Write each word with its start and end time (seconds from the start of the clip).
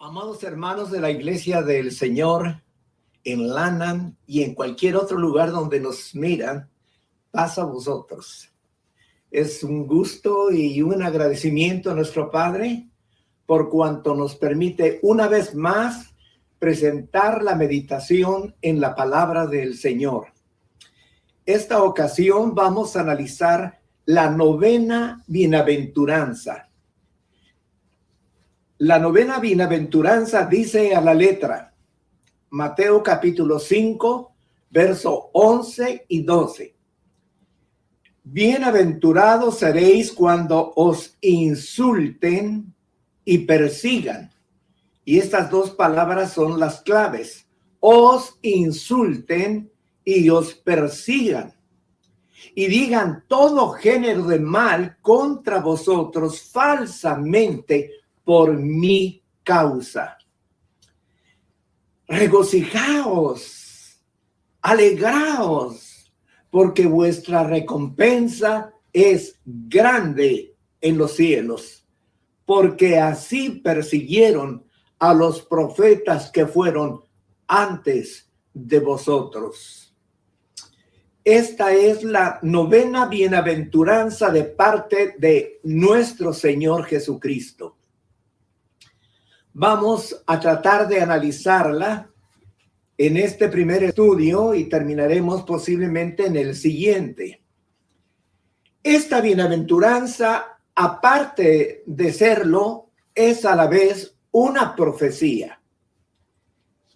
Amados 0.00 0.44
hermanos 0.44 0.92
de 0.92 1.00
la 1.00 1.10
iglesia 1.10 1.60
del 1.60 1.90
Señor 1.90 2.62
en 3.24 3.48
Lanham 3.48 4.14
y 4.28 4.44
en 4.44 4.54
cualquier 4.54 4.94
otro 4.94 5.18
lugar 5.18 5.50
donde 5.50 5.80
nos 5.80 6.14
miran, 6.14 6.70
pasa 7.32 7.62
a 7.62 7.64
vosotros. 7.64 8.48
Es 9.32 9.64
un 9.64 9.88
gusto 9.88 10.52
y 10.52 10.82
un 10.82 11.02
agradecimiento 11.02 11.90
a 11.90 11.94
nuestro 11.94 12.30
Padre 12.30 12.86
por 13.44 13.68
cuanto 13.70 14.14
nos 14.14 14.36
permite 14.36 15.00
una 15.02 15.26
vez 15.26 15.56
más 15.56 16.14
presentar 16.60 17.42
la 17.42 17.56
meditación 17.56 18.54
en 18.62 18.80
la 18.80 18.94
palabra 18.94 19.48
del 19.48 19.76
Señor. 19.76 20.28
Esta 21.44 21.82
ocasión 21.82 22.54
vamos 22.54 22.94
a 22.94 23.00
analizar 23.00 23.80
la 24.04 24.30
novena 24.30 25.24
bienaventuranza 25.26 26.67
la 28.78 28.98
novena 29.00 29.40
bienaventuranza 29.40 30.44
dice 30.44 30.94
a 30.94 31.00
la 31.00 31.12
letra, 31.12 31.74
Mateo 32.50 33.02
capítulo 33.02 33.58
5, 33.58 34.32
verso 34.70 35.30
11 35.32 36.06
y 36.08 36.22
12. 36.22 36.76
Bienaventurados 38.22 39.58
seréis 39.58 40.12
cuando 40.12 40.72
os 40.76 41.16
insulten 41.20 42.72
y 43.24 43.38
persigan. 43.38 44.30
Y 45.04 45.18
estas 45.18 45.50
dos 45.50 45.70
palabras 45.70 46.32
son 46.32 46.60
las 46.60 46.80
claves. 46.82 47.46
Os 47.80 48.38
insulten 48.42 49.72
y 50.04 50.30
os 50.30 50.54
persigan. 50.54 51.54
Y 52.54 52.68
digan 52.68 53.24
todo 53.26 53.70
género 53.70 54.24
de 54.26 54.38
mal 54.38 54.98
contra 55.02 55.58
vosotros 55.60 56.42
falsamente 56.42 57.97
por 58.28 58.58
mi 58.58 59.24
causa. 59.42 60.18
Regocijaos, 62.06 64.04
alegraos, 64.60 66.12
porque 66.50 66.84
vuestra 66.84 67.44
recompensa 67.44 68.74
es 68.92 69.40
grande 69.46 70.54
en 70.78 70.98
los 70.98 71.16
cielos, 71.16 71.88
porque 72.44 72.98
así 72.98 73.48
persiguieron 73.48 74.62
a 74.98 75.14
los 75.14 75.40
profetas 75.40 76.30
que 76.30 76.46
fueron 76.46 77.00
antes 77.46 78.30
de 78.52 78.78
vosotros. 78.78 79.96
Esta 81.24 81.72
es 81.72 82.04
la 82.04 82.40
novena 82.42 83.06
bienaventuranza 83.06 84.28
de 84.28 84.44
parte 84.44 85.14
de 85.16 85.60
nuestro 85.62 86.34
Señor 86.34 86.84
Jesucristo. 86.84 87.77
Vamos 89.60 90.22
a 90.24 90.38
tratar 90.38 90.86
de 90.86 91.00
analizarla 91.00 92.08
en 92.96 93.16
este 93.16 93.48
primer 93.48 93.82
estudio 93.82 94.54
y 94.54 94.68
terminaremos 94.68 95.42
posiblemente 95.42 96.26
en 96.26 96.36
el 96.36 96.54
siguiente. 96.54 97.42
Esta 98.80 99.20
bienaventuranza, 99.20 100.60
aparte 100.76 101.82
de 101.86 102.12
serlo, 102.12 102.90
es 103.12 103.44
a 103.44 103.56
la 103.56 103.66
vez 103.66 104.14
una 104.30 104.76
profecía. 104.76 105.60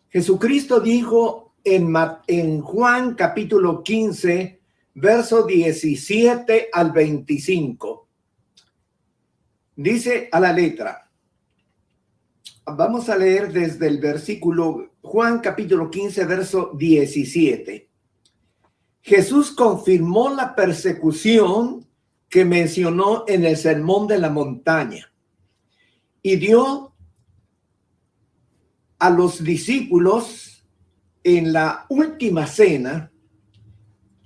Jesucristo 0.09 0.79
dijo 0.79 1.55
en, 1.65 2.61
Juan 2.61 3.17
capítulo 3.17 3.83
15, 3.83 4.61
verso 4.95 5.45
17 5.45 6.69
al 6.73 6.93
25. 6.93 8.09
Dice 9.75 10.29
a 10.31 10.39
la 10.39 10.53
letra, 10.53 11.02
Vamos 12.65 13.09
a 13.09 13.17
leer 13.17 13.53
desde 13.53 13.89
el 13.89 13.99
versículo 13.99 14.93
Juan 15.03 15.41
capítulo 15.41 15.91
15, 15.91 16.25
verso 16.27 16.71
17. 16.79 17.89
Jesús 19.01 19.51
confirmó 19.51 20.33
la 20.33 20.55
persecución 20.55 21.85
que 22.29 22.45
mencionó 22.45 23.25
en 23.27 23.45
el 23.45 23.57
Sermón 23.57 24.07
de 24.07 24.19
la 24.19 24.31
Montaña 24.31 25.13
y 26.23 26.37
dio 26.37 26.95
a 29.01 29.11
los 29.11 29.43
discípulos 29.43 30.65
en 31.25 31.53
la 31.53 31.87
última 31.89 32.47
cena, 32.47 33.11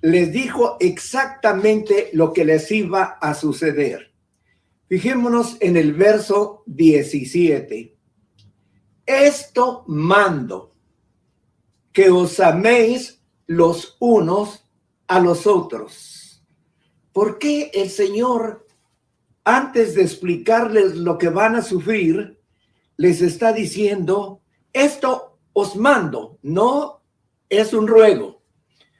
les 0.01 0.31
dijo 0.31 0.77
exactamente 0.79 2.11
lo 2.13 2.33
que 2.33 2.45
les 2.45 2.71
iba 2.71 3.17
a 3.19 3.33
suceder. 3.33 4.13
Fijémonos 4.87 5.57
en 5.59 5.75
el 5.75 5.93
verso 5.93 6.61
17 6.67 7.96
esto 9.07 9.83
mando, 9.87 10.75
que 11.91 12.11
os 12.11 12.39
améis 12.39 13.23
los 13.47 13.97
unos 13.99 14.63
a 15.07 15.19
los 15.19 15.47
otros. 15.47 16.43
¿Por 17.11 17.39
qué 17.39 17.71
el 17.73 17.89
Señor, 17.89 18.67
antes 19.43 19.95
de 19.95 20.03
explicarles 20.03 20.95
lo 20.95 21.17
que 21.17 21.29
van 21.29 21.55
a 21.55 21.63
sufrir, 21.63 22.39
les 22.97 23.21
está 23.21 23.53
diciendo, 23.53 24.41
esto 24.73 25.39
os 25.53 25.75
mando, 25.75 26.37
no 26.43 27.01
es 27.49 27.73
un 27.73 27.87
ruego, 27.87 28.43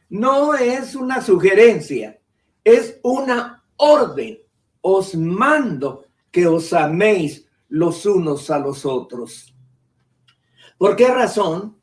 no 0.09 0.55
es 0.55 0.95
una 0.95 1.21
sugerencia, 1.21 2.19
es 2.63 2.99
una 3.03 3.63
orden. 3.75 4.39
Os 4.81 5.15
mando 5.15 6.05
que 6.31 6.47
os 6.47 6.71
améis 6.71 7.45
los 7.69 8.05
unos 8.05 8.49
a 8.49 8.59
los 8.59 8.85
otros. 8.85 9.53
¿Por 10.77 10.95
qué 10.95 11.07
razón? 11.07 11.75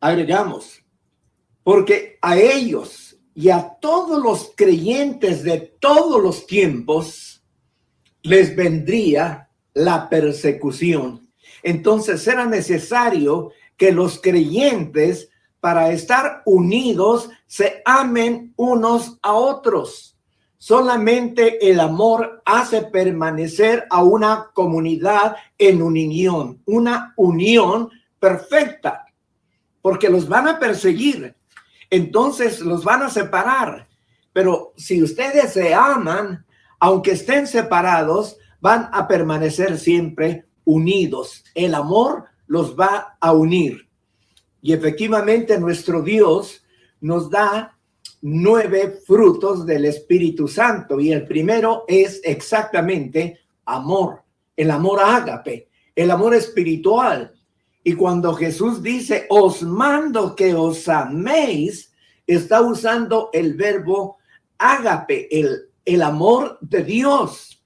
Agregamos, 0.00 0.82
porque 1.62 2.18
a 2.20 2.36
ellos 2.36 3.16
y 3.34 3.50
a 3.50 3.76
todos 3.80 4.22
los 4.22 4.52
creyentes 4.56 5.42
de 5.42 5.58
todos 5.80 6.22
los 6.22 6.46
tiempos 6.46 7.42
les 8.22 8.54
vendría 8.54 9.48
la 9.74 10.08
persecución. 10.08 11.30
Entonces 11.62 12.26
era 12.26 12.46
necesario 12.46 13.52
que 13.76 13.92
los 13.92 14.20
creyentes 14.20 15.30
para 15.60 15.90
estar 15.90 16.42
unidos 16.44 17.30
se 17.46 17.82
amen 17.84 18.52
unos 18.56 19.18
a 19.22 19.32
otros. 19.32 20.17
Solamente 20.58 21.70
el 21.70 21.78
amor 21.78 22.42
hace 22.44 22.82
permanecer 22.82 23.86
a 23.90 24.02
una 24.02 24.50
comunidad 24.52 25.36
en 25.56 25.80
unión, 25.80 26.60
una 26.66 27.14
unión 27.16 27.90
perfecta, 28.18 29.06
porque 29.80 30.08
los 30.08 30.28
van 30.28 30.48
a 30.48 30.58
perseguir, 30.58 31.36
entonces 31.90 32.60
los 32.60 32.82
van 32.82 33.04
a 33.04 33.08
separar. 33.10 33.86
Pero 34.32 34.72
si 34.76 35.00
ustedes 35.00 35.52
se 35.52 35.72
aman, 35.74 36.44
aunque 36.80 37.12
estén 37.12 37.46
separados, 37.46 38.36
van 38.60 38.90
a 38.92 39.06
permanecer 39.06 39.78
siempre 39.78 40.46
unidos. 40.64 41.44
El 41.54 41.74
amor 41.74 42.24
los 42.48 42.78
va 42.78 43.16
a 43.20 43.32
unir. 43.32 43.88
Y 44.60 44.72
efectivamente 44.72 45.58
nuestro 45.60 46.02
Dios 46.02 46.64
nos 47.00 47.30
da 47.30 47.77
nueve 48.22 49.00
frutos 49.06 49.64
del 49.64 49.84
Espíritu 49.84 50.48
Santo 50.48 50.98
y 51.00 51.12
el 51.12 51.24
primero 51.24 51.84
es 51.86 52.20
exactamente 52.24 53.40
amor, 53.64 54.22
el 54.56 54.70
amor 54.70 55.00
ágape, 55.00 55.68
el 55.94 56.10
amor 56.10 56.34
espiritual. 56.34 57.34
Y 57.84 57.94
cuando 57.94 58.34
Jesús 58.34 58.82
dice, 58.82 59.26
os 59.30 59.62
mando 59.62 60.34
que 60.34 60.54
os 60.54 60.88
améis, 60.88 61.92
está 62.26 62.60
usando 62.60 63.30
el 63.32 63.54
verbo 63.54 64.18
ágape, 64.58 65.28
el, 65.30 65.70
el 65.84 66.02
amor 66.02 66.58
de 66.60 66.84
Dios. 66.84 67.64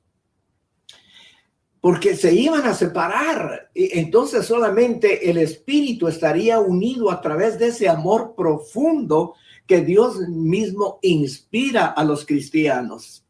Porque 1.80 2.14
se 2.14 2.32
iban 2.32 2.64
a 2.66 2.74
separar. 2.74 3.70
Entonces 3.74 4.46
solamente 4.46 5.28
el 5.28 5.38
Espíritu 5.38 6.06
estaría 6.06 6.60
unido 6.60 7.10
a 7.10 7.20
través 7.20 7.58
de 7.58 7.68
ese 7.68 7.88
amor 7.88 8.34
profundo 8.36 9.34
que 9.66 9.80
Dios 9.80 10.18
mismo 10.28 10.98
inspira 11.02 11.86
a 11.86 12.04
los 12.04 12.26
cristianos. 12.26 13.24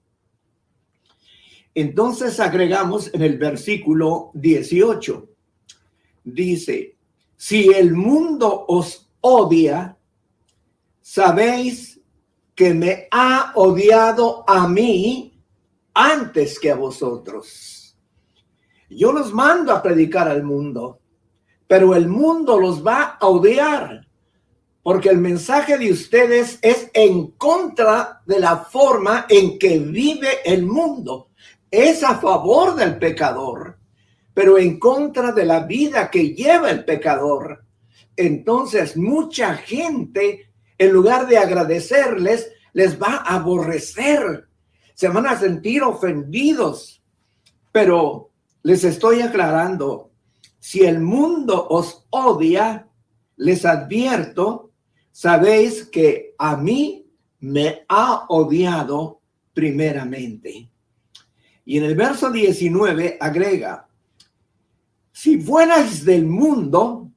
Entonces 1.75 2.38
agregamos 2.40 3.12
en 3.14 3.23
el 3.23 3.38
versículo 3.38 4.31
18, 4.34 5.29
dice, 6.25 6.96
si 7.37 7.69
el 7.69 7.94
mundo 7.94 8.67
os 8.69 9.08
odia, 9.20 9.96
sabéis 11.00 12.00
que 12.55 12.75
me 12.75 13.08
ha 13.11 13.52
odiado 13.55 14.44
a 14.46 14.69
mí 14.69 15.32
antes 15.94 16.58
que 16.58 16.70
a 16.70 16.76
vosotros. 16.76 17.96
Yo 18.90 19.12
los 19.12 19.32
mando 19.32 19.73
a 19.73 19.82
predicar 19.82 20.29
al 20.29 20.43
mundo, 20.43 21.00
pero 21.67 21.94
el 21.94 22.08
mundo 22.08 22.58
los 22.61 22.87
va 22.87 23.17
a 23.19 23.26
odiar 23.26 24.06
porque 24.82 25.08
el 25.08 25.19
mensaje 25.19 25.79
de 25.79 25.93
ustedes 25.93 26.58
es 26.61 26.90
en 26.93 27.32
contra 27.32 28.20
de 28.26 28.40
la 28.40 28.56
forma 28.56 29.26
en 29.29 29.58
que 29.58 29.79
vive 29.79 30.29
el 30.44 30.64
mundo. 30.64 31.29
Es 31.70 32.02
a 32.02 32.17
favor 32.19 32.75
del 32.75 32.99
pecador, 32.99 33.79
pero 34.34 34.58
en 34.58 34.79
contra 34.79 35.31
de 35.32 35.44
la 35.44 35.61
vida 35.61 36.11
que 36.11 36.34
lleva 36.34 36.70
el 36.70 36.84
pecador. 36.84 37.64
Entonces 38.17 38.96
mucha 38.96 39.55
gente, 39.55 40.50
en 40.76 40.93
lugar 40.93 41.29
de 41.29 41.38
agradecerles, 41.38 42.50
les 42.73 43.00
va 43.00 43.23
a 43.25 43.37
aborrecer, 43.37 44.49
se 44.94 45.08
van 45.08 45.26
a 45.26 45.38
sentir 45.38 45.82
ofendidos. 45.82 47.02
Pero 47.70 48.31
les 48.64 48.82
estoy 48.82 49.20
aclarando, 49.20 50.11
si 50.58 50.84
el 50.84 51.00
mundo 51.00 51.69
os 51.69 52.05
odia, 52.11 52.88
les 53.37 53.64
advierto, 53.64 54.72
sabéis 55.12 55.85
que 55.85 56.35
a 56.38 56.56
mí 56.56 57.06
me 57.41 57.85
ha 57.88 58.26
odiado 58.29 59.20
primeramente. 59.53 60.70
Y 61.64 61.79
en 61.79 61.85
el 61.85 61.94
verso 61.94 62.31
19 62.31 63.19
agrega, 63.20 63.87
si 65.12 65.41
fuerais 65.41 66.05
del 66.05 66.26
mundo, 66.26 67.11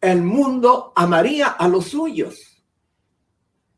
el 0.00 0.22
mundo 0.22 0.92
amaría 0.96 1.48
a 1.48 1.68
los 1.68 1.86
suyos. 1.88 2.64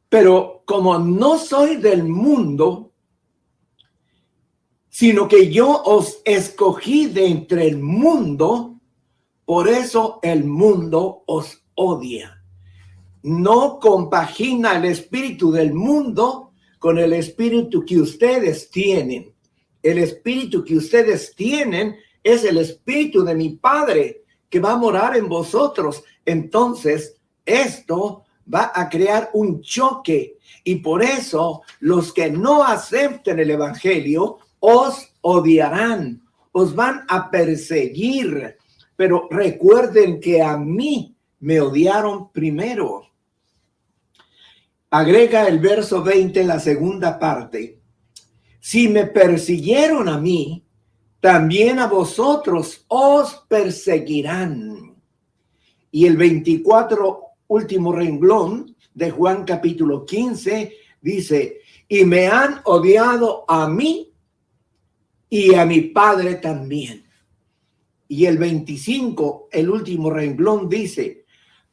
Pero 0.09 0.63
como 0.67 0.99
no 0.99 1.39
soy 1.39 1.77
del 1.77 2.05
mundo, 2.05 2.93
sino 4.89 5.27
que 5.27 5.51
yo 5.51 5.83
os 5.85 6.21
escogí 6.25 7.07
de 7.07 7.27
entre 7.27 7.67
el 7.67 7.79
mundo, 7.81 8.79
por 9.45 9.69
eso 9.69 10.21
el 10.23 10.45
mundo 10.45 11.25
os 11.27 11.65
odia. 11.75 12.42
No 13.23 13.79
compagina 13.79 14.77
el 14.77 14.87
espíritu 14.87 15.53
del 15.53 15.73
mundo 15.73 16.53
con 16.79 16.99
el 16.99 17.13
espíritu 17.13 17.85
que 17.85 18.01
ustedes 18.01 18.71
tienen. 18.71 19.33
El 19.83 19.99
espíritu 19.99 20.65
que 20.65 20.77
ustedes 20.77 21.35
tienen 21.35 21.97
es 22.23 22.45
el 22.45 22.59
espíritu 22.59 23.25
de 23.25 23.35
mi 23.35 23.51
Padre 23.51 24.25
que 24.49 24.61
va 24.61 24.73
a 24.73 24.77
morar 24.77 25.17
en 25.17 25.29
vosotros. 25.29 26.03
Entonces, 26.25 27.17
esto 27.45 28.25
va 28.53 28.73
a 28.75 28.89
crear 28.89 29.31
un 29.35 29.63
choque 29.63 30.39
y 30.65 30.77
por 30.77 31.03
eso 31.03 31.63
los 31.81 32.13
que 32.13 32.31
no 32.31 32.65
acepten 32.65 33.39
el 33.39 33.51
Evangelio 33.51 34.39
os 34.61 35.15
odiarán, 35.21 36.23
os 36.53 36.75
van 36.75 37.05
a 37.09 37.31
perseguir. 37.31 38.57
Pero 38.97 39.29
recuerden 39.31 40.21
que 40.21 40.43
a 40.43 40.57
mí 40.57 41.17
me 41.41 41.61
odiaron 41.61 42.31
primero. 42.31 43.12
Agrega 44.95 45.49
el 45.49 45.59
verso 45.59 46.03
20, 46.03 46.45
la 46.45 46.61
segunda 46.61 47.19
parte. 47.19 47.81
Si 48.61 48.89
me 48.89 49.07
persiguieron 49.07 50.07
a 50.07 50.19
mí, 50.19 50.67
también 51.19 51.79
a 51.79 51.87
vosotros 51.87 52.85
os 52.89 53.43
perseguirán. 53.49 54.95
Y 55.91 56.05
el 56.05 56.19
24, 56.19 57.23
último 57.47 57.93
renglón 57.95 58.77
de 58.93 59.11
Juan 59.11 59.45
capítulo 59.47 60.05
15, 60.05 60.75
dice, 61.01 61.61
y 61.89 62.05
me 62.05 62.27
han 62.27 62.61
odiado 62.65 63.47
a 63.49 63.67
mí 63.69 64.13
y 65.31 65.55
a 65.55 65.65
mi 65.65 65.81
Padre 65.81 66.35
también. 66.35 67.07
Y 68.09 68.27
el 68.27 68.37
25, 68.37 69.49
el 69.53 69.71
último 69.71 70.11
renglón, 70.11 70.69
dice, 70.69 71.22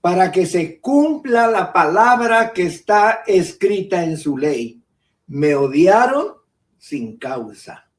para 0.01 0.31
que 0.31 0.45
se 0.45 0.79
cumpla 0.79 1.47
la 1.47 1.73
palabra 1.73 2.53
que 2.53 2.63
está 2.63 3.23
escrita 3.27 4.03
en 4.03 4.17
su 4.17 4.37
ley. 4.37 4.81
Me 5.27 5.55
odiaron 5.55 6.35
sin 6.77 7.17
causa. 7.17 7.89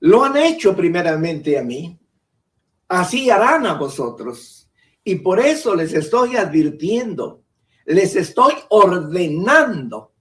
Lo 0.00 0.24
han 0.24 0.36
hecho 0.36 0.76
primeramente 0.76 1.58
a 1.58 1.62
mí, 1.62 1.98
así 2.88 3.30
harán 3.30 3.66
a 3.66 3.74
vosotros. 3.74 4.70
Y 5.02 5.16
por 5.16 5.40
eso 5.40 5.74
les 5.74 5.94
estoy 5.94 6.36
advirtiendo, 6.36 7.42
les 7.86 8.14
estoy 8.14 8.52
ordenando 8.68 10.12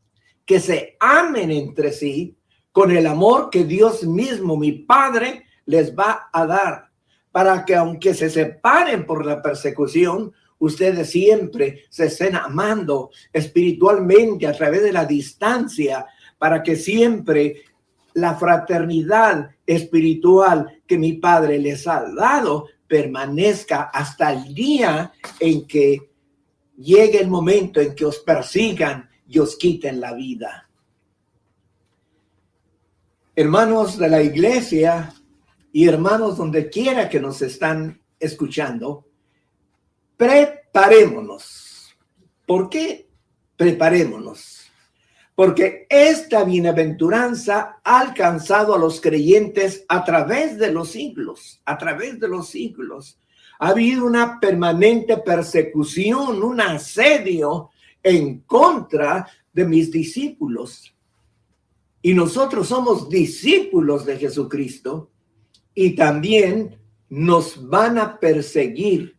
que 0.46 0.60
se 0.62 0.96
amen 1.00 1.52
entre 1.52 1.92
sí 1.92 2.38
con 2.72 2.92
el 2.92 3.06
amor 3.06 3.50
que 3.50 3.66
Dios 3.66 4.04
mismo, 4.04 4.56
mi 4.56 4.72
Padre, 4.72 5.46
les 5.66 5.94
va 5.94 6.30
a 6.32 6.46
dar, 6.46 6.92
para 7.32 7.66
que 7.66 7.76
aunque 7.76 8.14
se 8.14 8.30
separen 8.30 9.06
por 9.06 9.26
la 9.26 9.42
persecución, 9.42 10.34
ustedes 10.60 11.10
siempre 11.10 11.84
se 11.90 12.06
estén 12.06 12.36
amando 12.36 13.12
espiritualmente 13.32 14.48
a 14.48 14.54
través 14.54 14.84
de 14.84 14.92
la 14.92 15.06
distancia, 15.06 16.06
para 16.38 16.62
que 16.62 16.76
siempre 16.76 17.64
la 18.14 18.36
fraternidad 18.36 19.52
espiritual 19.66 20.82
que 20.88 20.98
mi 20.98 21.14
Padre 21.14 21.60
les 21.60 21.88
ha 21.88 22.04
dado 22.14 22.68
permanezca 22.88 23.84
hasta 23.94 24.34
el 24.34 24.54
día 24.54 25.12
en 25.40 25.68
que 25.68 26.10
llegue 26.78 27.20
el 27.20 27.28
momento 27.28 27.82
en 27.82 27.94
que 27.94 28.06
os 28.06 28.20
persigan 28.20 29.10
y 29.28 29.40
os 29.40 29.56
quiten 29.56 30.00
la 30.00 30.14
vida. 30.14 30.70
Hermanos 33.36 33.98
de 33.98 34.10
la 34.10 34.24
iglesia 34.24 35.14
y 35.72 35.88
hermanos 35.88 36.38
donde 36.38 36.70
quiera 36.70 37.10
que 37.10 37.20
nos 37.20 37.42
están 37.42 38.02
escuchando, 38.20 39.07
preparémonos. 40.18 41.96
¿Por 42.46 42.70
qué 42.70 43.08
preparémonos? 43.56 44.58
porque 45.38 45.86
esta 45.88 46.44
bienaventuranza 46.44 47.78
ha 47.84 48.00
alcanzado 48.00 48.74
a 48.74 48.80
los 48.80 49.00
creyentes 49.00 49.86
a 49.88 50.04
través 50.04 50.58
de 50.58 50.72
los 50.72 50.90
siglos, 50.90 51.62
a 51.64 51.78
través 51.78 52.20
de 52.20 52.28
los 52.28 52.50
siglos. 52.50 53.20
Ha 53.60 53.68
habido 53.68 54.08
una 54.08 54.40
permanente 54.40 55.16
persecución, 55.18 56.42
un 56.42 56.60
asedio 56.60 57.70
en 58.02 58.40
contra 58.48 59.28
de 59.54 59.66
mis 59.66 59.92
discípulos. 59.92 60.96
Y 62.02 62.16
nosotros 62.16 62.70
somos 62.70 63.08
discípulos 63.08 64.08
de 64.08 64.18
Jesucristo 64.18 65.12
y 65.76 65.92
también 65.92 66.80
nos 67.10 67.70
van 67.70 68.00
a 68.00 68.20
perseguir. 68.20 69.17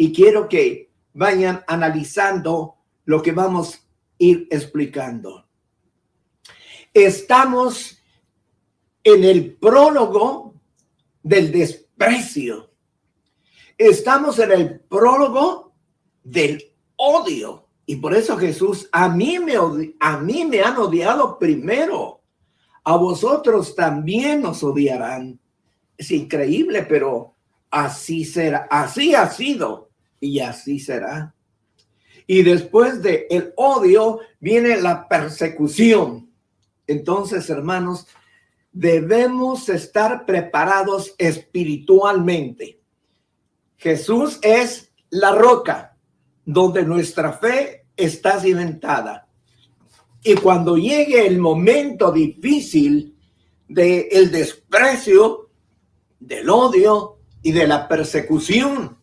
Y 0.00 0.14
quiero 0.14 0.48
que 0.48 0.90
vayan 1.12 1.62
analizando 1.66 2.76
lo 3.04 3.20
que 3.20 3.32
vamos 3.32 3.74
a 3.74 3.78
ir 4.16 4.48
explicando. 4.50 5.46
Estamos 6.94 7.98
en 9.04 9.24
el 9.24 9.56
prólogo 9.56 10.54
del 11.22 11.52
desprecio. 11.52 12.70
Estamos 13.76 14.38
en 14.38 14.52
el 14.52 14.80
prólogo 14.80 15.74
del 16.24 16.72
odio. 16.96 17.66
Y 17.84 17.96
por 17.96 18.14
eso 18.14 18.38
Jesús, 18.38 18.88
a 18.92 19.06
mí 19.10 19.38
me, 19.38 19.56
a 20.00 20.16
mí 20.16 20.46
me 20.46 20.62
han 20.62 20.78
odiado 20.78 21.38
primero. 21.38 22.22
A 22.84 22.96
vosotros 22.96 23.76
también 23.76 24.46
os 24.46 24.64
odiarán. 24.64 25.38
Es 25.94 26.10
increíble, 26.10 26.86
pero 26.88 27.34
así 27.70 28.24
será. 28.24 28.66
Así 28.70 29.14
ha 29.14 29.28
sido 29.28 29.89
y 30.20 30.40
así 30.40 30.78
será. 30.78 31.34
Y 32.26 32.42
después 32.42 33.02
de 33.02 33.26
el 33.30 33.52
odio 33.56 34.20
viene 34.38 34.80
la 34.80 35.08
persecución. 35.08 36.30
Entonces, 36.86 37.50
hermanos, 37.50 38.06
debemos 38.70 39.68
estar 39.68 40.26
preparados 40.26 41.14
espiritualmente. 41.18 42.80
Jesús 43.76 44.38
es 44.42 44.92
la 45.08 45.32
roca 45.32 45.96
donde 46.44 46.84
nuestra 46.84 47.32
fe 47.32 47.86
está 47.96 48.38
cimentada. 48.38 49.28
Y 50.22 50.34
cuando 50.34 50.76
llegue 50.76 51.26
el 51.26 51.38
momento 51.38 52.12
difícil 52.12 53.16
del 53.66 54.06
el 54.10 54.30
desprecio, 54.30 55.50
del 56.18 56.48
odio 56.50 57.18
y 57.42 57.52
de 57.52 57.66
la 57.66 57.88
persecución, 57.88 58.99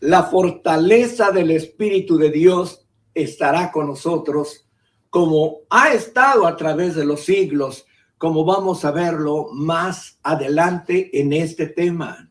la 0.00 0.24
fortaleza 0.24 1.30
del 1.30 1.50
Espíritu 1.50 2.16
de 2.16 2.30
Dios 2.30 2.86
estará 3.14 3.70
con 3.70 3.86
nosotros 3.86 4.66
como 5.10 5.60
ha 5.68 5.92
estado 5.92 6.46
a 6.46 6.56
través 6.56 6.94
de 6.94 7.04
los 7.04 7.24
siglos, 7.24 7.84
como 8.16 8.44
vamos 8.44 8.84
a 8.84 8.92
verlo 8.92 9.48
más 9.52 10.18
adelante 10.22 11.10
en 11.20 11.32
este 11.32 11.66
tema. 11.66 12.30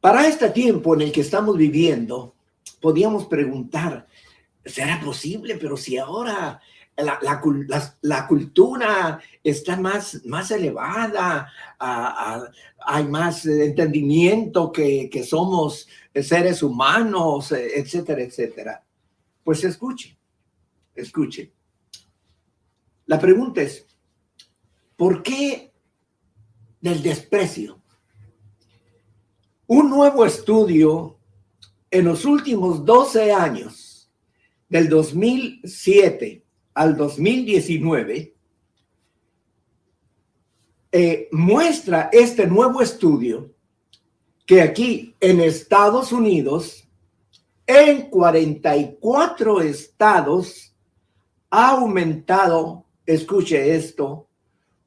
Para 0.00 0.26
este 0.26 0.50
tiempo 0.50 0.94
en 0.94 1.02
el 1.02 1.12
que 1.12 1.20
estamos 1.20 1.56
viviendo, 1.56 2.34
podíamos 2.80 3.26
preguntar, 3.26 4.06
¿será 4.64 5.00
posible? 5.00 5.56
Pero 5.56 5.76
si 5.76 5.98
ahora 5.98 6.60
la, 6.98 7.18
la, 8.02 8.26
cultura 8.26 9.20
está 9.42 9.76
más, 9.76 10.24
más 10.26 10.50
elevada, 10.50 11.50
hay 11.78 13.04
más 13.08 13.46
entendimiento 13.46 14.72
que, 14.72 15.08
que 15.10 15.22
somos 15.22 15.88
seres 16.14 16.62
humanos, 16.62 17.52
etcétera, 17.52 18.22
etcétera. 18.22 18.84
Pues 19.44 19.64
escuche, 19.64 20.16
escuche. 20.94 21.52
La 23.06 23.18
pregunta 23.18 23.62
es, 23.62 23.86
¿por 24.96 25.22
qué 25.22 25.68
del 26.80 27.02
desprecio. 27.02 27.80
Un 29.66 29.90
nuevo 29.90 30.24
estudio 30.24 31.18
en 31.90 32.04
los 32.04 32.24
últimos 32.24 32.84
12 32.84 33.32
años, 33.32 34.10
del 34.68 34.88
2007 34.88 36.44
al 36.78 36.96
2019, 36.96 38.34
eh, 40.92 41.28
muestra 41.32 42.08
este 42.12 42.46
nuevo 42.46 42.80
estudio 42.80 43.52
que 44.46 44.62
aquí 44.62 45.16
en 45.18 45.40
Estados 45.40 46.12
Unidos, 46.12 46.88
en 47.66 48.08
44 48.08 49.60
estados, 49.60 50.72
ha 51.50 51.70
aumentado, 51.70 52.84
escuche 53.04 53.74
esto, 53.74 54.28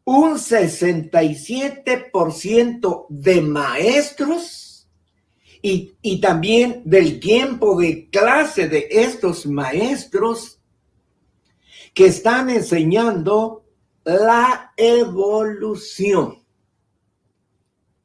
un 0.06 0.36
67% 0.36 3.06
de 3.10 3.42
maestros 3.42 4.88
y, 5.62 5.92
y, 6.02 6.22
también 6.22 6.84
del 6.86 7.20
tiempo 7.20 7.78
de 7.78 8.10
clase 8.10 8.70
de 8.70 8.88
estos 8.90 9.46
maestros 9.46 10.61
que 11.94 12.08
están 12.08 12.50
enseñando 12.50 13.66
la 14.04 14.74
evolución. 14.78 16.44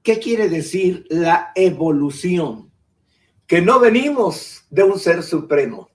¿Qué 0.02 0.19
quiere 0.19 0.49
decir 0.49 1.07
la 1.09 1.52
evolución? 1.55 2.71
Que 3.47 3.61
no 3.61 3.78
venimos 3.78 4.64
de 4.71 4.83
un 4.83 4.99
ser 4.99 5.23
supremo, 5.23 5.88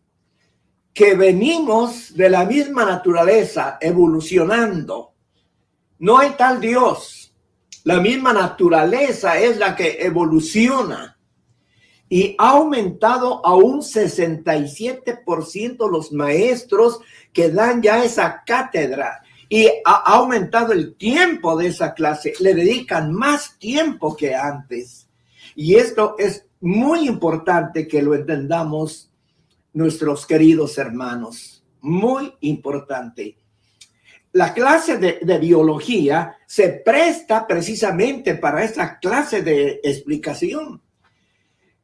que 0.93 1.15
venimos 1.15 2.15
de 2.15 2.29
la 2.29 2.45
misma 2.45 2.85
naturaleza 2.85 3.77
evolucionando. 3.79 5.13
No 5.99 6.17
hay 6.17 6.31
tal 6.31 6.59
Dios. 6.59 7.33
La 7.83 7.99
misma 7.99 8.31
naturaleza 8.31 9.39
es 9.39 9.57
la 9.57 9.75
que 9.75 9.97
evoluciona 10.01 11.17
y 12.11 12.35
ha 12.39 12.49
aumentado 12.49 13.43
a 13.45 13.55
un 13.55 13.79
67% 13.79 15.89
los 15.89 16.11
maestros 16.11 16.99
que 17.33 17.49
dan 17.49 17.81
ya 17.81 18.03
esa 18.03 18.43
cátedra 18.45 19.21
y 19.49 19.67
ha 19.83 19.95
aumentado 20.13 20.71
el 20.71 20.95
tiempo 20.95 21.57
de 21.57 21.67
esa 21.67 21.93
clase, 21.93 22.33
le 22.39 22.53
dedican 22.53 23.11
más 23.11 23.59
tiempo 23.59 24.15
que 24.15 24.33
antes. 24.33 25.09
Y 25.55 25.75
esto 25.75 26.15
es 26.17 26.45
muy 26.61 27.07
importante 27.07 27.85
que 27.85 28.01
lo 28.01 28.15
entendamos 28.15 29.11
nuestros 29.73 30.25
queridos 30.25 30.77
hermanos, 30.77 31.63
muy 31.81 32.33
importante. 32.39 33.37
La 34.31 34.53
clase 34.53 34.97
de, 34.97 35.19
de, 35.21 35.37
biología 35.39 36.37
se 36.45 36.69
presta 36.69 37.45
precisamente 37.45 38.35
para 38.35 38.63
esa 38.63 38.99
clase 38.99 39.41
de 39.41 39.81
explicación. 39.83 40.81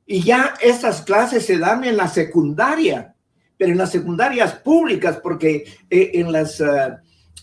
Y 0.05 0.23
ya 0.23 0.53
esas 0.61 1.01
clases 1.01 1.45
se 1.45 1.57
dan 1.57 1.83
en 1.83 1.97
la 1.97 2.07
secundaria, 2.07 3.16
pero 3.57 3.71
en 3.71 3.77
las 3.77 3.91
secundarias 3.91 4.53
públicas, 4.55 5.19
porque 5.21 5.65
eh, 5.89 6.11
en 6.13 6.31
las... 6.31 6.59
Uh, 6.59 6.97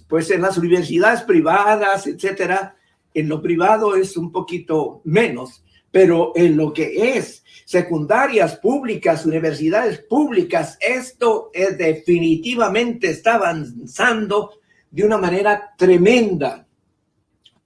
pues 0.08 0.30
en 0.30 0.40
las 0.42 0.58
universidades 0.58 1.22
privadas, 1.22 2.06
etcétera, 2.06 2.76
en 3.12 3.28
lo 3.28 3.42
privado 3.42 3.96
es 3.96 4.16
un 4.16 4.30
poquito 4.30 5.00
menos, 5.04 5.64
pero 5.90 6.30
en 6.36 6.56
lo 6.56 6.72
que 6.72 7.16
es 7.16 7.42
secundarias 7.64 8.56
públicas, 8.56 9.26
universidades 9.26 9.98
públicas, 10.00 10.78
esto 10.80 11.50
es 11.52 11.76
definitivamente 11.78 13.10
está 13.10 13.34
avanzando 13.34 14.52
de 14.90 15.04
una 15.04 15.18
manera 15.18 15.74
tremenda, 15.76 16.66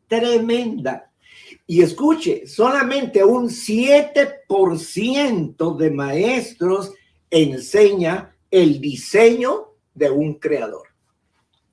tremenda. 0.07 1.11
Y 1.67 1.81
escuche, 1.83 2.47
solamente 2.47 3.25
un 3.25 3.49
7% 3.49 5.77
de 5.77 5.91
maestros 5.91 6.93
enseña 7.31 8.35
el 8.51 8.81
diseño 8.81 9.75
de 9.95 10.11
un 10.11 10.35
creador. 10.35 10.89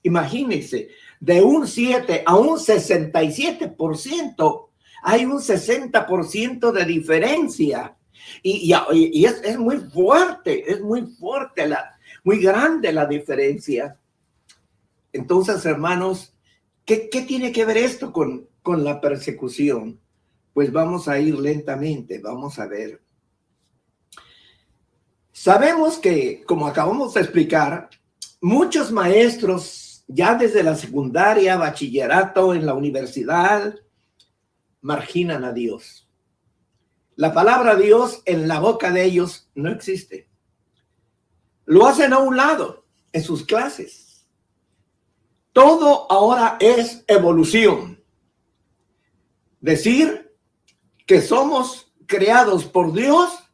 Imagínense, 0.03 0.89
de 1.19 1.41
un 1.41 1.67
7 1.67 2.23
a 2.25 2.35
un 2.35 2.57
67%, 2.57 4.69
hay 5.01 5.25
un 5.25 5.39
60% 5.39 6.71
de 6.71 6.85
diferencia. 6.85 7.97
Y, 8.41 8.73
es, 9.25 9.57
muy 9.57 9.77
fuerte, 9.77 10.71
es 10.71 10.81
muy 10.81 11.03
fuerte, 11.03 11.67
la, 11.67 11.97
muy 12.23 12.39
grande 12.39 12.91
la 12.91 13.05
diferencia. 13.05 13.99
Entonces, 15.13 15.65
hermanos, 15.65 16.33
¿qué, 16.85 17.09
qué 17.09 17.21
tiene 17.21 17.51
que 17.51 17.65
ver 17.65 17.77
esto 17.77 18.11
con, 18.11 18.47
con 18.61 18.83
la 18.83 18.99
persecución? 18.99 19.99
Pues 20.53 20.71
vamos 20.71 21.07
a 21.07 21.19
ir 21.19 21.37
lentamente, 21.39 22.19
vamos 22.19 22.59
a 22.59 22.67
ver. 22.67 23.01
Sabemos 25.35 25.99
que, 25.99 26.45
como 26.45 26.65
acabamos 26.65 27.13
de 27.13 27.19
explicar, 27.19 27.89
muchos 28.39 28.89
maestros 28.89 30.05
ya 30.07 30.33
desde 30.35 30.63
la 30.63 30.75
secundaria, 30.75 31.57
bachillerato, 31.57 32.53
en 32.53 32.65
la 32.65 32.73
universidad, 32.73 33.75
marginan 34.79 35.43
a 35.43 35.51
Dios. 35.51 36.07
La 37.17 37.33
palabra 37.33 37.75
Dios 37.75 38.21
en 38.23 38.47
la 38.47 38.61
boca 38.61 38.91
de 38.91 39.03
ellos 39.03 39.49
no 39.55 39.69
existe. 39.69 40.29
Lo 41.65 41.85
hacen 41.85 42.13
a 42.13 42.19
un 42.19 42.37
lado 42.37 42.85
en 43.11 43.21
sus 43.21 43.45
clases. 43.45 44.25
Todo 45.51 46.09
ahora 46.09 46.55
es 46.61 47.03
evolución. 47.07 48.01
Decir 49.59 50.33
que 51.05 51.21
somos 51.21 51.93
creados 52.05 52.63
por 52.63 52.93
Dios 52.93 53.44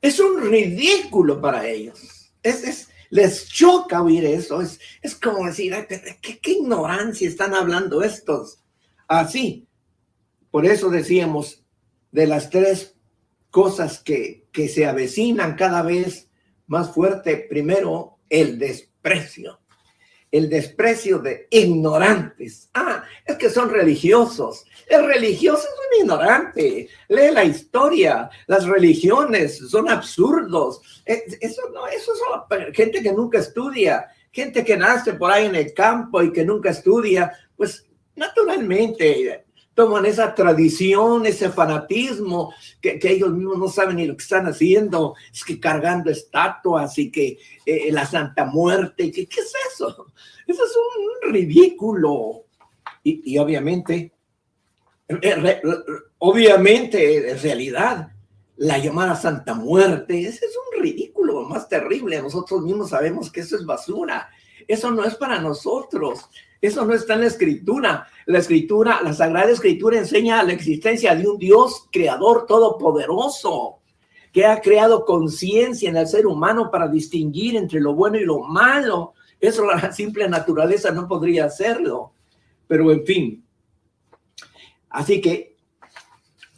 es 0.00 0.20
un 0.20 0.40
ridículo 0.40 1.40
para 1.40 1.66
ellos. 1.66 2.32
Es, 2.42 2.64
es, 2.64 2.88
les 3.10 3.48
choca 3.48 4.02
oír 4.02 4.24
eso. 4.24 4.60
Es, 4.60 4.78
es 5.02 5.14
como 5.14 5.46
decir, 5.46 5.74
¿qué, 5.88 6.38
¿qué, 6.40 6.52
ignorancia 6.52 7.28
están 7.28 7.54
hablando 7.54 8.02
estos. 8.02 8.62
Así. 9.06 9.66
Por 10.50 10.64
eso 10.66 10.88
decíamos 10.88 11.64
de 12.10 12.26
las 12.26 12.50
tres 12.50 12.96
cosas 13.50 13.98
que, 13.98 14.48
que 14.52 14.68
se 14.68 14.86
avecinan 14.86 15.56
cada 15.56 15.82
vez 15.82 16.30
más 16.66 16.92
fuerte. 16.94 17.46
Primero, 17.48 18.18
el 18.28 18.58
desprecio 18.58 19.60
el 20.30 20.48
desprecio 20.48 21.18
de 21.18 21.46
ignorantes. 21.50 22.70
Ah, 22.74 23.04
es 23.24 23.36
que 23.36 23.50
son 23.50 23.70
religiosos. 23.70 24.64
El 24.86 25.06
religioso 25.06 25.62
es 25.62 26.00
un 26.00 26.04
ignorante. 26.04 26.88
Lee 27.08 27.30
la 27.32 27.44
historia. 27.44 28.30
Las 28.46 28.66
religiones 28.66 29.58
son 29.58 29.88
absurdos. 29.88 31.02
Eh, 31.06 31.24
eso 31.40 31.62
no, 31.72 31.86
eso 31.86 32.12
es 32.14 32.76
gente 32.76 33.02
que 33.02 33.12
nunca 33.12 33.38
estudia, 33.38 34.06
gente 34.30 34.64
que 34.64 34.76
nace 34.76 35.14
por 35.14 35.30
ahí 35.30 35.46
en 35.46 35.54
el 35.54 35.72
campo 35.74 36.22
y 36.22 36.32
que 36.32 36.44
nunca 36.44 36.70
estudia. 36.70 37.32
Pues 37.56 37.86
naturalmente 38.14 39.46
toman 39.78 40.06
esa 40.06 40.34
tradición, 40.34 41.24
ese 41.24 41.50
fanatismo, 41.50 42.52
que, 42.80 42.98
ellos 43.00 43.32
mismos 43.32 43.58
no 43.58 43.68
saben 43.68 43.94
ni 43.94 44.08
lo 44.08 44.16
que 44.16 44.24
están 44.24 44.44
haciendo, 44.48 45.14
es 45.32 45.44
que 45.44 45.60
cargando 45.60 46.10
estatuas 46.10 46.98
y 46.98 47.12
que 47.12 47.38
eh, 47.64 47.92
la 47.92 48.04
Santa 48.04 48.44
Muerte, 48.44 49.12
¿qué, 49.12 49.28
¿qué 49.28 49.40
es 49.40 49.52
eso? 49.72 50.12
Eso 50.48 50.64
es 50.64 50.72
un 51.24 51.32
ridículo. 51.32 52.46
Y, 53.04 53.34
y 53.34 53.38
obviamente, 53.38 54.12
eh, 55.08 55.60
obviamente, 56.18 57.30
en 57.30 57.40
realidad, 57.40 58.10
la 58.56 58.78
llamada 58.78 59.14
Santa 59.14 59.54
Muerte, 59.54 60.22
ese 60.22 60.44
es 60.44 60.56
un 60.56 60.82
ridículo 60.82 61.44
más 61.44 61.68
terrible. 61.68 62.20
Nosotros 62.20 62.62
mismos 62.62 62.90
sabemos 62.90 63.30
que 63.30 63.42
eso 63.42 63.54
es 63.54 63.64
basura. 63.64 64.28
Eso 64.68 64.90
no 64.90 65.04
es 65.04 65.14
para 65.14 65.40
nosotros. 65.40 66.28
Eso 66.60 66.84
no 66.84 66.92
está 66.94 67.14
en 67.14 67.22
la 67.22 67.26
escritura. 67.26 68.06
La 68.26 68.38
escritura, 68.38 69.00
la 69.02 69.14
Sagrada 69.14 69.50
Escritura 69.50 69.98
enseña 69.98 70.42
la 70.42 70.52
existencia 70.52 71.14
de 71.14 71.26
un 71.26 71.38
Dios 71.38 71.88
creador 71.90 72.46
todopoderoso 72.46 73.78
que 74.32 74.44
ha 74.44 74.60
creado 74.60 75.06
conciencia 75.06 75.88
en 75.88 75.96
el 75.96 76.06
ser 76.06 76.26
humano 76.26 76.70
para 76.70 76.86
distinguir 76.86 77.56
entre 77.56 77.80
lo 77.80 77.94
bueno 77.94 78.18
y 78.18 78.24
lo 78.24 78.40
malo. 78.40 79.14
Eso 79.40 79.64
la 79.64 79.90
simple 79.92 80.28
naturaleza 80.28 80.90
no 80.90 81.08
podría 81.08 81.46
hacerlo. 81.46 82.12
Pero 82.66 82.92
en 82.92 83.04
fin. 83.06 83.44
Así 84.90 85.20
que 85.20 85.56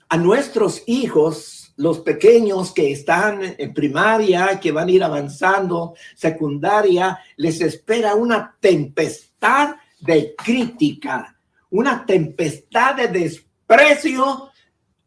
a 0.09 0.17
nuestros 0.17 0.83
hijos, 0.87 1.60
los 1.81 2.01
pequeños 2.01 2.73
que 2.73 2.93
están 2.93 3.41
en 3.57 3.73
primaria, 3.73 4.61
que 4.61 4.71
van 4.71 4.89
a 4.89 4.91
ir 4.91 5.03
avanzando, 5.03 5.95
secundaria, 6.15 7.19
les 7.37 7.63
espera 7.63 8.15
una 8.15 8.55
tempestad 8.61 9.77
de 9.99 10.35
crítica, 10.37 11.41
una 11.71 12.05
tempestad 12.05 12.97
de 12.97 13.09
desprecio 13.09 14.51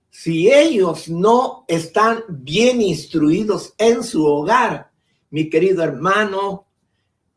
si 0.09 0.51
ellos 0.51 1.09
no 1.09 1.63
están 1.67 2.23
bien 2.27 2.81
instruidos 2.81 3.75
en 3.77 4.03
su 4.03 4.25
hogar. 4.25 4.89
Mi 5.29 5.51
querido 5.51 5.83
hermano, 5.83 6.65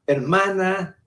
hermana, 0.07 0.99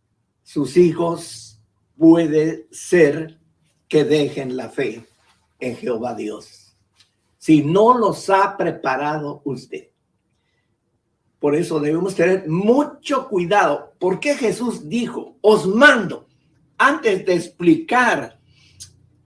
sus 0.43 0.77
hijos 0.77 1.59
puede 1.97 2.67
ser 2.69 3.39
que 3.87 4.03
dejen 4.03 4.55
la 4.55 4.69
fe 4.69 5.03
en 5.59 5.75
Jehová 5.75 6.13
Dios. 6.13 6.58
Si 7.39 7.63
no 7.63 7.97
los 7.97 8.29
ha 8.29 8.55
preparado 8.57 9.41
usted. 9.45 9.87
Por 11.39 11.55
eso 11.55 11.79
debemos 11.79 12.13
tener 12.13 12.47
mucho 12.49 13.29
cuidado. 13.29 13.93
Porque 13.97 14.35
Jesús 14.35 14.89
dijo, 14.89 15.37
os 15.41 15.65
mando, 15.65 16.27
antes 16.77 17.25
de 17.25 17.33
explicar 17.33 18.37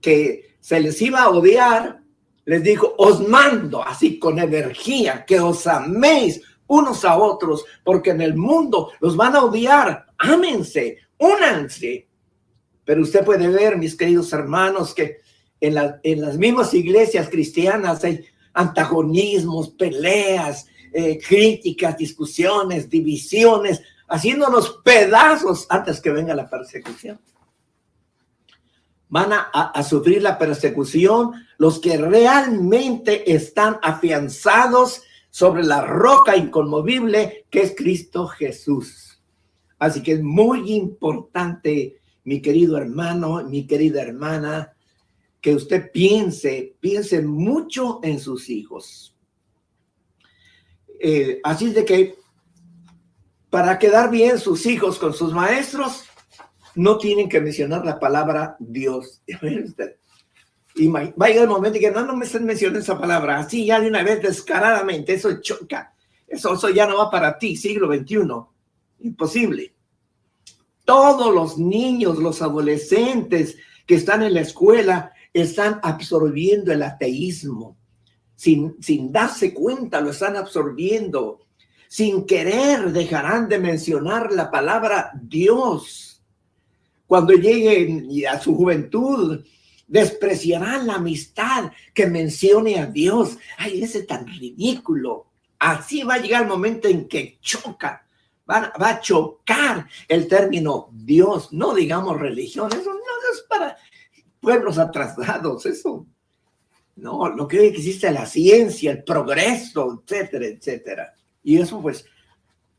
que 0.00 0.56
se 0.60 0.78
les 0.78 1.02
iba 1.02 1.22
a 1.22 1.30
odiar, 1.30 2.02
les 2.44 2.62
dijo, 2.62 2.94
os 2.98 3.26
mando 3.26 3.82
así 3.82 4.18
con 4.18 4.38
energía, 4.38 5.24
que 5.24 5.40
os 5.40 5.66
améis 5.66 6.40
unos 6.68 7.04
a 7.04 7.16
otros, 7.16 7.64
porque 7.82 8.10
en 8.10 8.20
el 8.20 8.36
mundo 8.36 8.92
los 9.00 9.16
van 9.16 9.34
a 9.34 9.44
odiar. 9.44 10.06
Ámense, 10.18 10.98
únanse. 11.18 12.08
Pero 12.84 13.02
usted 13.02 13.24
puede 13.24 13.48
ver, 13.48 13.76
mis 13.76 13.96
queridos 13.96 14.32
hermanos, 14.32 14.94
que 14.94 15.18
en, 15.66 15.76
en 16.02 16.20
las 16.20 16.36
mismas 16.36 16.74
iglesias 16.74 17.28
cristianas 17.28 18.04
hay 18.04 18.24
antagonismos, 18.52 19.70
peleas, 19.70 20.66
eh, 20.92 21.18
críticas, 21.18 21.96
discusiones, 21.96 22.88
divisiones, 22.88 23.82
haciéndonos 24.08 24.80
pedazos 24.84 25.66
antes 25.68 26.00
que 26.00 26.10
venga 26.10 26.34
la 26.34 26.48
persecución. 26.48 27.20
Van 29.08 29.32
a, 29.32 29.40
a, 29.40 29.82
sufrir 29.82 30.22
la 30.22 30.38
persecución 30.38 31.32
los 31.58 31.78
que 31.78 31.96
realmente 31.96 33.32
están 33.32 33.78
afianzados 33.82 35.02
sobre 35.30 35.64
la 35.64 35.80
roca 35.82 36.36
inconmovible 36.36 37.46
que 37.50 37.62
es 37.62 37.74
Cristo 37.76 38.26
Jesús. 38.28 39.20
Así 39.78 40.02
que 40.02 40.12
es 40.12 40.22
muy 40.22 40.72
importante, 40.74 42.00
mi 42.24 42.40
querido 42.40 42.76
hermano, 42.76 43.42
mi 43.44 43.66
querida 43.66 44.00
hermana, 44.00 44.73
que 45.44 45.54
usted 45.54 45.92
piense, 45.92 46.74
piense 46.80 47.20
mucho 47.20 48.00
en 48.02 48.18
sus 48.18 48.48
hijos. 48.48 49.14
Eh, 50.98 51.38
así 51.44 51.70
de 51.70 51.84
que 51.84 52.14
para 53.50 53.78
quedar 53.78 54.10
bien 54.10 54.38
sus 54.38 54.64
hijos 54.64 54.98
con 54.98 55.12
sus 55.12 55.34
maestros, 55.34 56.06
no 56.74 56.96
tienen 56.96 57.28
que 57.28 57.42
mencionar 57.42 57.84
la 57.84 58.00
palabra 58.00 58.56
Dios. 58.58 59.22
Y 60.76 60.88
va 60.88 61.00
a 61.02 61.28
llegar 61.28 61.44
el 61.44 61.50
momento 61.50 61.78
que 61.78 61.90
no, 61.92 62.04
no 62.04 62.16
me 62.16 62.24
estén 62.24 62.44
mencionando 62.44 62.80
esa 62.80 62.98
palabra, 62.98 63.38
así 63.38 63.66
ya 63.66 63.78
de 63.78 63.86
una 63.86 64.02
vez 64.02 64.20
descaradamente, 64.20 65.14
eso 65.14 65.40
choca. 65.40 65.94
Eso, 66.26 66.54
eso 66.54 66.68
ya 66.70 66.84
no 66.84 66.96
va 66.96 67.10
para 67.12 67.38
ti, 67.38 67.54
siglo 67.54 67.86
XXI. 67.94 68.18
Imposible. 69.00 69.72
Todos 70.84 71.32
los 71.32 71.58
niños, 71.58 72.18
los 72.18 72.42
adolescentes 72.42 73.56
que 73.86 73.94
están 73.94 74.24
en 74.24 74.34
la 74.34 74.40
escuela 74.40 75.13
están 75.34 75.80
absorbiendo 75.82 76.72
el 76.72 76.82
ateísmo 76.82 77.76
sin, 78.36 78.76
sin 78.82 79.12
darse 79.12 79.54
cuenta, 79.54 80.00
lo 80.00 80.10
están 80.10 80.36
absorbiendo. 80.36 81.40
Sin 81.88 82.26
querer 82.26 82.92
dejarán 82.92 83.48
de 83.48 83.58
mencionar 83.58 84.32
la 84.32 84.50
palabra 84.50 85.12
Dios. 85.14 86.22
Cuando 87.06 87.34
lleguen 87.34 88.08
a 88.28 88.40
su 88.40 88.56
juventud, 88.56 89.44
despreciarán 89.86 90.86
la 90.86 90.94
amistad 90.94 91.70
que 91.92 92.06
mencione 92.06 92.78
a 92.78 92.86
Dios. 92.86 93.38
Ay, 93.58 93.82
ese 93.82 94.02
tan 94.02 94.26
ridículo. 94.26 95.26
Así 95.58 96.02
va 96.02 96.14
a 96.14 96.18
llegar 96.18 96.42
el 96.42 96.48
momento 96.48 96.88
en 96.88 97.06
que 97.06 97.38
choca, 97.40 98.06
va, 98.50 98.72
va, 98.80 98.90
a 98.90 99.00
chocar 99.00 99.86
el 100.08 100.26
término 100.28 100.90
Dios, 100.92 101.52
no 101.52 101.74
digamos 101.74 102.20
religión, 102.20 102.70
eso 102.72 102.92
no 102.92 103.32
es 103.32 103.42
para 103.48 103.74
pueblos 104.44 104.78
atrasados, 104.78 105.66
eso 105.66 106.06
no, 106.96 107.28
lo 107.28 107.48
que 107.48 107.66
existe 107.66 108.10
la 108.10 108.26
ciencia, 108.26 108.92
el 108.92 109.02
progreso, 109.02 110.02
etcétera, 110.06 110.46
etcétera. 110.46 111.14
Y 111.42 111.58
eso 111.58 111.82
pues, 111.82 112.04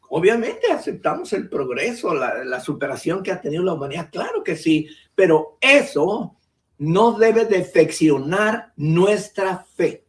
obviamente 0.10 0.72
aceptamos 0.72 1.34
el 1.34 1.50
progreso, 1.50 2.14
la 2.14 2.60
superación 2.62 3.22
que 3.22 3.32
ha 3.32 3.42
tenido 3.42 3.64
la 3.64 3.74
humanidad, 3.74 4.10
claro 4.12 4.44
que 4.44 4.56
sí, 4.56 4.88
pero 5.14 5.58
eso 5.60 6.38
no 6.78 7.14
debe 7.14 7.46
defeccionar 7.46 8.74
nuestra 8.76 9.66
fe, 9.76 10.06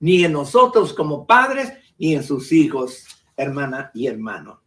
ni 0.00 0.24
en 0.24 0.32
nosotros 0.32 0.92
como 0.92 1.26
padres, 1.26 1.72
ni 1.98 2.14
en 2.14 2.24
sus 2.24 2.52
hijos, 2.52 3.06
hermana 3.36 3.90
y 3.94 4.06
hermano. 4.06 4.60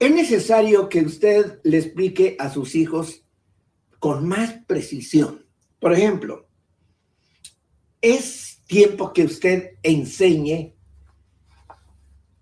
Es 0.00 0.10
necesario 0.10 0.88
que 0.88 1.02
usted 1.02 1.60
le 1.62 1.76
explique 1.76 2.34
a 2.38 2.48
sus 2.48 2.74
hijos 2.74 3.22
con 3.98 4.26
más 4.26 4.54
precisión. 4.66 5.44
Por 5.78 5.92
ejemplo, 5.92 6.48
es 8.00 8.62
tiempo 8.66 9.12
que 9.12 9.24
usted 9.24 9.72
enseñe 9.82 10.74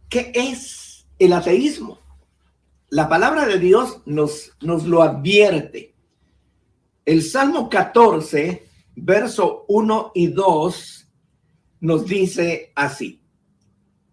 qué 0.08 0.30
es 0.32 1.08
el 1.18 1.32
ateísmo. 1.32 1.98
La 2.90 3.08
palabra 3.08 3.44
de 3.44 3.58
Dios 3.58 4.02
nos, 4.06 4.52
nos 4.60 4.84
lo 4.84 5.02
advierte. 5.02 5.96
El 7.04 7.24
Salmo 7.24 7.68
14, 7.68 8.68
verso 8.94 9.64
1 9.66 10.12
y 10.14 10.28
2, 10.28 11.08
nos 11.80 12.06
dice 12.06 12.70
así. 12.76 13.20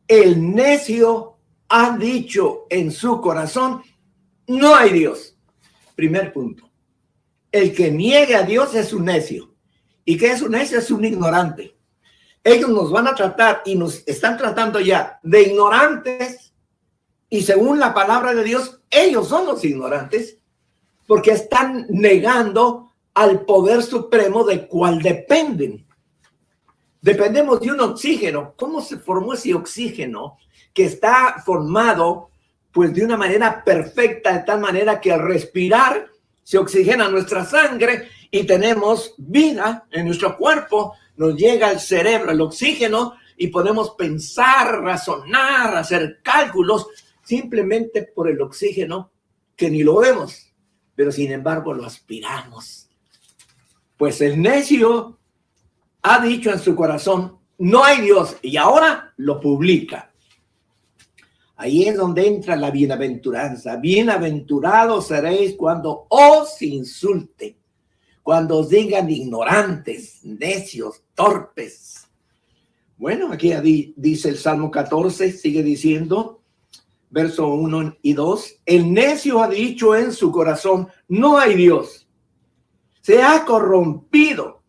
El 0.08 0.52
necio 0.52 1.35
ha 1.70 1.98
dicho 1.98 2.66
en 2.70 2.92
su 2.92 3.20
corazón, 3.22 3.82
no 4.48 4.76
hay 4.76 4.92
Dios. 4.92 5.38
Primer 5.96 6.32
punto 6.34 6.66
el 7.56 7.74
que 7.74 7.90
niegue 7.90 8.36
a 8.36 8.44
Dios 8.44 8.76
es 8.76 8.92
un 8.92 9.06
necio. 9.06 9.54
¿Y 10.04 10.18
que 10.18 10.30
es 10.32 10.42
un 10.42 10.52
necio? 10.52 10.78
Es 10.78 10.92
un 10.92 11.06
ignorante. 11.06 11.78
Ellos 12.44 12.70
nos 12.70 12.92
van 12.92 13.08
a 13.08 13.16
tratar 13.16 13.62
y 13.66 13.76
nos 13.76 14.04
están 14.06 14.38
tratando 14.38 14.82
ya 14.82 15.20
de 15.24 15.44
ignorantes 15.44 16.54
y 17.30 17.42
según 17.44 17.80
la 17.80 17.94
palabra 17.94 18.36
de 18.36 18.44
Dios, 18.44 18.82
ellos 18.90 19.30
son 19.30 19.46
los 19.46 19.64
ignorantes 19.64 20.38
porque 21.08 21.32
están 21.32 21.88
negando 21.90 22.92
al 23.14 23.46
poder 23.46 23.82
supremo 23.82 24.44
de 24.44 24.68
cual 24.68 25.02
dependen. 25.02 25.85
Dependemos 27.06 27.62
de 27.62 27.72
un 27.72 27.80
oxígeno. 27.82 28.56
¿Cómo 28.58 28.82
se 28.82 28.98
formó 28.98 29.36
ese 29.36 29.54
oxígeno 29.54 30.40
que 30.74 30.86
está 30.86 31.36
formado 31.46 32.32
pues 32.72 32.96
de 32.96 33.06
una 33.06 33.16
manera 33.16 33.64
perfecta, 33.64 34.34
de 34.34 34.40
tal 34.40 34.60
manera 34.60 35.00
que 35.00 35.12
al 35.12 35.22
respirar 35.22 36.08
se 36.42 36.58
oxigena 36.58 37.08
nuestra 37.08 37.46
sangre 37.46 38.10
y 38.32 38.44
tenemos 38.46 39.14
vida 39.20 39.86
en 39.92 40.08
nuestro 40.08 40.36
cuerpo, 40.36 40.96
nos 41.18 41.36
llega 41.36 41.68
al 41.68 41.80
cerebro 41.80 42.32
el 42.32 42.42
oxígeno 42.42 43.14
y 43.38 43.50
podemos 43.50 43.92
pensar, 43.92 44.82
razonar, 44.82 45.78
hacer 45.78 46.22
cálculos 46.24 46.88
simplemente 47.24 48.02
por 48.02 48.32
el 48.32 48.42
oxígeno 48.42 49.12
que 49.56 49.70
ni 49.70 49.84
lo 49.84 49.98
vemos, 49.98 50.52
pero 50.96 51.12
sin 51.12 51.32
embargo 51.32 51.72
lo 51.72 51.86
aspiramos. 51.86 52.90
Pues 53.96 54.22
el 54.22 54.42
necio 54.42 55.20
ha 56.08 56.20
dicho 56.20 56.52
en 56.52 56.60
su 56.60 56.76
corazón, 56.76 57.40
no 57.58 57.84
hay 57.84 58.02
Dios, 58.02 58.38
y 58.44 58.58
ahora 58.58 59.14
lo 59.18 59.40
publica. 59.40 60.12
Ahí 61.56 61.88
es 61.88 61.98
donde 61.98 62.28
entra 62.28 62.56
la 62.56 62.70
bienaventuranza. 62.70 63.78
Bienaventurados 63.78 65.08
seréis 65.08 65.56
cuando 65.56 66.06
os 66.10 66.62
insulten, 66.62 67.56
cuando 68.22 68.60
os 68.60 68.70
digan 68.70 69.10
ignorantes, 69.10 70.20
necios, 70.24 71.02
torpes. 71.16 72.08
Bueno, 72.98 73.32
aquí 73.32 73.52
dice 73.96 74.30
el 74.30 74.38
Salmo 74.38 74.70
14, 74.70 75.32
sigue 75.32 75.64
diciendo, 75.64 76.42
verso 77.10 77.48
1 77.48 77.98
y 78.04 78.14
2, 78.14 78.62
el 78.68 78.94
necio 78.94 79.42
ha 79.42 79.48
dicho 79.48 79.96
en 79.96 80.12
su 80.12 80.32
corazón, 80.32 80.88
no 81.08 81.40
hay 81.40 81.56
Dios. 81.56 82.08
Se 83.02 83.24
ha 83.24 83.44
corrompido. 83.44 84.65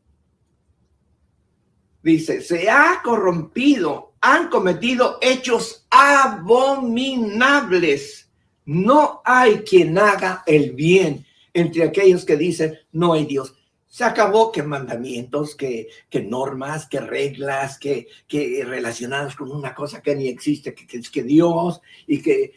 Dice, 2.06 2.40
se 2.40 2.70
ha 2.70 3.02
corrompido 3.02 4.14
han 4.20 4.48
cometido 4.48 5.18
hechos 5.20 5.84
abominables. 5.90 8.30
No 8.64 9.22
hay 9.24 9.64
quien 9.64 9.98
haga 9.98 10.44
el 10.46 10.70
bien 10.70 11.26
entre 11.52 11.82
aquellos 11.82 12.24
que 12.24 12.36
dicen 12.36 12.78
no 12.92 13.14
hay 13.14 13.24
Dios. 13.24 13.56
Se 13.88 14.04
acabó 14.04 14.52
que 14.52 14.62
mandamientos, 14.62 15.56
que, 15.56 15.88
que 16.08 16.22
normas, 16.22 16.86
que 16.86 17.00
reglas, 17.00 17.76
que, 17.76 18.06
que 18.28 18.62
relacionadas 18.64 19.34
con 19.34 19.50
una 19.50 19.74
cosa 19.74 20.00
que 20.00 20.14
ni 20.14 20.28
existe, 20.28 20.76
que, 20.76 20.98
es 20.98 21.10
que 21.10 21.24
Dios 21.24 21.80
y 22.06 22.22
que 22.22 22.54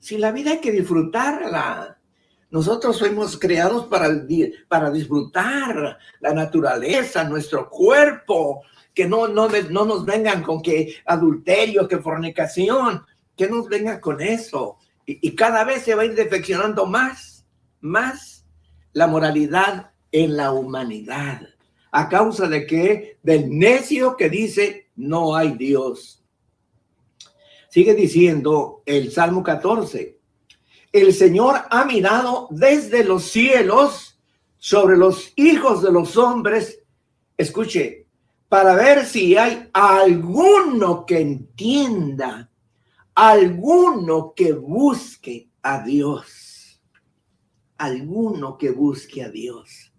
si 0.00 0.18
la 0.18 0.32
vida 0.32 0.50
hay 0.50 0.58
que 0.58 0.72
disfrutarla. 0.72 1.96
Nosotros 2.52 2.98
fuimos 2.98 3.38
creados 3.38 3.86
para, 3.86 4.10
para 4.68 4.90
disfrutar 4.90 5.98
la 6.20 6.34
naturaleza, 6.34 7.24
nuestro 7.24 7.70
cuerpo, 7.70 8.60
que 8.92 9.06
no, 9.06 9.26
no, 9.26 9.48
no 9.70 9.86
nos 9.86 10.04
vengan 10.04 10.42
con 10.42 10.60
que 10.60 10.96
adulterio, 11.06 11.88
que 11.88 11.96
fornicación, 11.96 13.06
que 13.34 13.48
nos 13.48 13.70
vengan 13.70 14.00
con 14.00 14.20
eso. 14.20 14.76
Y, 15.06 15.34
cada 15.34 15.64
vez 15.64 15.80
se 15.82 15.94
va 15.94 16.02
a 16.02 16.04
ir 16.04 16.14
defeccionando 16.14 16.84
más. 16.84 17.46
más 17.80 18.44
la 18.92 19.06
moralidad 19.06 19.92
en 20.12 20.36
la 20.36 20.52
humanidad. 20.52 21.40
¿A 21.90 22.10
causa 22.10 22.48
de 22.48 22.66
qué? 22.66 23.16
Del 23.22 23.48
necio 23.48 24.14
que 24.14 24.28
dice 24.28 24.90
no 24.94 25.34
hay 25.34 25.52
Dios. 25.52 26.22
Sigue 27.70 27.94
diciendo 27.94 28.82
el 28.84 29.10
Salmo 29.10 29.42
14. 29.42 30.18
El 30.92 31.14
Señor 31.14 31.62
ha 31.70 31.86
mirado 31.86 32.48
desde 32.50 33.02
los 33.02 33.24
cielos 33.24 34.20
sobre 34.58 34.98
los 34.98 35.32
hijos 35.36 35.82
de 35.82 35.90
los 35.90 36.18
hombres. 36.18 36.80
Escuche, 37.36 38.06
para 38.48 38.74
ver 38.74 39.06
si 39.06 39.34
hay 39.34 39.70
alguno 39.72 41.06
que 41.06 41.18
entienda, 41.18 42.50
alguno 43.14 44.34
que 44.36 44.52
busque 44.52 45.48
a 45.62 45.82
Dios, 45.82 46.82
alguno 47.78 48.58
que 48.58 48.70
busque 48.70 49.22
a 49.22 49.30
Dios. 49.30 49.94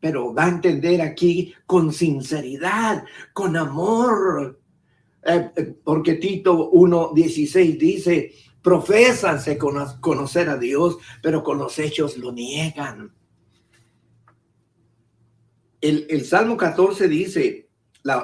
Pero 0.00 0.32
va 0.32 0.46
a 0.46 0.48
entender 0.48 1.02
aquí 1.02 1.54
con 1.66 1.92
sinceridad, 1.92 3.04
con 3.34 3.56
amor, 3.56 4.58
eh, 5.24 5.50
eh, 5.54 5.74
porque 5.84 6.14
Tito 6.14 6.72
1.16 6.72 7.78
dice, 7.78 8.32
profésanse 8.62 9.58
conocer 9.58 10.48
a 10.48 10.56
Dios, 10.56 10.96
pero 11.22 11.42
con 11.42 11.58
los 11.58 11.78
hechos 11.78 12.16
lo 12.16 12.32
niegan. 12.32 13.12
El, 15.80 16.24
Salmo 16.24 16.56
14 16.56 17.08
dice, 17.08 17.68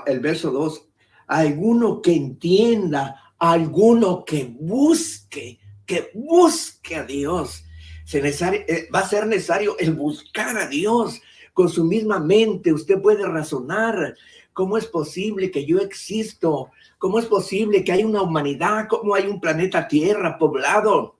el 0.07 0.20
verso 0.20 0.53
2, 0.53 0.88
alguno 1.27 2.01
que 2.01 2.14
entienda, 2.14 3.35
alguno 3.37 4.24
que 4.24 4.44
busque, 4.44 5.59
que 5.85 6.11
busque 6.14 6.94
a 6.94 7.05
Dios. 7.05 7.64
Se 8.05 8.20
eh, 8.20 8.88
va 8.94 9.01
a 9.01 9.09
ser 9.09 9.27
necesario 9.27 9.77
el 9.79 9.92
buscar 9.92 10.57
a 10.57 10.68
Dios 10.68 11.20
con 11.53 11.68
su 11.68 11.85
misma 11.85 12.20
mente. 12.20 12.72
Usted 12.72 13.03
puede 13.03 13.27
razonar 13.27 14.14
cómo 14.58 14.76
es 14.76 14.86
posible 14.86 15.52
que 15.52 15.64
yo 15.64 15.78
existo, 15.78 16.72
cómo 16.98 17.20
es 17.20 17.26
posible 17.26 17.84
que 17.84 17.92
hay 17.92 18.02
una 18.02 18.22
humanidad, 18.22 18.88
cómo 18.88 19.14
hay 19.14 19.28
un 19.28 19.40
planeta 19.40 19.86
Tierra 19.86 20.36
poblado, 20.36 21.14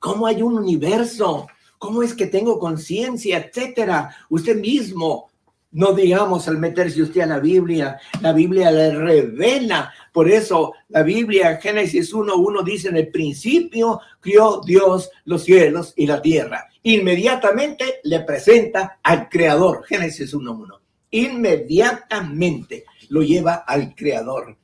cómo 0.00 0.26
hay 0.26 0.42
un 0.42 0.58
universo, 0.58 1.46
cómo 1.78 2.02
es 2.02 2.12
que 2.12 2.26
tengo 2.26 2.58
conciencia, 2.58 3.38
etcétera. 3.38 4.16
Usted 4.30 4.56
mismo 4.56 5.30
no 5.70 5.92
digamos 5.92 6.48
al 6.48 6.58
meterse 6.58 7.02
usted 7.02 7.20
a 7.20 7.26
la 7.26 7.38
Biblia, 7.38 8.00
la 8.20 8.32
Biblia 8.32 8.72
le 8.72 8.96
revela. 8.96 9.92
Por 10.12 10.28
eso 10.28 10.72
la 10.88 11.04
Biblia, 11.04 11.58
Génesis 11.62 12.12
1.1 12.12 12.64
dice, 12.64 12.88
en 12.88 12.96
el 12.96 13.12
principio 13.12 14.00
crió 14.18 14.60
Dios 14.66 15.08
los 15.24 15.44
cielos 15.44 15.92
y 15.94 16.08
la 16.08 16.20
tierra. 16.20 16.66
Inmediatamente 16.82 18.00
le 18.02 18.22
presenta 18.22 18.98
al 19.04 19.28
Creador, 19.28 19.84
Génesis 19.84 20.34
1.1. 20.34 20.83
Inmediatamente 21.14 22.86
lo 23.08 23.22
lleva 23.22 23.54
al 23.68 23.94
Creador. 23.94 24.58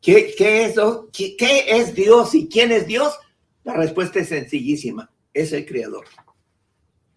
¿Qué, 0.00 0.34
qué, 0.34 0.64
es, 0.64 0.76
¿Qué 1.12 1.64
es 1.68 1.94
Dios 1.94 2.34
y 2.34 2.48
quién 2.48 2.72
es 2.72 2.86
Dios? 2.86 3.12
La 3.64 3.74
respuesta 3.74 4.20
es 4.20 4.30
sencillísima, 4.30 5.12
es 5.34 5.52
el 5.52 5.66
Creador. 5.66 6.06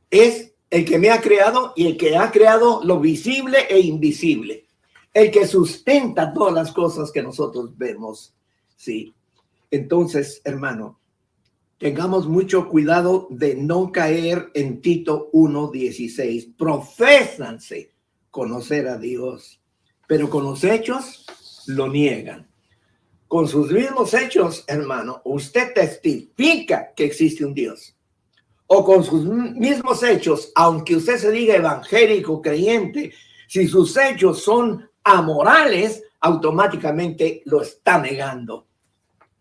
Es 0.10 0.54
el 0.70 0.84
que 0.84 1.00
me 1.00 1.12
ha 1.12 1.22
creado 1.22 1.72
y 1.78 1.88
el 1.88 1.96
que 1.96 2.18
ha 2.18 2.30
creado 2.30 2.84
lo 2.84 3.00
visible 3.00 3.60
e 3.70 3.80
invisible, 3.80 4.66
el 5.14 5.32
que 5.32 5.48
sustenta 5.48 6.34
todas 6.34 6.54
las 6.54 6.74
cosas 6.74 7.10
que 7.14 7.24
nosotros 7.24 7.78
vemos. 7.78 8.36
Sí. 8.76 9.16
Entonces, 9.72 10.42
hermano, 10.44 11.00
tengamos 11.78 12.28
mucho 12.28 12.68
cuidado 12.68 13.28
de 13.30 13.56
no 13.56 13.94
caer 13.94 14.50
en 14.54 14.82
Tito 14.82 15.30
1:16. 15.32 16.54
Profésanse 16.58 17.96
conocer 18.38 18.88
a 18.88 19.00
Dios, 19.00 19.60
pero 20.08 20.30
con 20.30 20.43
los 20.43 20.63
hechos 20.63 21.26
lo 21.65 21.88
niegan. 21.88 22.47
Con 23.28 23.47
sus 23.47 23.71
mismos 23.71 24.13
hechos, 24.13 24.63
hermano, 24.67 25.23
usted 25.26 25.73
testifica 25.73 26.93
que 26.95 27.06
existe 27.06 27.43
un 27.43 27.56
Dios 27.56 27.95
o 28.67 28.86
con 28.86 29.04
sus 29.04 29.26
mismos 29.26 30.04
hechos, 30.04 30.52
aunque 30.54 30.97
usted 30.97 31.17
se 31.17 31.32
diga 31.32 31.56
evangélico, 31.56 32.39
creyente, 32.39 33.12
si 33.47 33.67
sus 33.67 33.97
hechos 33.97 34.43
son 34.43 34.88
amorales, 35.04 36.04
automáticamente 36.19 37.41
lo 37.45 37.63
está 37.63 37.97
negando. 37.97 38.67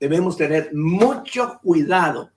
Debemos 0.01 0.39
tener 0.39 0.73
mucho 0.73 1.61
cuidado. 1.63 2.31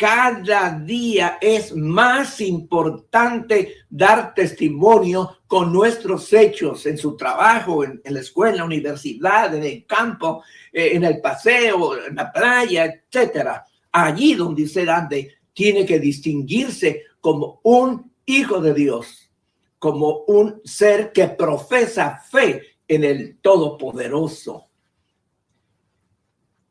Cada 0.00 0.78
día 0.78 1.36
es 1.42 1.76
más 1.76 2.40
importante 2.40 3.74
dar 3.90 4.32
testimonio 4.32 5.40
con 5.46 5.70
nuestros 5.70 6.32
hechos 6.32 6.86
en 6.86 6.96
su 6.96 7.18
trabajo, 7.18 7.84
en, 7.84 8.00
la 8.02 8.20
escuela, 8.20 8.64
universidad, 8.64 9.54
en 9.54 9.62
el 9.62 9.84
campo, 9.84 10.42
eh, 10.72 10.92
en 10.94 11.04
el 11.04 11.20
paseo, 11.20 12.02
en 12.02 12.14
la 12.14 12.32
playa, 12.32 12.86
etcétera. 12.86 13.66
Allí 13.92 14.32
donde 14.32 14.62
usted 14.62 14.88
ande, 14.88 15.34
tiene 15.52 15.84
que 15.84 16.00
distinguirse 16.00 17.02
como 17.20 17.60
un 17.64 18.10
hijo 18.24 18.58
de 18.58 18.72
Dios, 18.72 19.30
como 19.78 20.24
un 20.28 20.62
ser 20.64 21.12
que 21.12 21.28
profesa 21.28 22.24
fe 22.30 22.78
en 22.88 23.04
el 23.04 23.36
Todopoderoso. 23.42 24.64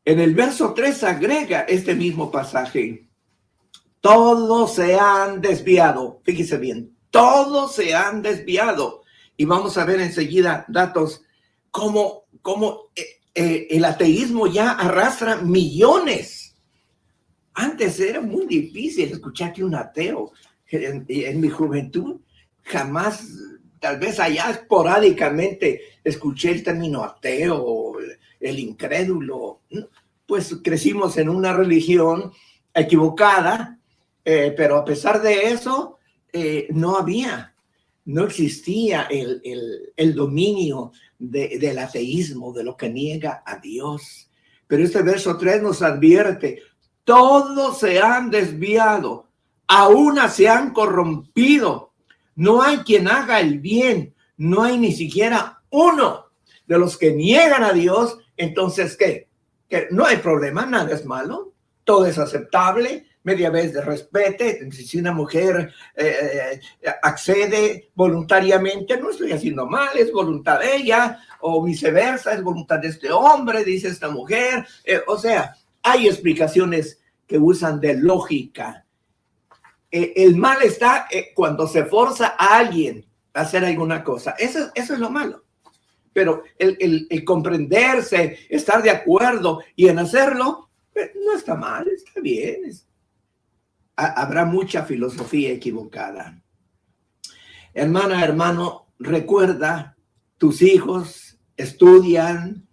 En 0.04 0.18
el 0.18 0.34
verso 0.34 0.74
3 0.74 1.04
agrega 1.04 1.60
este 1.60 1.94
mismo 1.94 2.28
pasaje. 2.28 3.06
Todos 4.00 4.74
se 4.74 4.98
han 4.98 5.40
desviado. 5.40 6.20
Fíjese 6.24 6.56
bien, 6.58 6.96
todos 7.10 7.74
se 7.74 7.94
han 7.94 8.22
desviado. 8.22 9.02
Y 9.36 9.44
vamos 9.44 9.78
a 9.78 9.84
ver 9.84 10.00
enseguida 10.00 10.64
datos 10.68 11.22
como, 11.70 12.24
como 12.42 12.90
eh, 12.94 13.20
eh, 13.34 13.68
el 13.70 13.84
ateísmo 13.84 14.46
ya 14.46 14.72
arrastra 14.72 15.36
millones 15.36 16.50
antes 17.54 18.00
era 18.00 18.20
muy 18.20 18.46
difícil 18.46 19.12
escuchar 19.12 19.52
que 19.52 19.64
un 19.64 19.74
ateo 19.74 20.32
en, 20.68 21.40
mi 21.40 21.48
juventud 21.48 22.20
jamás, 22.62 23.26
tal 23.80 23.98
vez 23.98 24.20
allá 24.20 24.50
esporádicamente 24.50 25.80
escuché 26.04 26.52
el 26.52 26.62
término 26.62 27.02
ateo, 27.02 27.98
el, 28.38 28.58
incrédulo. 28.58 29.60
Pues 30.26 30.56
crecimos 30.62 31.16
en 31.18 31.28
una 31.28 31.52
religión 31.52 32.32
equivocada, 32.72 33.78
eh, 34.24 34.54
pero 34.56 34.76
a 34.76 34.84
pesar 34.84 35.22
de 35.22 35.48
eso, 35.48 35.98
eh, 36.32 36.68
no 36.70 36.96
había, 36.96 37.54
no 38.04 38.24
existía 38.24 39.08
el, 39.10 40.14
dominio 40.14 40.92
del 41.18 41.78
ateísmo, 41.78 42.52
de 42.52 42.64
lo 42.64 42.76
que 42.76 42.88
niega 42.88 43.42
a 43.44 43.56
Dios. 43.56 44.30
Pero 44.66 44.84
este 44.84 45.02
verso 45.02 45.36
3 45.36 45.62
nos 45.62 45.82
advierte, 45.82 46.62
todos 47.04 47.78
se 47.78 48.00
han 48.00 48.30
desviado, 48.30 49.28
a 49.66 49.88
una 49.88 50.28
se 50.28 50.48
han 50.48 50.72
corrompido. 50.72 51.92
No 52.36 52.62
hay 52.62 52.78
quien 52.78 53.08
haga 53.08 53.40
el 53.40 53.58
bien, 53.58 54.14
no 54.36 54.62
hay 54.62 54.78
ni 54.78 54.92
siquiera 54.92 55.62
uno 55.70 56.26
de 56.66 56.78
los 56.78 56.96
que 56.96 57.12
niegan 57.12 57.64
a 57.64 57.72
Dios. 57.72 58.18
Entonces, 58.36 58.96
¿qué? 58.96 59.28
Que 59.68 59.88
no 59.90 60.06
hay 60.06 60.18
problema, 60.18 60.66
nada 60.66 60.94
es 60.94 61.04
malo, 61.04 61.52
todo 61.84 62.06
es 62.06 62.18
aceptable, 62.18 63.09
media 63.22 63.50
vez 63.50 63.72
de 63.72 63.82
respete. 63.82 64.70
Si 64.72 64.98
una 64.98 65.12
mujer 65.12 65.72
eh, 65.94 66.60
eh, 66.82 66.90
accede 67.02 67.90
voluntariamente, 67.94 68.98
no 68.98 69.10
estoy 69.10 69.32
haciendo 69.32 69.66
mal, 69.66 69.96
es 69.96 70.12
voluntad 70.12 70.60
de 70.60 70.76
ella, 70.76 71.18
o 71.40 71.62
viceversa, 71.62 72.32
es 72.32 72.42
voluntad 72.42 72.78
de 72.78 72.88
este 72.88 73.10
hombre, 73.12 73.64
dice 73.64 73.88
esta 73.88 74.08
mujer. 74.08 74.66
Eh, 74.84 75.00
o 75.06 75.18
sea, 75.18 75.54
hay 75.82 76.08
explicaciones 76.08 77.00
que 77.26 77.38
usan 77.38 77.80
de 77.80 77.94
lógica. 77.94 78.84
El 79.90 80.36
mal 80.36 80.62
está 80.62 81.08
cuando 81.34 81.66
se 81.66 81.84
forza 81.84 82.36
a 82.38 82.58
alguien 82.58 83.04
a 83.34 83.40
hacer 83.40 83.64
alguna 83.64 84.04
cosa. 84.04 84.36
Eso, 84.38 84.70
eso 84.74 84.94
es 84.94 85.00
lo 85.00 85.10
malo. 85.10 85.42
Pero 86.12 86.44
el, 86.58 87.24
comprenderse, 87.24 88.38
estar 88.48 88.82
de 88.82 88.90
acuerdo 88.90 89.60
y 89.74 89.88
en 89.88 89.98
hacerlo, 89.98 90.70
no 90.94 91.36
está 91.36 91.56
mal, 91.56 91.88
está 91.88 92.20
bien. 92.20 92.72
Habrá 94.06 94.44
mucha 94.44 94.84
filosofía 94.84 95.50
equivocada. 95.52 96.42
Hermana, 97.74 98.24
hermano, 98.24 98.88
recuerda, 98.98 99.96
tus 100.38 100.62
hijos 100.62 101.38
estudian 101.56 102.66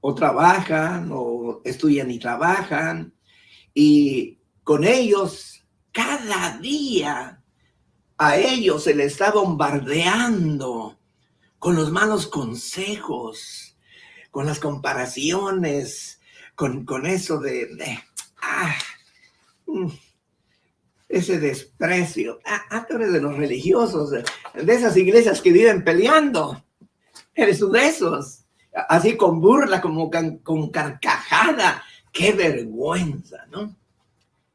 o 0.00 0.14
trabajan 0.14 1.10
o 1.12 1.60
estudian 1.64 2.10
y 2.10 2.18
trabajan 2.18 3.14
y 3.74 4.38
con 4.64 4.84
ellos 4.84 5.64
cada 5.92 6.58
día 6.58 7.42
a 8.18 8.36
ellos 8.36 8.84
se 8.84 8.94
les 8.94 9.12
está 9.12 9.30
bombardeando 9.30 10.98
con 11.58 11.74
los 11.74 11.90
malos 11.90 12.26
consejos, 12.26 13.76
con 14.30 14.46
las 14.46 14.60
comparaciones, 14.60 16.20
con, 16.54 17.06
eso 17.06 17.38
de, 17.38 17.98
ah, 18.42 18.74
mm, 19.66 19.88
ese 21.10 21.40
desprecio. 21.40 22.38
Ah, 22.46 22.62
ah 22.70 22.86
de 22.88 23.20
los 23.20 23.36
religiosos, 23.36 24.10
de, 24.10 24.24
esas 24.54 24.96
iglesias 24.96 25.42
que 25.42 25.52
viven 25.52 25.84
peleando. 25.84 26.64
Eres 27.34 27.60
de 27.60 27.86
esos. 27.86 28.44
Así 28.88 29.16
con 29.16 29.40
burla, 29.40 29.80
como 29.80 30.10
con 30.42 30.70
carcajada. 30.70 31.82
Qué 32.12 32.32
vergüenza, 32.32 33.46
¿no? 33.50 33.76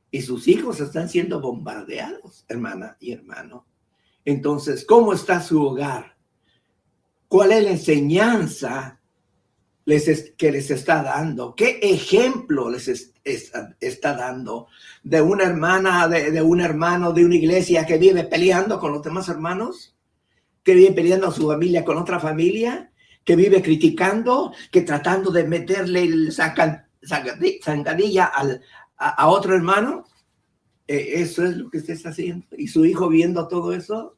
Y 0.10 0.22
sus 0.22 0.48
hijos 0.48 0.80
están 0.80 1.10
siendo 1.10 1.42
bombardeados, 1.42 2.46
hermana 2.48 2.96
y 3.02 3.12
hermano. 3.12 3.66
Entonces, 4.24 4.86
¿cómo 4.86 5.12
está 5.14 5.42
su 5.42 5.62
hogar? 5.62 6.16
¿Cuál 7.28 7.52
es 7.52 7.64
la 7.64 7.72
enseñanza 7.72 9.02
les 9.86 10.32
que 10.32 10.52
les 10.52 10.72
está 10.72 11.04
dando? 11.04 11.56
¿Qué 11.56 11.80
ejemplo 11.82 12.70
les 12.70 13.14
está 13.24 14.16
dando 14.16 14.68
de 15.04 15.22
una 15.22 15.44
hermana, 15.44 16.08
de, 16.08 16.42
un 16.42 16.60
hermano 16.60 17.14
de 17.14 17.24
una 17.24 17.36
iglesia 17.36 17.86
que 17.86 17.98
vive 17.98 18.24
peleando 18.24 18.80
con 18.80 18.92
los 18.92 19.04
demás 19.04 19.30
hermanos? 19.30 19.96
¿Que 20.64 20.74
vive 20.74 20.94
peleando 20.94 21.28
a 21.28 21.32
su 21.32 21.48
familia 21.48 21.86
con 21.86 21.98
otra 21.98 22.20
familia? 22.20 22.92
¿Que 23.24 23.36
vive 23.36 23.62
criticando? 23.62 24.52
¿Que 24.72 24.82
tratando 24.82 25.32
de 25.32 25.44
meterle 25.44 26.04
el 26.04 26.34
zancadilla 26.34 28.32
a, 28.98 29.28
otro 29.28 29.56
hermano? 29.56 30.06
Eh, 30.88 31.14
eso 31.16 31.46
es 31.46 31.58
lo 31.58 31.70
que 31.70 31.78
usted 31.78 31.94
está 31.94 32.10
haciendo. 32.10 32.48
Y 32.58 32.68
su 32.68 32.86
hijo 32.86 33.08
viendo 33.08 33.48
todo 33.48 33.72
eso, 33.72 34.18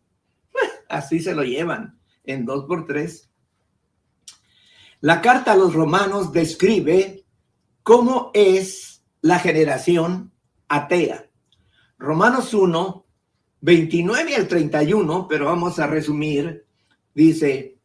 así 0.89 1.19
se 1.19 1.35
lo 1.35 1.43
llevan 1.43 1.99
en 2.23 2.45
dos 2.45 2.65
por 2.65 2.85
tres. 2.85 3.26
La 5.01 5.21
carta 5.21 5.51
a 5.51 5.55
los 5.55 5.73
romanos 5.73 6.31
describe 6.31 7.23
cómo 7.83 8.31
es 8.33 9.03
la 9.21 9.37
generación 9.37 10.31
atea. 10.67 11.29
Romanos 11.99 12.53
1, 12.53 13.05
29 13.61 14.35
al 14.35 14.47
31, 14.47 15.27
pero 15.27 15.45
vamos 15.45 15.77
a 15.77 15.85
resumir, 15.85 16.65
dice, 17.13 17.77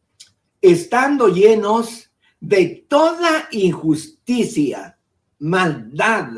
estando 0.62 1.28
llenos 1.28 2.10
de 2.40 2.86
toda 2.88 3.48
injusticia, 3.50 4.98
maldad, 5.38 6.28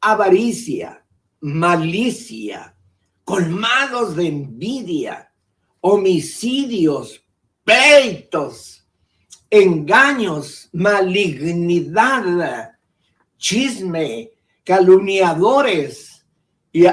avaricia, 0.00 1.04
malicia, 1.40 2.74
colmados 3.22 4.16
de 4.16 4.28
envidia, 4.28 5.30
homicidios, 5.80 7.22
pleitos, 7.64 8.83
engaños, 9.54 10.68
malignidad, 10.72 12.72
chisme, 13.38 14.32
calumniadores. 14.64 16.26
Y, 16.72 16.84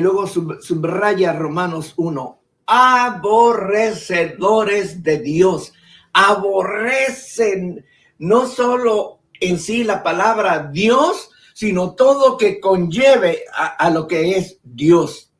luego 0.00 0.26
subraya 0.26 1.32
Romanos 1.32 1.94
1, 1.96 2.42
aborrecedores 2.66 5.00
de 5.02 5.20
Dios. 5.20 5.72
Aborrecen 6.12 7.86
no 8.18 8.46
solo 8.48 9.20
en 9.40 9.60
sí 9.60 9.84
la 9.84 10.02
palabra 10.02 10.68
Dios, 10.72 11.30
sino 11.54 11.94
todo 11.94 12.36
que 12.36 12.58
conlleve 12.58 13.44
a, 13.54 13.88
lo 13.90 14.08
que 14.08 14.36
es 14.36 14.58
Dios. 14.64 15.30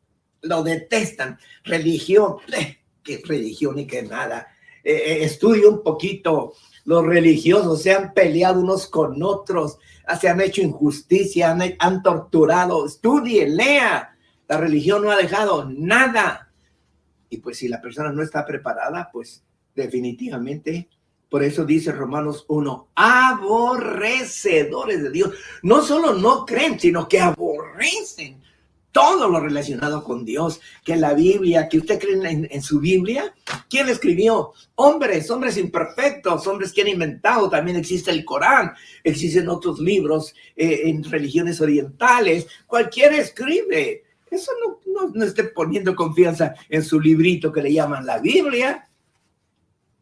Lo 0.42 0.62
detestan. 0.62 1.40
Religión, 1.64 2.36
que 3.02 3.20
religión 3.24 3.74
ni 3.74 3.84
que 3.86 4.02
nada. 4.02 4.46
Eh, 4.84 5.24
eh 5.24 5.38
un 5.66 5.82
poquito. 5.82 6.54
Los 6.88 7.05
religiosos 7.05 7.83
se 7.83 7.92
han 7.92 8.14
peleado 8.14 8.62
unos 8.62 8.87
con 8.87 9.22
otros, 9.22 9.77
se 10.18 10.27
han 10.27 10.40
hecho 10.40 10.62
injusticia, 10.62 11.55
han, 11.79 12.03
torturado. 12.03 12.87
Estudie, 12.87 13.46
lea. 13.46 14.16
La 14.48 14.57
religión 14.57 15.03
no 15.03 15.11
ha 15.11 15.18
dejado 15.18 15.68
nada. 15.68 16.51
Y 17.29 17.37
pues 17.37 17.59
si 17.59 17.68
la 17.68 17.83
persona 17.83 18.11
no 18.11 18.22
está 18.22 18.46
preparada, 18.46 19.11
pues 19.12 19.44
definitivamente 19.74 20.88
por 21.29 21.44
eso 21.44 21.66
dice 21.66 21.92
Romanos 21.92 22.46
1, 22.48 22.88
aborrecedores 22.94 25.03
de 25.03 25.11
Dios. 25.11 25.35
No 25.62 25.83
solo 25.83 26.14
no 26.14 26.46
creen, 26.46 26.81
sino 26.81 27.07
que 27.07 27.20
aborrecen 27.20 28.40
todo 28.92 29.29
lo 29.29 29.40
relacionado 29.40 30.03
con 30.03 30.24
Dios. 30.24 30.59
Que 30.83 30.96
la 30.96 31.12
Biblia, 31.12 31.68
que 31.68 31.77
usted 31.77 31.98
cree 31.98 32.48
en, 32.51 32.62
su 32.62 32.81
Biblia, 32.81 33.35
¿quién 33.68 33.88
escribió? 33.88 34.52
Hombres, 34.74 35.31
hombres 35.31 35.57
imperfectos, 35.57 36.46
hombres 36.46 36.72
que 36.72 36.83
han 36.83 36.88
inventado. 36.88 37.48
También 37.48 37.76
existe 37.76 38.11
el 38.11 38.24
Corán, 38.24 38.72
existen 39.04 39.48
otros 39.48 39.78
libros 39.78 40.35
eh, 40.57 40.83
en 40.85 41.04
religiones 41.04 41.61
orientales. 41.61 42.46
Cualquiera 42.66 43.16
escribe. 43.16 44.04
Eso 44.31 44.52
no, 44.61 44.81
no, 44.92 45.12
no 45.14 45.24
esté 45.24 45.44
poniendo 45.44 45.94
confianza 45.96 46.54
en 46.68 46.85
su 46.85 47.00
librito 47.00 47.52
que 47.52 47.62
le 47.62 47.72
llaman 47.72 48.07
la 48.07 48.18
Biblia. 48.18 48.88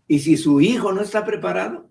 Y 0.09 0.19
si 0.21 0.37
su 0.37 0.61
hijo 0.61 0.93
no 0.93 1.03
está 1.03 1.25
preparado, 1.25 1.89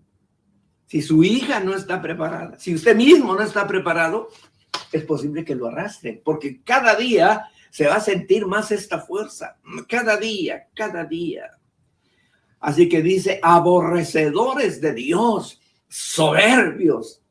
si 0.86 1.02
su 1.02 1.22
hija 1.24 1.60
no 1.60 1.74
está 1.74 2.00
preparada, 2.00 2.58
si 2.58 2.74
usted 2.74 2.94
mismo 2.96 3.34
no 3.34 3.42
está 3.42 3.66
preparado, 3.66 4.28
es 4.92 5.04
posible 5.04 5.44
que 5.44 5.54
lo 5.54 5.66
arrastre, 5.66 6.20
porque 6.24 6.62
cada 6.62 6.94
día 6.94 7.46
se 7.70 7.86
va 7.86 7.96
a 7.96 8.00
sentir 8.00 8.46
más 8.46 8.70
esta 8.70 9.00
fuerza, 9.00 9.58
cada 9.88 10.16
día, 10.16 10.68
cada 10.74 11.04
día. 11.04 11.55
Así 12.60 12.88
que 12.88 13.02
dice, 13.02 13.40
aborrecedores 13.42 14.80
de 14.80 14.94
Dios, 14.94 15.60
soberbios, 15.88 17.22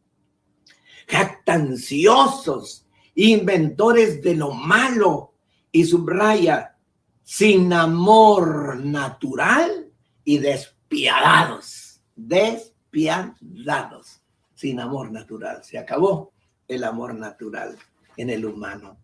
jactanciosos, 1.08 2.86
inventores 3.16 4.22
de 4.22 4.36
lo 4.36 4.52
malo, 4.52 5.36
y 5.76 5.84
subraya, 5.84 6.78
sin 7.22 7.74
amor 7.74 8.78
natural 8.78 9.92
y 10.24 10.38
despiadados, 10.38 12.00
despiadados, 12.16 14.22
sin 14.54 14.80
amor 14.80 15.12
natural. 15.12 15.62
Se 15.62 15.78
acabó 15.78 16.32
el 16.66 16.86
amor 16.86 17.14
natural 17.14 17.78
en 18.16 18.30
el 18.30 18.46
humano. 18.46 18.98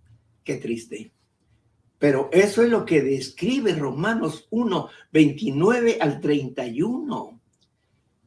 Qué 0.45 0.55
triste. 0.55 1.11
Pero 2.01 2.29
eso 2.31 2.63
es 2.63 2.69
lo 2.69 2.83
que 2.83 3.03
describe 3.03 3.75
Romanos 3.75 4.47
1, 4.49 4.89
29 5.11 5.99
al 6.01 6.19
31. 6.19 7.39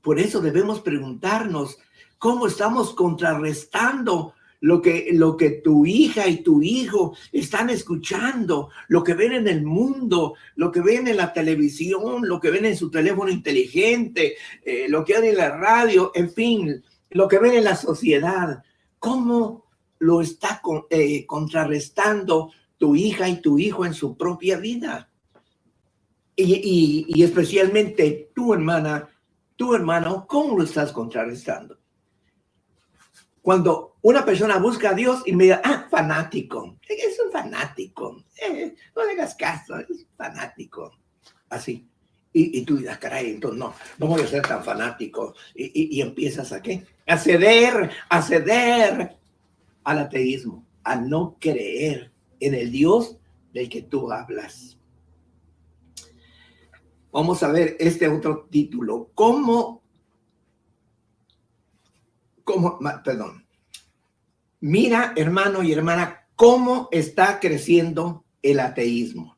Por 0.01 0.21
eso 0.21 0.41
debemos 0.41 0.79
preguntarnos 0.79 1.79
cómo 2.17 2.47
estamos 2.47 2.95
contrarrestando 2.95 4.35
lo 4.61 4.81
que, 4.81 5.09
lo 5.15 5.37
que 5.37 5.51
tu 5.51 5.87
hija 5.87 6.29
y 6.29 6.45
tu 6.45 6.63
hijo 6.63 7.17
están 7.33 7.69
escuchando, 7.69 8.71
lo 8.87 9.03
que 9.03 9.15
ven 9.15 9.33
en 9.33 9.49
el 9.49 9.65
mundo, 9.65 10.35
lo 10.55 10.71
que 10.71 10.81
ven 10.81 11.09
en 11.09 11.17
la 11.17 11.33
televisión, 11.33 12.29
lo 12.29 12.39
que 12.39 12.53
ven 12.53 12.67
en 12.67 12.77
su 12.77 12.93
teléfono 12.93 13.29
inteligente, 13.29 14.37
eh, 14.65 14.87
lo 14.89 15.05
que 15.05 15.15
ven 15.15 15.31
en 15.31 15.37
la 15.37 15.51
radio, 15.51 16.13
en 16.15 16.31
fin, 16.31 16.85
lo 17.11 17.27
que 17.27 17.41
ven 17.41 17.55
en 17.55 17.65
la 17.65 17.75
sociedad. 17.75 18.63
¿Cómo 19.01 19.65
lo 19.99 20.21
está 20.21 20.63
eh, 20.91 21.27
contrarrestando 21.27 22.53
tu 22.85 22.95
hija 22.95 23.27
y 23.31 23.41
tu 23.41 23.59
hijo 23.59 23.87
en 23.87 23.95
su 23.95 24.15
propia 24.15 24.59
vida? 24.59 25.09
Y, 26.37 27.07
y 27.09 27.23
especialmente 27.23 28.31
tu 28.35 28.53
hermana, 28.53 29.09
tu 29.57 29.75
hermano, 29.75 30.27
¿cómo 30.29 30.59
lo 30.59 30.65
estás 30.65 30.93
contrarrestando? 30.93 31.79
Cuando 33.41 33.97
una 34.03 34.23
persona 34.23 34.59
busca 34.59 34.91
a 34.91 34.93
Dios 34.95 35.23
y 35.25 35.33
me 35.33 35.45
dice, 35.45 35.61
ah, 35.65 35.87
fanático, 35.91 36.77
es 36.87 37.19
un 37.25 37.33
fanático, 37.33 38.23
eh, 38.37 38.75
no 38.95 39.07
le 39.07 39.13
hagas 39.13 39.35
caso, 39.35 39.79
es 39.79 40.07
fanático, 40.15 40.93
así. 41.49 41.89
Y, 42.35 42.61
tú 42.67 42.77
dirás, 42.77 42.99
caray, 42.99 43.31
entonces 43.31 43.59
no, 43.59 43.73
no 43.97 44.07
voy 44.09 44.21
a 44.21 44.27
ser 44.27 44.43
tan 44.43 44.63
fanático. 44.63 45.35
Y, 45.55 45.97
y, 45.97 46.03
empiezas 46.03 46.53
a 46.53 46.61
qué? 46.61 46.85
A 47.07 47.17
ceder, 47.17 47.93
a 48.11 48.21
ceder 48.21 49.17
al 49.85 49.99
ateísmo, 50.01 50.67
a 50.83 50.97
no 50.97 51.39
creer 51.41 52.14
en 52.47 52.55
el 52.55 52.71
Dios 52.71 53.19
del 53.53 53.69
que 53.69 53.83
tú 53.83 54.11
hablas. 54.11 54.79
Vamos 57.13 57.43
a 57.43 57.53
ver 57.53 57.77
este 57.79 58.09
otro 58.09 58.49
título. 58.51 59.11
¿Cómo 59.15 59.85
cómo, 62.45 62.79
perdón, 63.03 63.47
mira, 64.61 65.13
hermano 65.17 65.63
y 65.63 65.73
hermana, 65.73 66.27
cómo 66.37 66.89
está 66.93 67.41
creciendo 67.41 68.25
el 68.43 68.61
ateísmo. 68.61 69.37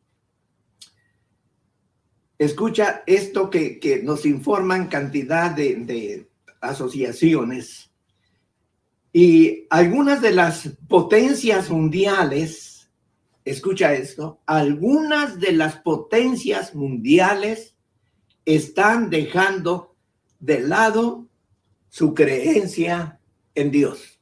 Escucha 2.39 3.03
esto 3.07 3.49
que, 3.49 4.01
nos 4.05 4.27
informan 4.27 4.89
cantidad 4.89 5.53
de, 5.53 5.77
de 5.77 6.29
asociaciones 6.61 7.91
y 9.13 9.67
algunas 9.71 10.21
de 10.21 10.33
las 10.33 10.69
potencias 10.87 11.71
mundiales, 11.71 12.76
escucha 13.47 13.95
esto, 13.95 14.43
algunas 14.45 15.39
de 15.39 15.53
las 15.53 15.77
potencias 15.77 16.75
mundiales 16.75 17.77
están 18.45 19.09
dejando 19.09 19.97
de 20.41 20.61
lado 20.61 21.29
su 21.89 22.13
creencia 22.13 23.21
en 23.55 23.71
Dios. 23.71 24.21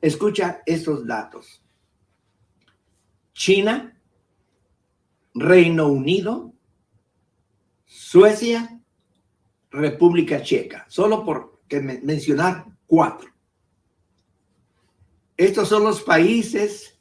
Escucha 0.00 0.62
estos 0.64 1.04
datos. 1.06 1.60
China, 3.32 4.00
Reino 5.34 5.88
Unido, 5.88 6.54
Suecia, 7.84 8.80
República 9.70 10.40
Checa, 10.40 10.86
solo 10.88 11.24
por 11.24 11.60
mencionar 12.02 12.64
cuatro. 12.86 13.28
Estos 15.36 15.68
son 15.68 15.82
los 15.82 16.00
países 16.00 16.95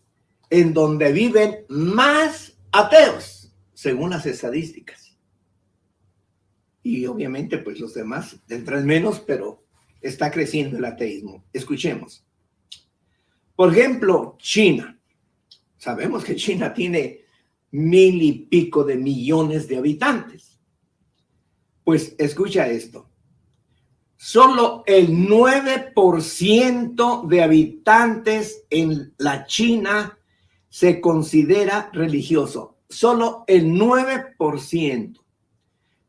en 0.50 0.74
donde 0.74 1.12
viven 1.12 1.66
más 1.70 2.58
ateos, 2.72 3.54
según 3.74 4.12
las 4.12 4.26
estadísticas. 4.26 5.18
Y 6.84 7.06
obviamente, 7.08 7.58
pues 7.58 7.80
los 7.80 7.94
demás 7.94 8.38
entran 8.48 8.86
menos, 8.86 9.20
pero 9.20 9.64
está 10.02 10.30
creciendo 10.30 10.78
el 10.78 10.86
ateísmo. 10.86 11.44
Escuchemos. 11.52 12.24
Por 13.56 13.72
ejemplo, 13.72 14.38
China. 14.40 15.00
Sabemos 15.78 16.24
que 16.24 16.36
China 16.36 16.74
tiene 16.74 17.22
mil 17.72 18.22
y 18.22 18.34
pico 18.34 18.84
de 18.84 18.98
millones 18.98 19.68
de 19.68 19.78
habitantes. 19.78 20.60
Pues 21.84 22.16
escucha 22.18 22.68
esto. 22.68 23.10
Solo 24.16 24.84
el 24.88 25.10
9% 25.10 27.28
de 27.28 27.44
habitantes 27.44 28.64
en 28.70 29.14
la 29.18 29.46
China 29.46 30.18
se 30.76 31.00
considera 31.00 31.90
religioso. 31.94 32.76
Solo 32.90 33.46
el 33.48 33.68
9%. 33.68 35.22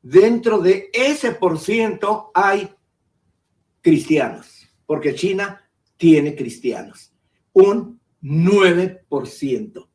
Dentro 0.03 0.61
de 0.61 0.91
ese 0.93 1.31
por 1.31 1.61
ciento 1.61 2.33
hay 2.35 2.69
cristianos, 3.81 4.69
porque 4.85 5.15
China 5.15 5.71
tiene 5.97 6.35
cristianos. 6.35 7.13
Un 7.53 8.01
9%. 8.21 9.89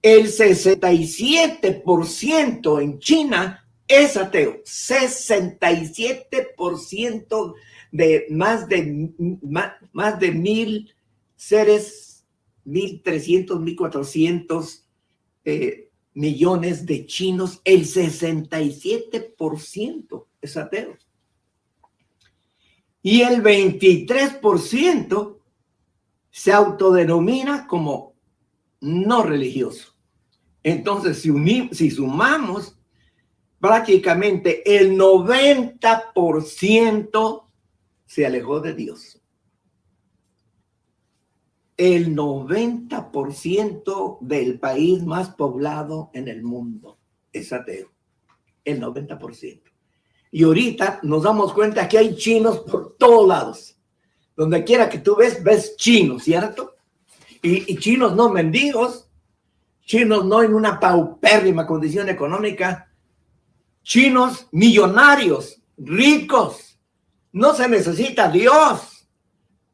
El 0.00 0.26
67% 0.26 2.82
en 2.82 3.00
China 3.00 3.68
es 3.88 4.16
ateo. 4.16 4.62
67% 4.62 7.54
de 7.90 8.26
más 8.30 8.68
de 8.68 9.10
más, 9.92 10.20
de 10.20 10.30
mil 10.30 10.94
seres, 11.34 12.11
mil 12.64 13.02
trescientos, 13.02 13.60
mil 13.60 13.76
cuatrocientos 13.76 14.86
eh, 15.44 15.90
millones 16.14 16.86
de 16.86 17.04
chinos, 17.06 17.60
el 17.64 17.84
67% 17.84 20.26
es 20.40 20.56
ateo 20.56 20.96
y 23.02 23.22
el 23.22 23.42
23% 23.42 25.38
se 26.30 26.52
autodenomina 26.52 27.66
como 27.66 28.14
no 28.80 29.22
religioso. 29.22 29.94
Entonces, 30.62 31.20
si, 31.20 31.30
si 31.72 31.90
sumamos, 31.90 32.78
prácticamente 33.58 34.78
el 34.78 34.96
90% 34.96 37.46
se 38.06 38.26
alejó 38.26 38.60
de 38.60 38.74
Dios. 38.74 39.21
El 41.82 42.14
90% 42.14 44.18
del 44.20 44.60
país 44.60 45.02
más 45.02 45.30
poblado 45.30 46.12
en 46.14 46.28
el 46.28 46.44
mundo 46.44 47.00
es 47.32 47.52
ateo. 47.52 47.90
El 48.64 48.80
90%. 48.80 49.62
Y 50.30 50.44
ahorita 50.44 51.00
nos 51.02 51.24
damos 51.24 51.52
cuenta 51.52 51.88
que 51.88 51.98
hay 51.98 52.14
chinos 52.14 52.60
por 52.60 52.94
todos 52.96 53.26
lados. 53.26 53.76
Donde 54.36 54.62
quiera 54.62 54.88
que 54.88 55.00
tú 55.00 55.16
ves, 55.16 55.42
ves 55.42 55.74
chinos, 55.76 56.22
¿cierto? 56.22 56.76
Y, 57.42 57.76
chinos 57.78 58.14
no 58.14 58.28
mendigos, 58.28 59.10
chinos 59.84 60.24
no 60.24 60.40
en 60.40 60.54
una 60.54 60.78
paupérrima 60.78 61.66
condición 61.66 62.08
económica, 62.08 62.92
chinos 63.82 64.46
millonarios, 64.52 65.60
ricos. 65.76 66.78
No 67.32 67.54
se 67.54 67.68
necesita 67.68 68.30
Dios 68.30 68.91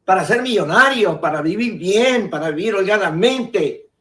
para 0.09 0.25
ser 0.25 0.41
millonario, 0.41 1.21
para 1.21 1.39
vivir 1.39 1.77
bien, 1.77 2.31
para 2.31 2.49
vivir 2.49 2.73
holgadamente. 2.73 3.91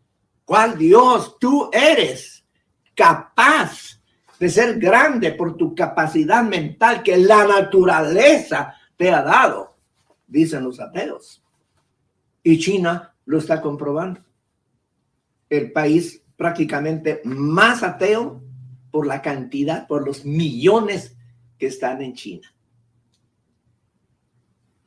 ¿Cuál 0.43 0.79
Dios? 0.79 1.39
Tú 1.39 1.69
eres 1.71 2.47
capaz 2.95 4.01
de 4.41 4.49
ser 4.49 4.79
grande 4.79 5.33
por 5.33 5.59
tu 5.59 5.75
capacidad 5.75 6.43
mental 6.43 7.03
que 7.03 7.19
la 7.19 7.47
naturaleza 7.47 8.75
te 8.97 9.11
ha 9.11 9.21
dado, 9.21 9.77
dicen 10.27 10.65
los 10.65 10.81
ateos. 10.81 11.45
Y 12.43 12.59
China 12.59 13.15
lo 13.27 13.37
está 13.37 13.61
comprobando. 13.61 14.23
El 15.51 15.73
país 15.73 16.23
prácticamente 16.39 17.21
más 17.25 17.83
ateo 17.83 18.43
por 18.91 19.07
la 19.07 19.21
cantidad, 19.21 19.87
por 19.87 20.07
los 20.07 20.25
millones 20.25 21.19
que 21.59 21.67
están 21.67 22.01
en 22.01 22.15
China. 22.15 22.51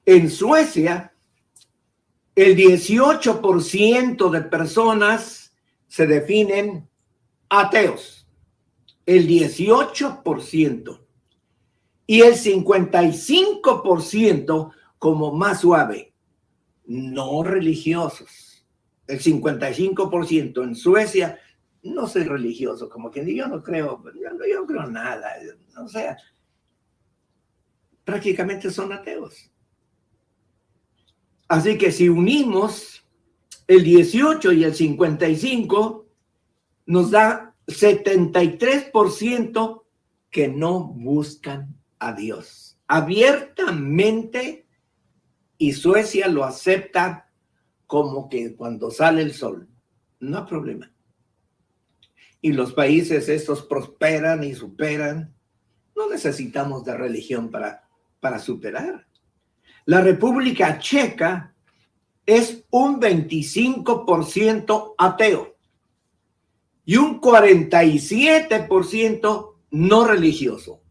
En 0.04 0.32
Suecia, 0.32 1.11
el 2.36 2.56
18% 2.56 4.30
de 4.30 4.42
personas 4.42 5.54
se 5.88 6.06
definen 6.08 6.88
ateos 7.50 8.22
el 9.06 9.28
18% 9.28 11.00
y 12.08 12.22
el 12.22 12.36
55% 12.36 14.72
como 14.98 15.34
más 15.34 15.60
suave, 15.62 16.16
no 16.86 17.44
religiosos. 17.44 18.66
El 19.08 19.20
55% 19.20 20.64
en 20.64 20.76
Suecia, 20.76 21.40
no 21.84 22.08
soy 22.08 22.24
religioso, 22.24 22.88
como 22.88 23.12
que 23.12 23.36
yo 23.36 23.48
no 23.48 23.62
creo, 23.62 24.02
yo 24.16 24.30
no, 24.62 24.66
creo 24.66 24.88
nada, 24.88 25.34
o 25.78 25.88
sea, 25.88 26.18
prácticamente 28.06 28.72
son 28.72 28.94
ateos. 28.94 29.51
Así 31.52 31.78
que 31.78 31.92
si 31.92 32.08
unimos 32.08 33.04
el 33.68 33.84
18 33.84 34.54
y 34.54 34.64
el 34.64 34.74
55, 34.74 36.08
nos 36.86 37.12
da 37.12 37.54
73% 37.68 39.84
que 40.30 40.48
no 40.48 40.86
buscan 40.86 41.76
a 42.00 42.14
Dios. 42.14 42.80
Abiertamente, 42.88 44.66
y 45.58 45.74
Suecia 45.74 46.30
lo 46.30 46.46
acepta 46.46 47.30
como 47.86 48.30
que 48.30 48.56
cuando 48.56 48.90
sale 48.90 49.22
el 49.22 49.34
sol, 49.34 49.68
no 50.22 50.38
hay 50.38 50.46
problema. 50.46 50.90
Y 52.40 52.54
los 52.54 52.72
países 52.72 53.28
estos 53.28 53.64
prosperan 53.64 54.46
y 54.46 54.56
superan. 54.56 55.36
No 55.98 56.10
necesitamos 56.10 56.86
de 56.86 56.96
religión 56.96 57.52
para, 57.52 57.90
para 58.22 58.40
superar. 58.40 59.11
La 59.86 60.02
República 60.02 60.80
Checa 60.80 61.54
es 62.26 62.64
un 62.70 63.00
25% 63.02 64.96
ateo 64.98 65.56
y 66.86 66.96
un 66.98 67.20
47% 67.20 69.56
no 69.72 70.06
religioso. 70.06 70.84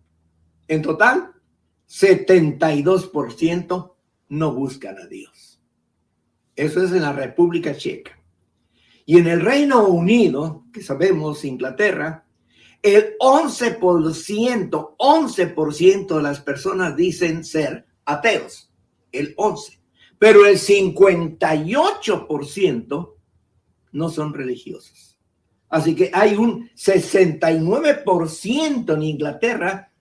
En 0.66 0.83
total, 0.83 1.31
72% 1.88 3.94
no 4.29 4.55
buscan 4.55 4.98
a 4.98 5.07
Dios. 5.07 5.62
Eso 6.57 6.83
es 6.83 6.90
en 6.92 7.03
la 7.03 7.12
República 7.12 7.76
Checa. 7.76 8.18
Y 9.05 9.18
en 9.18 9.26
el 9.26 9.40
Reino 9.40 9.87
Unido, 9.87 10.64
que 10.72 10.83
sabemos, 10.83 11.44
Inglaterra, 11.44 12.24
el 12.83 13.18
11%, 13.18 14.96
11% 14.96 16.16
de 16.16 16.22
las 16.22 16.40
personas 16.40 16.96
dicen 16.96 17.44
ser 17.44 17.85
ateos. 18.05 18.69
El 19.12 19.35
11. 19.37 19.79
Pero 20.18 20.46
el 20.46 20.58
58% 20.58 23.15
no 23.92 24.08
son 24.08 24.35
religiosos. 24.35 25.19
Así 25.69 25.94
que 25.94 26.11
hay 26.13 26.35
un 26.37 26.69
69% 26.71 28.94
en 28.94 29.02
Inglaterra 29.02 29.92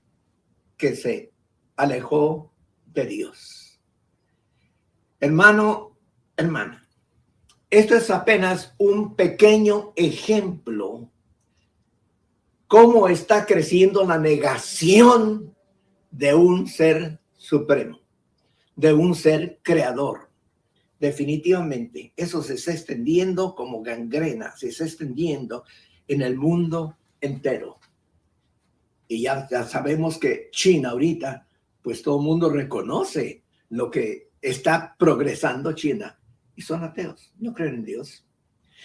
que 0.75 0.95
se 0.95 1.31
alejó 1.75 2.51
de 2.87 3.05
Dios. 3.05 3.79
Hermano, 5.19 5.95
hermana, 6.35 6.87
esto 7.69 7.93
es 7.95 8.09
apenas 8.09 8.73
un 8.77 9.15
pequeño 9.15 9.93
ejemplo 9.95 11.11
cómo 12.69 13.07
está 13.07 13.45
creciendo 13.45 14.05
la 14.05 14.17
negación 14.17 15.55
de 16.11 16.35
un 16.35 16.67
ser 16.67 17.19
supremo, 17.35 17.99
de 18.79 18.93
un 18.93 19.13
ser 19.13 19.59
creador 19.61 20.29
definitivamente 20.99 22.13
eso 22.15 22.43
se 22.43 22.55
está 22.55 22.73
extendiendo 22.73 23.55
como 23.55 23.81
gangrena, 23.81 24.55
se 24.55 24.69
está 24.69 24.85
extendiendo 24.85 25.63
en 26.07 26.21
el 26.21 26.37
mundo 26.37 26.97
entero. 27.21 27.79
Y 29.07 29.23
ya, 29.23 29.47
ya 29.49 29.63
sabemos 29.63 30.17
que 30.17 30.49
China 30.51 30.91
ahorita, 30.91 31.47
pues 31.81 32.03
todo 32.03 32.19
el 32.19 32.25
mundo 32.25 32.49
reconoce 32.49 33.43
lo 33.69 33.89
que 33.89 34.29
está 34.41 34.95
progresando 34.97 35.73
China. 35.73 36.15
y 36.55 36.61
son 36.61 36.83
ateos, 36.83 37.33
no 37.39 37.53
creen 37.53 37.75
en 37.75 37.85
Dios. 37.85 38.25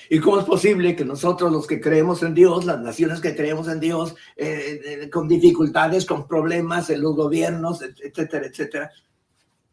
¿Y 0.09 0.21
cómo 0.21 0.39
es 0.39 0.45
posible 0.45 0.95
que 0.95 1.05
nosotros 1.05 1.51
los 1.51 1.67
que 1.67 1.81
creemos 1.81 2.23
en 2.23 2.35
Dios, 2.35 2.65
las 2.65 2.81
naciones 2.81 3.21
que 3.21 3.35
creemos 3.35 3.69
en 3.69 3.81
Dios, 3.81 4.15
eh, 4.37 4.81
eh, 4.85 5.11
con 5.11 5.27
dificultades, 5.29 6.05
con 6.07 6.29
problemas 6.29 6.91
en 6.91 7.01
los 7.01 7.17
gobiernos, 7.17 7.83
etcétera, 7.83 8.47
etcétera, 8.47 8.91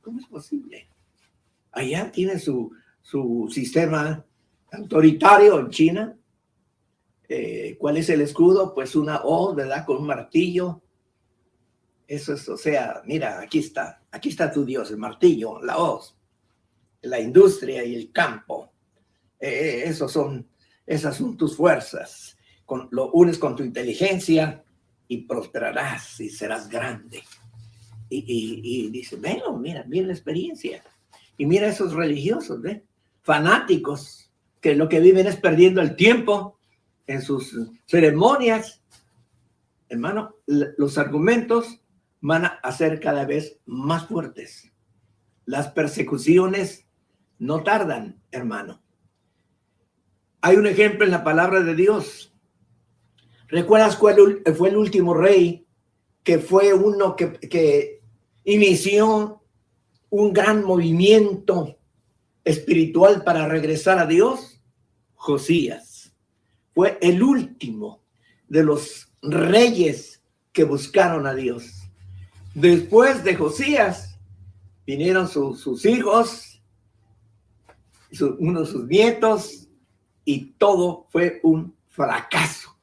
¿cómo 0.01 0.19
es 0.19 0.27
posible? 0.27 0.87
Allá 1.71 2.11
tiene 2.11 2.39
su, 2.39 2.71
su 3.01 3.49
sistema 3.51 4.25
autoritario 4.71 5.59
en 5.59 5.69
China. 5.69 6.17
Eh, 7.27 7.77
¿Cuál 7.79 7.97
es 7.97 8.09
el 8.09 8.21
escudo? 8.21 8.73
Pues 8.73 8.95
una 8.95 9.21
O, 9.23 9.53
¿verdad? 9.53 9.85
Con 9.85 9.97
un 9.97 10.07
martillo. 10.07 10.81
Eso 12.07 12.33
es, 12.33 12.47
o 12.49 12.57
sea, 12.57 13.01
mira, 13.05 13.39
aquí 13.39 13.59
está, 13.59 14.01
aquí 14.11 14.29
está 14.29 14.51
tu 14.51 14.65
Dios, 14.65 14.91
el 14.91 14.97
martillo, 14.97 15.61
la 15.61 15.77
hoz, 15.77 16.17
la 17.03 17.19
industria 17.21 17.85
y 17.85 17.95
el 17.95 18.11
campo. 18.11 18.73
Eh, 19.39 19.83
esos 19.85 20.11
son, 20.11 20.45
esas 20.85 21.15
son 21.15 21.37
tus 21.37 21.55
fuerzas. 21.55 22.37
Con, 22.65 22.89
lo 22.91 23.11
unes 23.11 23.37
con 23.37 23.55
tu 23.55 23.63
inteligencia 23.63 24.63
y 25.07 25.25
prosperarás 25.25 26.19
y 26.19 26.29
serás 26.29 26.69
grande. 26.69 27.23
Y, 28.13 28.61
y, 28.63 28.89
dice, 28.89 29.15
bueno, 29.15 29.57
mira, 29.57 29.85
mira 29.87 30.07
la 30.07 30.13
experiencia. 30.13 30.83
Y 31.37 31.45
mira 31.45 31.67
esos 31.67 31.93
religiosos, 31.93 32.61
¿ve? 32.61 32.83
Fanáticos, 33.21 34.29
que 34.59 34.75
lo 34.75 34.89
que 34.89 34.99
viven 34.99 35.27
es 35.27 35.37
perdiendo 35.37 35.81
el 35.81 35.95
tiempo 35.95 36.59
en 37.07 37.21
sus 37.21 37.57
ceremonias. 37.85 38.83
Hermano, 39.87 40.35
los 40.45 40.97
argumentos 40.97 41.81
van 42.19 42.45
a 42.61 42.71
ser 42.71 42.99
cada 42.99 43.25
vez 43.25 43.59
más 43.65 44.07
fuertes. 44.07 44.71
Las 45.45 45.69
persecuciones 45.69 46.87
no 47.39 47.63
tardan, 47.63 48.21
hermano. 48.31 48.81
Hay 50.41 50.57
un 50.57 50.67
ejemplo 50.67 51.05
en 51.05 51.11
la 51.11 51.23
palabra 51.23 51.61
de 51.61 51.75
Dios. 51.75 52.33
¿Recuerdas 53.47 53.95
cuál 53.95 54.43
fue 54.55 54.69
el 54.69 54.77
último 54.77 55.13
rey 55.13 55.65
que 56.23 56.39
fue 56.39 56.73
uno 56.73 57.15
que, 57.15 57.33
que 57.33 58.00
inició 58.43 59.41
un 60.09 60.33
gran 60.33 60.63
movimiento 60.63 61.77
espiritual 62.43 63.23
para 63.23 63.47
regresar 63.47 63.99
a 63.99 64.05
Dios? 64.05 64.61
Josías. 65.13 66.13
Fue 66.73 66.97
el 67.01 67.21
último 67.21 68.01
de 68.47 68.63
los 68.63 69.11
reyes 69.21 70.21
que 70.51 70.63
buscaron 70.63 71.27
a 71.27 71.33
Dios. 71.33 71.89
Después 72.53 73.23
de 73.23 73.35
Josías, 73.35 74.19
vinieron 74.85 75.27
sus 75.27 75.85
hijos, 75.85 76.61
uno 78.39 78.61
de 78.61 78.65
sus 78.65 78.85
nietos, 78.87 79.69
y 80.25 80.53
todo 80.57 81.07
fue 81.09 81.39
un 81.43 81.75
fracaso. 81.87 82.77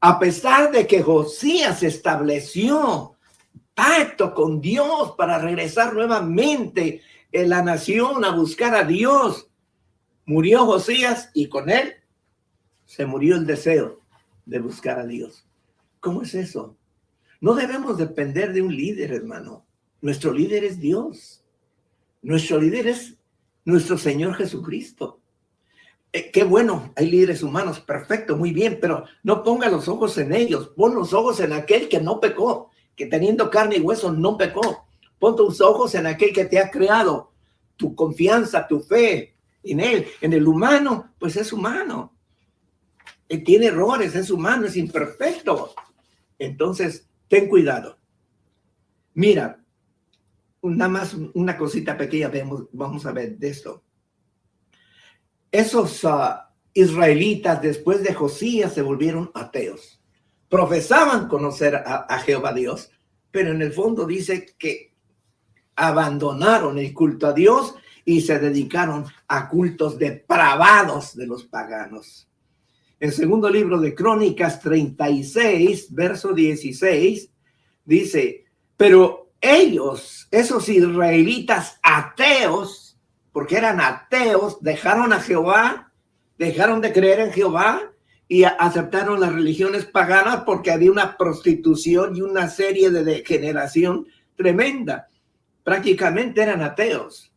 A 0.00 0.18
pesar 0.18 0.72
de 0.72 0.86
que 0.86 1.02
Josías 1.02 1.82
estableció 1.82 3.14
pacto 3.74 4.34
con 4.34 4.60
Dios 4.60 5.14
para 5.16 5.38
regresar 5.38 5.94
nuevamente 5.94 7.02
en 7.30 7.48
la 7.48 7.62
nación 7.62 8.24
a 8.24 8.30
buscar 8.30 8.74
a 8.74 8.84
Dios, 8.84 9.48
murió 10.26 10.66
Josías 10.66 11.30
y 11.34 11.48
con 11.48 11.70
él 11.70 11.94
se 12.84 13.06
murió 13.06 13.36
el 13.36 13.46
deseo 13.46 14.00
de 14.44 14.58
buscar 14.58 14.98
a 14.98 15.06
Dios. 15.06 15.46
¿Cómo 16.00 16.22
es 16.22 16.34
eso? 16.34 16.76
No 17.40 17.54
debemos 17.54 17.96
depender 17.96 18.52
de 18.52 18.62
un 18.62 18.74
líder, 18.76 19.12
hermano. 19.12 19.64
Nuestro 20.00 20.32
líder 20.32 20.64
es 20.64 20.78
Dios. 20.78 21.42
Nuestro 22.20 22.60
líder 22.60 22.88
es 22.88 23.16
nuestro 23.64 23.96
Señor 23.96 24.34
Jesucristo. 24.34 25.20
Eh, 26.12 26.30
qué 26.30 26.44
bueno, 26.44 26.92
hay 26.96 27.10
líderes 27.10 27.42
humanos, 27.42 27.80
perfecto, 27.80 28.36
muy 28.36 28.52
bien, 28.52 28.78
pero 28.80 29.04
no 29.22 29.42
ponga 29.42 29.70
los 29.70 29.88
ojos 29.88 30.18
en 30.18 30.34
ellos, 30.34 30.68
pon 30.76 30.94
los 30.94 31.14
ojos 31.14 31.40
en 31.40 31.54
aquel 31.54 31.88
que 31.88 32.00
no 32.00 32.20
pecó, 32.20 32.70
que 32.96 33.06
teniendo 33.06 33.50
carne 33.50 33.76
y 33.76 33.80
hueso 33.80 34.12
no 34.12 34.36
pecó. 34.36 34.86
Pon 35.18 35.36
tus 35.36 35.60
ojos 35.60 35.94
en 35.94 36.06
aquel 36.06 36.32
que 36.32 36.44
te 36.44 36.58
ha 36.58 36.70
creado, 36.70 37.32
tu 37.76 37.94
confianza, 37.94 38.66
tu 38.66 38.80
fe 38.80 39.36
en 39.62 39.80
él. 39.80 40.06
En 40.20 40.32
el 40.32 40.46
humano, 40.46 41.14
pues 41.18 41.36
es 41.36 41.52
humano. 41.52 42.16
Él 43.28 43.44
tiene 43.44 43.66
errores, 43.66 44.14
es 44.14 44.30
humano, 44.30 44.66
es 44.66 44.76
imperfecto. 44.76 45.74
Entonces, 46.38 47.08
ten 47.28 47.48
cuidado. 47.48 47.98
Mira, 49.14 49.62
nada 50.62 50.88
más 50.90 51.16
una 51.34 51.56
cosita 51.56 51.96
pequeña 51.96 52.28
vemos, 52.28 52.64
vamos 52.72 53.06
a 53.06 53.12
ver 53.12 53.36
de 53.38 53.48
esto. 53.48 53.82
Esos 55.50 56.04
ah, 56.04 56.52
israelitas 56.74 57.60
después 57.60 58.02
de 58.02 58.14
Josías 58.14 58.72
se 58.74 58.82
volvieron 58.82 59.30
ateos. 59.34 60.01
Profesaban 60.52 61.28
conocer 61.28 61.74
a, 61.76 62.18
Jehová 62.18 62.52
Dios, 62.52 62.90
pero 63.30 63.52
en 63.52 63.62
el 63.62 63.72
fondo 63.72 64.04
dice 64.04 64.54
que 64.58 64.92
abandonaron 65.74 66.76
el 66.76 66.92
culto 66.92 67.28
a 67.28 67.32
Dios 67.32 67.74
y 68.04 68.20
se 68.20 68.38
dedicaron 68.38 69.06
a 69.28 69.48
cultos 69.48 69.98
depravados 69.98 71.16
de 71.16 71.26
los 71.26 71.44
paganos. 71.44 72.28
El 73.00 73.12
segundo 73.12 73.48
libro 73.48 73.80
de 73.80 73.94
Crónicas 73.94 74.60
36, 74.60 75.86
verso 75.94 76.34
16, 76.34 77.30
dice, 77.86 78.44
pero 78.76 79.32
ellos, 79.40 80.28
esos 80.30 80.68
israelitas 80.68 81.78
ateos, 81.82 82.98
porque 83.32 83.56
eran 83.56 83.80
ateos, 83.80 84.58
dejaron 84.60 85.14
a 85.14 85.20
Jehová, 85.20 85.90
dejaron 86.36 86.82
de 86.82 86.92
creer 86.92 87.20
en 87.20 87.32
Jehová 87.32 87.91
y 88.32 88.44
aceptaron 88.44 89.20
las 89.20 89.30
religiones 89.30 89.84
paganas 89.84 90.44
porque 90.46 90.70
había 90.70 90.90
una 90.90 91.18
prostitución 91.18 92.16
y 92.16 92.22
una 92.22 92.48
serie 92.48 92.90
de 92.90 93.04
degeneración 93.04 94.06
tremenda. 94.34 95.06
Prácticamente 95.62 96.40
eran 96.40 96.62
ateos. 96.62 97.30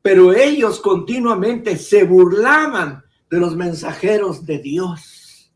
Pero 0.00 0.32
ellos 0.32 0.78
continuamente 0.78 1.76
se 1.76 2.04
burlaban 2.04 3.02
de 3.28 3.40
los 3.40 3.56
mensajeros 3.56 4.46
de 4.46 4.60
Dios. 4.60 5.52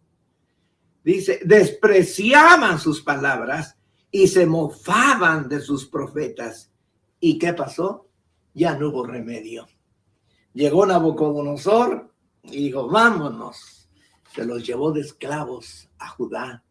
Dice, 1.04 1.38
despreciaban 1.44 2.80
sus 2.80 3.02
palabras 3.02 3.76
y 4.10 4.26
se 4.26 4.46
mofaban 4.46 5.48
de 5.48 5.60
sus 5.60 5.86
profetas. 5.86 6.72
¿Y 7.20 7.38
qué 7.38 7.52
pasó? 7.52 8.08
Ya 8.52 8.76
no 8.76 8.88
hubo 8.88 9.06
remedio. 9.06 9.68
Llegó 10.54 10.86
Nabucodonosor 10.86 12.10
y 12.42 12.64
dijo, 12.64 12.88
vámonos. 12.88 13.73
Se 14.34 14.44
los 14.44 14.66
llevó 14.66 14.90
de 14.90 15.02
esclavos 15.02 15.88
a 15.98 16.08
Judá. 16.08 16.64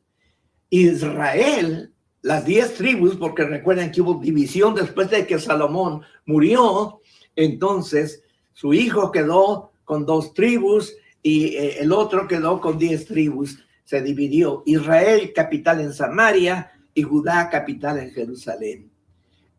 Israel, 0.69 1.93
las 2.21 2.45
diez 2.45 2.73
tribus, 2.73 3.15
porque 3.15 3.45
recuerden 3.45 3.91
que 3.91 4.01
hubo 4.01 4.19
división 4.19 4.75
después 4.75 5.09
de 5.09 5.25
que 5.25 5.39
Salomón 5.39 6.01
murió, 6.25 6.99
entonces 7.35 8.23
su 8.53 8.73
hijo 8.73 9.11
quedó 9.11 9.71
con 9.85 10.05
dos 10.05 10.33
tribus 10.33 10.93
y 11.21 11.55
eh, 11.55 11.79
el 11.79 11.91
otro 11.91 12.27
quedó 12.27 12.59
con 12.59 12.77
diez 12.77 13.05
tribus. 13.05 13.59
Se 13.85 14.01
dividió 14.01 14.63
Israel, 14.65 15.31
capital 15.33 15.79
en 15.79 15.93
Samaria, 15.93 16.71
y 16.93 17.01
Judá, 17.03 17.49
capital 17.49 17.97
en 17.99 18.11
Jerusalén. 18.11 18.91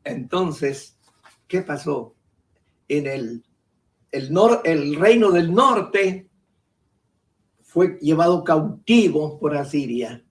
Entonces, 0.05 0.99
¿qué 1.49 1.63
pasó? 1.63 2.15
En 2.89 3.07
el, 3.07 3.45
el, 4.13 4.33
nor, 4.33 4.61
el 4.65 4.97
reino 4.97 5.31
del 5.31 5.53
norte 5.53 6.29
fue 7.75 7.99
llevado 8.01 8.45
cautivo 8.45 9.41
por 9.41 9.57
Asiria. 9.57 10.22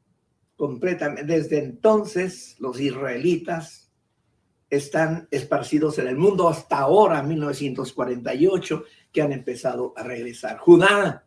Completamente. 0.55 1.25
Desde 1.25 1.61
entonces, 1.61 2.55
los 2.57 2.79
israelitas 2.79 3.91
están 4.69 5.27
esparcidos 5.29 5.99
en 5.99 6.07
el 6.07 6.15
mundo 6.15 6.47
hasta 6.47 6.77
ahora, 6.77 7.21
1948, 7.21 8.85
que 9.11 9.21
han 9.21 9.33
empezado 9.33 9.93
a 9.97 10.03
regresar. 10.03 10.57
Judá 10.57 11.25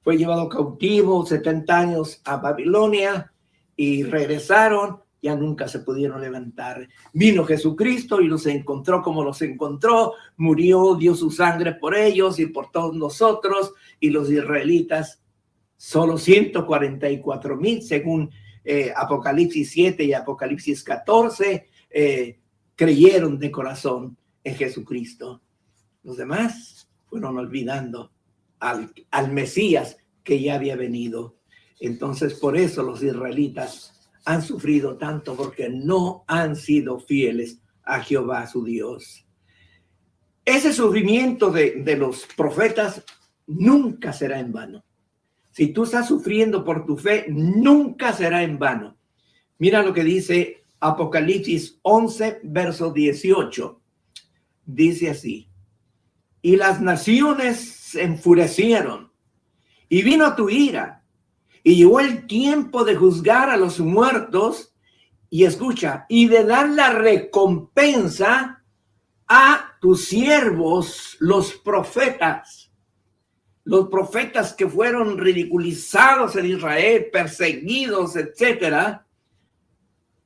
fue 0.00 0.16
llevado 0.16 0.48
cautivo 0.48 1.26
70 1.26 1.78
años 1.78 2.22
a 2.24 2.38
Babilonia 2.38 3.30
y 3.76 4.04
regresaron, 4.04 5.00
ya 5.20 5.36
nunca 5.36 5.68
se 5.68 5.80
pudieron 5.80 6.22
levantar. 6.22 6.88
Vino 7.12 7.44
Jesucristo 7.44 8.22
y 8.22 8.28
los 8.28 8.46
encontró 8.46 9.02
como 9.02 9.22
los 9.22 9.42
encontró, 9.42 10.14
murió, 10.38 10.94
dio 10.94 11.14
su 11.14 11.30
sangre 11.30 11.74
por 11.74 11.94
ellos 11.94 12.38
y 12.38 12.46
por 12.46 12.70
todos 12.70 12.96
nosotros 12.96 13.74
y 14.00 14.08
los 14.08 14.30
israelitas, 14.30 15.19
solo 15.80 16.18
144 16.18 17.56
mil 17.56 17.80
según 17.80 18.30
eh, 18.62 18.92
Apocalipsis 18.94 19.70
7 19.70 20.04
y 20.04 20.12
Apocalipsis 20.12 20.84
14. 20.84 21.66
Eh, 21.88 22.38
creyeron 22.76 23.38
de 23.38 23.50
corazón 23.50 24.18
en 24.44 24.56
Jesucristo. 24.56 25.40
Los 26.02 26.18
demás 26.18 26.86
fueron 27.08 27.38
olvidando 27.38 28.12
al, 28.58 28.92
al 29.10 29.32
Mesías 29.32 29.96
que 30.22 30.42
ya 30.42 30.56
había 30.56 30.76
venido. 30.76 31.38
Entonces, 31.80 32.34
por 32.34 32.58
eso 32.58 32.82
los 32.82 33.02
israelitas 33.02 34.10
han 34.26 34.42
sufrido 34.42 34.98
tanto 34.98 35.34
porque 35.34 35.70
no 35.70 36.24
han 36.26 36.56
sido 36.56 37.00
fieles 37.00 37.58
a 37.84 38.00
Jehová 38.02 38.46
su 38.46 38.64
Dios. 38.64 39.26
ese 40.44 40.74
sufrimiento 40.74 41.50
de, 41.50 41.82
de 41.82 41.96
los 41.96 42.26
profetas 42.36 43.02
nunca 43.46 44.12
será 44.12 44.38
en 44.40 44.52
vano. 44.52 44.84
Si 45.60 45.74
tú 45.74 45.82
estás 45.82 46.08
sufriendo 46.08 46.64
por 46.64 46.86
tu 46.86 46.96
fe, 46.96 47.26
nunca 47.28 48.14
será 48.14 48.42
en 48.42 48.58
vano. 48.58 48.96
Mira 49.58 49.82
lo 49.82 49.92
que 49.92 50.02
dice 50.02 50.64
Apocalipsis 50.80 51.80
11, 51.82 52.40
verso 52.44 52.90
18. 52.90 53.78
Dice 54.64 55.10
así, 55.10 55.50
y 56.40 56.56
las 56.56 56.80
naciones 56.80 57.58
se 57.60 58.04
enfurecieron, 58.04 59.12
y 59.90 60.02
vino 60.02 60.34
tu 60.34 60.48
ira, 60.48 61.04
y 61.62 61.74
llegó 61.74 62.00
el 62.00 62.26
tiempo 62.26 62.82
de 62.82 62.96
juzgar 62.96 63.50
a 63.50 63.58
los 63.58 63.80
muertos, 63.80 64.74
y 65.28 65.44
escucha, 65.44 66.06
y 66.08 66.28
de 66.28 66.42
dar 66.44 66.70
la 66.70 66.88
recompensa 66.88 68.64
a 69.28 69.76
tus 69.78 70.06
siervos, 70.06 71.18
los 71.20 71.52
profetas 71.52 72.69
los 73.70 73.88
profetas 73.88 74.52
que 74.52 74.66
fueron 74.66 75.16
ridiculizados 75.16 76.34
en 76.34 76.46
Israel, 76.46 77.06
perseguidos, 77.12 78.16
etcétera, 78.16 79.06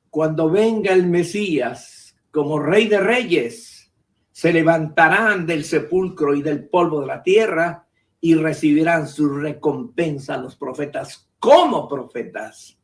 cuando 0.09 0.49
venga 0.49 0.91
el 0.91 1.05
Mesías 1.05 2.15
como 2.31 2.57
rey 2.57 2.87
de 2.87 2.99
reyes, 2.99 3.93
se 4.31 4.51
levantarán 4.51 5.45
del 5.45 5.63
sepulcro 5.63 6.33
y 6.33 6.41
del 6.41 6.67
polvo 6.67 7.01
de 7.01 7.05
la 7.05 7.21
tierra 7.21 7.87
y 8.19 8.33
recibirán 8.33 9.07
su 9.07 9.29
recompensa 9.29 10.37
los 10.37 10.55
profetas 10.55 11.29
como 11.37 11.87
profetas. 11.87 12.79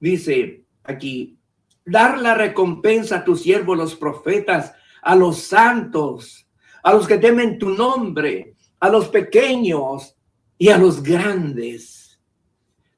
Dice 0.00 0.64
aquí, 0.84 1.36
dar 1.84 2.16
la 2.16 2.32
recompensa 2.32 3.16
a 3.16 3.24
tus 3.24 3.42
siervos 3.42 3.76
los 3.76 3.94
profetas, 3.94 4.72
a 5.02 5.14
los 5.14 5.38
santos, 5.38 6.48
a 6.82 6.94
los 6.94 7.06
que 7.06 7.18
temen 7.18 7.58
tu 7.58 7.68
nombre, 7.68 8.55
a 8.80 8.88
los 8.88 9.08
pequeños 9.08 10.16
y 10.58 10.68
a 10.68 10.78
los 10.78 11.02
grandes. 11.02 12.20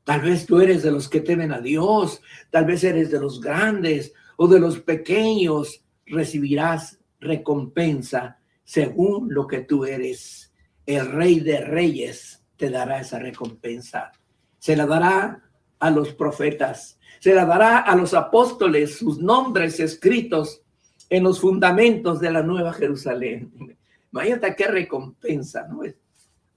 Tal 0.05 0.23
vez 0.23 0.47
tú 0.47 0.61
eres 0.61 0.83
de 0.83 0.91
los 0.91 1.09
que 1.09 1.21
temen 1.21 1.53
a 1.53 1.61
Dios, 1.61 2.23
tal 2.51 2.65
vez 2.65 2.83
eres 2.85 3.11
de 3.11 3.21
los 3.21 3.41
grandes 3.41 4.13
o 4.37 4.49
de 4.49 4.59
los 4.59 4.81
pequeños, 4.81 5.85
recibirás 6.07 6.99
recompensa 7.21 8.39
según 8.65 9.33
lo 9.33 9.47
que 9.47 9.61
tú 9.61 9.85
eres. 9.85 10.53
El 10.87 11.11
rey 11.13 11.41
de 11.41 11.61
reyes 11.61 12.43
te 12.57 12.71
dará 12.71 13.01
esa 13.01 13.19
recompensa. 13.19 14.13
Se 14.59 14.77
la 14.77 14.87
dará 14.87 15.43
a 15.79 15.91
los 15.91 16.15
profetas, 16.15 16.99
se 17.21 17.35
la 17.35 17.45
dará 17.45 17.79
a 17.79 17.95
los 17.95 18.15
apóstoles, 18.15 18.99
sus 18.99 19.19
nombres 19.19 19.79
escritos 19.81 20.63
en 21.11 21.25
los 21.25 21.41
fundamentos 21.41 22.21
de 22.21 22.31
la 22.31 22.43
nueva 22.43 22.73
Jerusalén. 22.73 23.78
Imagínate 24.13 24.55
qué 24.57 24.67
recompensa, 24.67 25.67
¿no? 25.69 25.83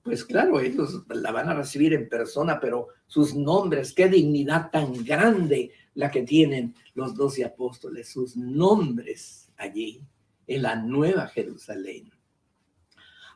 Pues 0.04 0.26
claro, 0.26 0.60
ellos 0.60 1.04
la 1.10 1.32
van 1.32 1.50
a 1.50 1.54
recibir 1.54 1.94
en 1.94 2.10
persona, 2.10 2.60
pero 2.60 2.88
sus 3.06 3.36
nombres, 3.36 3.94
qué 3.94 4.08
dignidad 4.08 4.72
tan 4.72 4.94
grande 5.04 5.72
la 5.94 6.10
que 6.10 6.24
tienen 6.24 6.74
los 6.96 7.16
doce 7.16 7.46
apóstoles, 7.46 8.10
sus 8.10 8.36
nombres 8.36 9.52
allí 9.58 10.04
en 10.48 10.62
la 10.64 10.76
nueva 10.76 11.28
Jerusalén. 11.28 12.12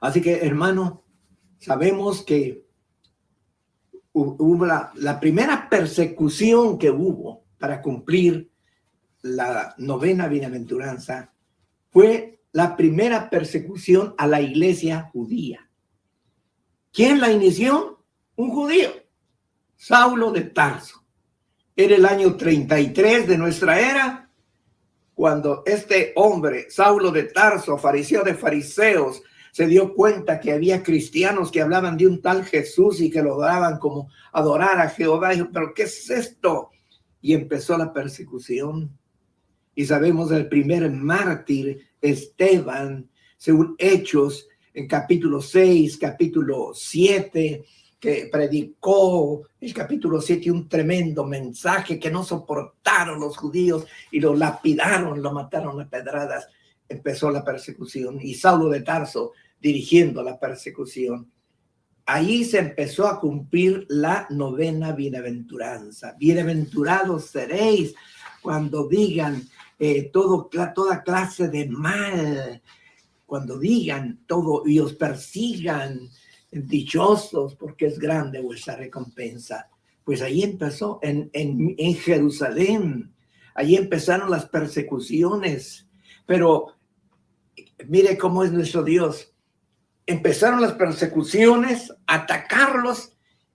Así 0.01 0.21
que, 0.21 0.37
hermano, 0.37 1.03
sabemos 1.59 2.23
que 2.23 2.65
hubo 4.13 4.65
la, 4.65 4.91
la 4.95 5.19
primera 5.19 5.69
persecución 5.69 6.79
que 6.79 6.89
hubo 6.89 7.43
para 7.59 7.81
cumplir 7.81 8.49
la 9.21 9.75
novena 9.77 10.27
bienaventuranza 10.27 11.33
fue 11.89 12.34
la 12.55 12.77
primera 12.77 13.29
persecución 13.29 14.15
a 14.17 14.27
la 14.27 14.39
iglesia 14.39 15.09
judía. 15.11 15.69
¿Quién 16.93 17.19
la 17.19 17.29
inició? 17.29 18.01
Un 18.37 18.49
judío, 18.49 18.91
Saulo 19.75 20.31
de 20.31 20.43
Tarso. 20.43 21.03
Era 21.75 21.97
el 21.97 22.05
año 22.05 22.37
33 22.37 23.27
de 23.27 23.37
nuestra 23.37 23.77
era, 23.77 24.31
cuando 25.13 25.63
este 25.65 26.13
hombre, 26.15 26.67
Saulo 26.69 27.11
de 27.11 27.23
Tarso, 27.23 27.77
fariseo 27.77 28.23
de 28.23 28.35
fariseos, 28.35 29.21
se 29.51 29.67
dio 29.67 29.93
cuenta 29.93 30.39
que 30.39 30.53
había 30.53 30.81
cristianos 30.81 31.51
que 31.51 31.61
hablaban 31.61 31.97
de 31.97 32.07
un 32.07 32.21
tal 32.21 32.45
Jesús 32.45 33.01
y 33.01 33.09
que 33.11 33.21
lo 33.21 33.37
daban 33.37 33.79
como 33.79 34.07
adorar 34.31 34.79
a 34.79 34.87
Jehová. 34.87 35.31
dijo, 35.31 35.49
pero 35.51 35.73
¿qué 35.73 35.83
es 35.83 36.09
esto? 36.09 36.69
Y 37.19 37.33
empezó 37.33 37.77
la 37.77 37.91
persecución. 37.91 38.97
Y 39.77 39.85
sabemos 39.87 40.29
del 40.29 40.47
primer 40.47 40.89
mártir 40.89 41.89
Esteban, 42.01 43.09
según 43.37 43.75
Hechos, 43.77 44.47
en 44.73 44.87
capítulo 44.87 45.41
6, 45.41 45.97
capítulo 45.97 46.71
7, 46.73 47.65
que 47.99 48.29
predicó 48.31 49.47
el 49.59 49.73
capítulo 49.73 50.21
7 50.21 50.51
un 50.51 50.67
tremendo 50.67 51.25
mensaje 51.25 51.99
que 51.99 52.11
no 52.11 52.23
soportaron 52.23 53.19
los 53.19 53.37
judíos 53.37 53.85
y 54.11 54.19
lo 54.19 54.35
lapidaron, 54.35 55.21
lo 55.21 55.31
mataron 55.31 55.79
a 55.81 55.89
pedradas. 55.89 56.47
Empezó 56.87 57.31
la 57.31 57.43
persecución 57.43 58.19
y 58.21 58.35
Saulo 58.35 58.69
de 58.69 58.81
Tarso 58.81 59.31
dirigiendo 59.59 60.21
la 60.21 60.39
persecución. 60.39 61.31
Ahí 62.05 62.43
se 62.43 62.59
empezó 62.59 63.07
a 63.07 63.19
cumplir 63.19 63.87
la 63.89 64.27
novena 64.29 64.91
bienaventuranza. 64.91 66.15
Bienaventurados 66.19 67.25
seréis 67.25 67.95
cuando 68.43 68.87
digan 68.87 69.41
eh, 69.79 70.09
todo, 70.11 70.49
toda 70.73 71.03
clase 71.03 71.49
de 71.49 71.67
mal, 71.67 72.61
cuando 73.25 73.59
digan 73.59 74.23
todo 74.27 74.63
y 74.65 74.79
os 74.79 74.93
persigan, 74.93 76.09
dichosos 76.51 77.55
porque 77.55 77.87
es 77.87 77.99
grande 77.99 78.41
vuestra 78.41 78.75
recompensa. 78.75 79.69
Pues 80.03 80.21
ahí 80.21 80.43
empezó 80.43 80.99
en, 81.01 81.29
en, 81.33 81.75
en 81.77 81.95
Jerusalén, 81.95 83.13
ahí 83.55 83.75
empezaron 83.75 84.29
las 84.29 84.45
persecuciones, 84.45 85.87
pero 86.25 86.67
mire 87.87 88.17
cómo 88.17 88.43
es 88.43 88.51
nuestro 88.51 88.83
Dios. 88.83 89.33
Empezaron 90.05 90.61
las 90.61 90.73
persecuciones, 90.73 91.93
atacarlos, 92.05 93.13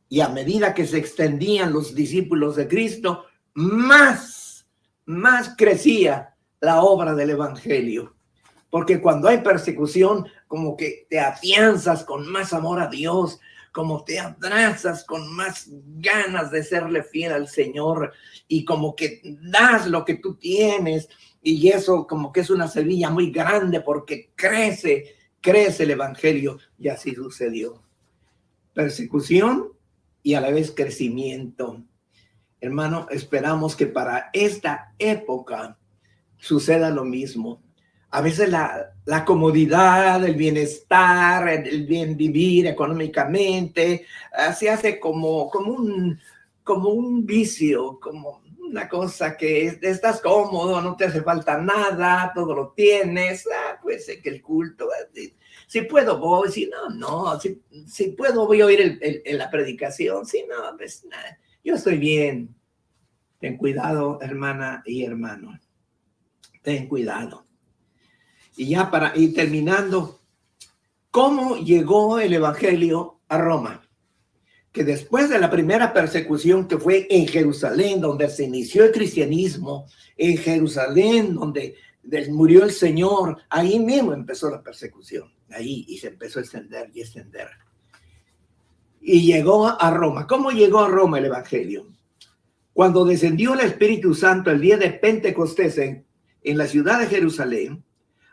y 0.09 0.21
a 0.21 0.29
medida 0.29 0.75
que 0.75 0.87
se 0.87 0.99
extendían 0.99 1.73
los 1.73 1.95
discípulos 1.95 2.57
de 2.57 2.66
Cristo, 2.66 3.27
más 3.55 4.39
más 5.11 5.55
crecía 5.57 6.35
la 6.61 6.83
obra 6.83 7.15
del 7.15 7.31
Evangelio. 7.31 8.15
Porque 8.71 9.01
cuando 9.01 9.29
hay 9.29 9.39
persecución, 9.39 10.27
como 10.47 10.77
que 10.77 11.07
te 11.11 11.19
afianzas 11.19 12.05
con 12.05 12.31
más 12.31 12.53
amor 12.53 12.81
a 12.81 12.87
Dios, 12.87 13.41
como 13.73 14.05
te 14.05 14.19
abrazas 14.19 15.05
con 15.05 15.33
más 15.35 15.69
ganas 15.69 16.51
de 16.51 16.63
serle 16.63 17.03
fiel 17.03 17.33
al 17.33 17.49
Señor 17.49 18.13
y 18.49 18.65
como 18.65 18.97
que 18.97 19.21
das 19.43 19.87
lo 19.87 20.05
que 20.05 20.15
tú 20.15 20.35
tienes 20.35 21.09
y 21.43 21.69
eso 21.69 22.07
como 22.07 22.33
que 22.33 22.41
es 22.41 22.51
una 22.51 22.69
semilla 22.69 23.11
muy 23.11 23.31
grande 23.31 23.81
porque 23.81 24.31
crece, 24.35 25.17
crece 25.41 25.85
el 25.85 25.93
Evangelio 25.93 26.59
y 26.79 26.89
así 26.89 27.15
sucedió. 27.15 27.83
Persecución 28.75 29.73
y 30.23 30.35
a 30.35 30.41
la 30.41 30.51
vez 30.51 30.73
crecimiento. 30.73 31.83
Hermano, 32.61 33.07
esperamos 33.11 33.75
que 33.75 33.87
para 33.87 34.29
esta 34.35 34.93
época 34.99 35.79
suceda 36.39 36.91
lo 36.91 37.05
mismo. 37.05 37.63
A 38.11 38.21
veces 38.21 38.51
la, 38.51 38.93
la 39.07 39.25
comodidad, 39.25 40.23
el 40.25 40.35
bienestar, 40.35 41.49
el 41.49 41.87
bien 41.87 42.17
vivir 42.17 42.67
económicamente, 42.67 44.05
uh, 44.33 44.53
se 44.53 44.69
hace 44.69 45.01
como, 45.01 45.49
como, 45.49 45.73
un, 45.73 46.21
como 46.63 46.91
un 46.91 47.25
vicio, 47.25 47.99
como 48.01 48.43
una 48.59 48.89
cosa 48.89 49.37
que 49.37 49.79
estás 49.81 50.21
cómodo, 50.21 50.81
no 50.83 50.97
te 50.97 51.05
hace 51.05 51.23
falta 51.23 51.57
nada, 51.57 52.33
todo 52.35 52.55
lo 52.55 52.69
tienes, 52.71 53.47
ah, 53.47 53.79
pues 53.83 54.07
que 54.23 54.29
el 54.29 54.43
culto, 54.43 54.89
eh, 55.15 55.35
si, 55.67 55.83
puedo 55.83 56.19
voy, 56.19 56.51
si 56.51 56.67
no, 56.67 56.91
no, 56.91 57.41
si, 57.41 57.63
si 57.87 58.11
puedo 58.11 58.47
voy 58.47 58.61
a 58.61 58.67
oír 58.67 59.01
el, 59.01 59.39
la 59.39 59.51
predicación, 59.51 60.27
si 60.27 60.45
no, 60.45 60.77
pues 60.77 61.05
nada 61.05 61.39
yo 61.65 61.75
estoy 61.75 61.99
bien. 61.99 62.55
Ten 63.39 63.57
cuidado, 63.57 64.19
hermana 64.21 64.83
y 64.85 65.05
hermano. 65.05 65.59
Ten 66.63 66.89
cuidado. 66.89 67.47
Y 68.57 68.69
ya 68.69 68.91
para 68.91 69.17
ir 69.17 69.35
terminando, 69.35 70.21
¿cómo 71.11 71.57
llegó 71.57 72.19
el 72.19 72.35
Evangelio 72.35 73.21
a 73.29 73.39
Roma? 73.39 73.89
Que 74.73 74.85
después 74.85 75.31
de 75.31 75.39
la 75.39 75.51
primera 75.51 75.93
persecución 75.93 76.69
que 76.69 76.79
fue 76.79 77.07
en 77.11 77.27
Jerusalén, 77.27 78.01
donde 78.01 78.29
se 78.29 78.45
inició 78.45 78.85
el 78.85 78.93
cristianismo, 78.93 79.87
en 80.17 80.37
Jerusalén, 80.37 81.35
donde 81.35 81.77
murió 82.29 82.65
el 82.65 82.73
Señor, 82.73 83.39
ahí 83.49 83.79
mismo 83.79 84.13
empezó 84.13 84.51
la 84.51 84.63
persecución, 84.63 85.33
ahí 85.51 85.87
y 85.89 85.99
se 85.99 86.09
empezó 86.09 86.39
a 86.39 86.43
extender 86.43 86.91
y 86.95 87.01
extender 87.01 87.49
y 89.01 89.23
llegó 89.23 89.67
a 89.67 89.91
Roma. 89.91 90.27
¿Cómo 90.27 90.51
llegó 90.51 90.81
a 90.81 90.89
Roma 90.89 91.19
el 91.19 91.27
Evangelio? 91.27 91.91
Cuando 92.73 93.05
descendió 93.05 93.55
el 93.55 93.61
Espíritu 93.61 94.15
Santo 94.15 94.51
el 94.51 94.61
día 94.61 94.77
de 94.77 94.91
Pentecostés 94.91 95.79
en, 95.79 96.07
la 96.43 96.67
ciudad 96.67 97.01
de 97.01 97.07
Jerusalén, 97.07 97.85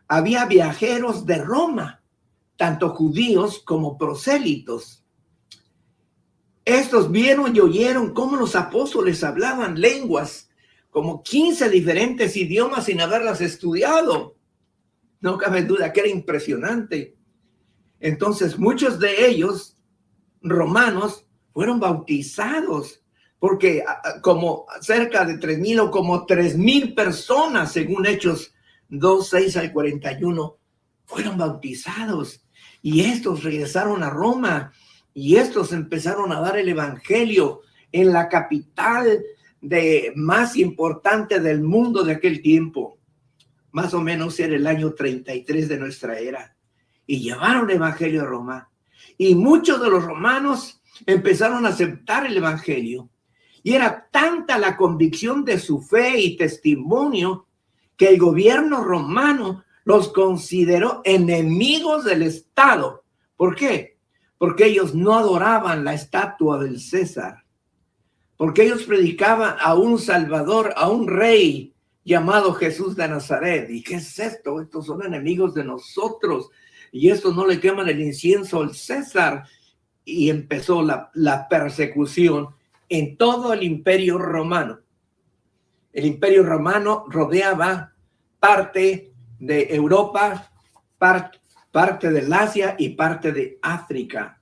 había 0.08 0.46
viajeros 0.46 1.26
de 1.26 1.38
Roma, 1.38 2.04
tanto 2.56 2.90
judíos 2.90 3.60
como 3.66 3.98
prosélitos. 3.98 5.04
Estos 6.64 7.12
vieron 7.12 7.56
y 7.56 7.60
oyeron 7.60 8.14
cómo 8.14 8.36
los 8.36 8.56
apóstoles 8.56 9.24
hablaban 9.24 9.80
lenguas, 9.80 10.50
como 10.90 11.24
15 11.24 11.70
diferentes 11.70 12.36
idiomas 12.36 12.86
sin 12.86 13.02
haberlas 13.02 13.42
estudiado. 13.42 14.36
No 15.20 15.38
cabe 15.38 15.64
duda 15.64 15.92
que 15.92 16.02
era 16.02 16.10
impresionante. 16.10 17.16
Entonces 18.00 18.58
muchos 18.58 19.00
de 19.00 19.28
ellos, 19.28 19.77
romanos, 20.50 21.26
fueron 21.54 21.80
bautizados, 21.80 23.04
porque 23.40 23.84
como 24.22 24.66
cerca 24.82 25.26
de 25.26 25.38
tres 25.38 25.60
mil 25.60 25.80
o 25.80 25.92
como 25.92 26.26
tres 26.26 26.58
mil 26.58 26.94
personas, 26.94 27.72
según 27.72 28.06
Hechos 28.06 28.54
2, 28.90 29.30
6 29.30 29.58
al 29.58 29.72
41, 29.72 30.58
fueron 31.06 31.38
bautizados. 31.38 32.44
Y 32.82 33.02
estos 33.02 33.44
regresaron 33.44 34.04
a 34.04 34.10
Roma 34.10 34.72
y 35.14 35.38
estos 35.38 35.74
empezaron 35.74 36.32
a 36.32 36.40
dar 36.40 36.58
el 36.58 36.70
Evangelio 36.70 37.62
en 37.92 38.12
la 38.14 38.30
capital 38.30 39.24
de 39.62 40.14
más 40.16 40.56
importante 40.56 41.40
del 41.40 41.62
mundo 41.62 42.04
de 42.04 42.14
aquel 42.14 42.42
tiempo. 42.42 43.00
Más 43.72 43.94
o 43.94 44.02
menos 44.02 44.40
era 44.40 44.56
el 44.56 44.68
año 44.68 44.94
33 44.94 45.68
de 45.68 45.78
nuestra 45.78 46.20
era. 46.20 46.56
Y 47.06 47.20
llevaron 47.20 47.70
el 47.70 47.78
Evangelio 47.78 48.22
a 48.22 48.26
Roma. 48.26 48.70
Y 49.18 49.36
muchos 49.36 49.82
de 49.82 49.90
los 49.90 50.04
romanos 50.04 50.82
empezaron 51.06 51.66
a 51.66 51.70
aceptar 51.70 52.26
el 52.26 52.38
Evangelio. 52.38 53.10
Y 53.64 53.74
era 53.74 54.08
tanta 54.12 54.58
la 54.58 54.78
convicción 54.78 55.44
de 55.44 55.60
su 55.60 55.82
fe 55.82 56.20
y 56.20 56.38
testimonio 56.38 57.48
que 57.98 58.10
el 58.10 58.20
gobierno 58.20 58.84
romano 58.84 59.64
los 59.84 60.10
consideró 60.10 61.02
enemigos 61.04 62.06
del 62.06 62.22
Estado. 62.22 63.04
¿Por 63.36 63.56
qué? 63.56 63.98
porque 64.38 64.66
ellos 64.66 64.94
no 64.94 65.16
adoraban 65.16 65.84
la 65.84 65.94
estatua 65.94 66.60
del 66.60 66.80
César, 66.80 67.44
porque 68.38 68.64
ellos 68.64 68.84
predicaban 68.84 69.56
a 69.60 69.74
un 69.76 70.00
Salvador, 70.00 70.74
a 70.78 70.90
un 70.90 71.08
rey 71.08 71.74
llamado 72.04 72.54
Jesús 72.54 72.96
de 72.96 73.08
Nazaret. 73.08 73.70
¿Y 73.70 73.84
qué 73.84 73.96
es 73.96 74.20
esto? 74.20 74.62
Estos 74.62 74.86
son 74.86 75.04
enemigos 75.04 75.54
de 75.56 75.64
nosotros 75.64 76.50
y 76.92 77.10
estos 77.10 77.36
no 77.36 77.46
le 77.46 77.60
queman 77.60 77.90
el 77.90 78.02
incienso 78.02 78.62
al 78.62 78.74
César. 78.76 79.44
Y 80.04 80.30
empezó 80.30 80.82
la, 80.82 81.12
la 81.14 81.48
persecución 81.50 82.50
en 82.88 83.18
todo 83.18 83.54
el 83.54 83.64
imperio 83.64 84.18
romano. 84.18 84.80
El 85.92 86.06
imperio 86.06 86.44
romano 86.44 87.06
rodeaba 87.10 87.94
parte 88.40 89.12
de 89.40 89.76
Europa, 89.76 90.52
parte 90.98 91.40
parte 91.78 92.10
del 92.10 92.34
Asia 92.34 92.76
y 92.80 92.90
parte 92.90 93.32
de 93.32 93.60
África. 93.62 94.42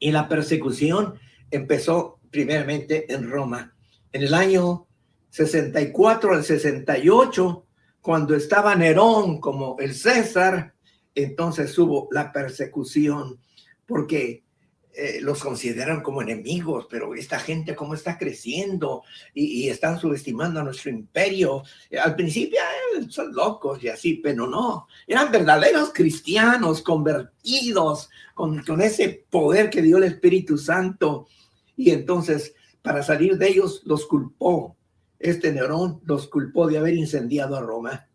Y 0.00 0.10
la 0.10 0.28
persecución 0.28 1.14
empezó 1.52 2.18
primeramente 2.32 3.12
en 3.14 3.30
Roma. 3.30 3.76
En 4.10 4.24
el 4.24 4.34
año 4.34 4.88
64 5.30 6.34
al 6.34 6.42
68, 6.42 7.66
cuando 8.00 8.34
estaba 8.34 8.74
Nerón 8.74 9.40
como 9.40 9.76
el 9.78 9.94
César, 9.94 10.74
entonces 11.16 11.76
hubo 11.78 12.08
la 12.12 12.30
persecución, 12.30 13.40
porque 13.86 14.44
eh, 14.98 15.18
los 15.20 15.42
consideran 15.42 16.02
como 16.02 16.22
enemigos, 16.22 16.86
pero 16.90 17.14
esta 17.14 17.38
gente 17.38 17.74
cómo 17.74 17.92
está 17.92 18.16
creciendo 18.16 19.02
y, 19.34 19.68
están 19.68 19.98
subestimando 19.98 20.60
a 20.60 20.62
nuestro 20.62 20.90
imperio. 20.90 21.62
Al 22.02 22.14
principio 22.16 22.60
eh, 22.98 23.04
son 23.10 23.34
locos 23.34 23.82
y 23.82 23.88
así, 23.88 24.14
pero 24.14 24.46
no, 24.46 24.88
eran 25.06 25.30
verdaderos 25.30 25.92
cristianos 25.92 26.80
convertidos 26.80 28.08
con, 28.34 28.62
con 28.62 28.80
ese 28.80 29.26
poder 29.28 29.68
que 29.68 29.82
dio 29.82 29.98
el 29.98 30.04
Espíritu 30.04 30.56
Santo. 30.56 31.28
Y 31.76 31.90
entonces, 31.90 32.54
para 32.80 33.02
salir 33.02 33.36
de 33.36 33.48
ellos, 33.48 33.82
los 33.84 34.06
culpó. 34.06 34.76
Este 35.18 35.52
Nerón 35.52 36.00
los 36.04 36.26
culpó 36.26 36.66
de 36.68 36.78
haber 36.78 36.94
incendiado 36.94 37.56
a 37.56 37.60
Roma. 37.60 38.08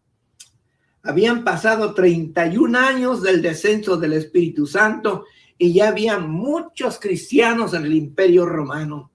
Habían 1.03 1.43
pasado 1.43 1.93
31 1.93 2.77
años 2.77 3.21
del 3.21 3.41
descenso 3.41 3.97
del 3.97 4.13
Espíritu 4.13 4.67
Santo 4.67 5.25
y 5.57 5.73
ya 5.73 5.87
había 5.87 6.19
muchos 6.19 6.99
cristianos 6.99 7.73
en 7.73 7.85
el 7.85 7.93
imperio 7.93 8.45
romano 8.45 9.11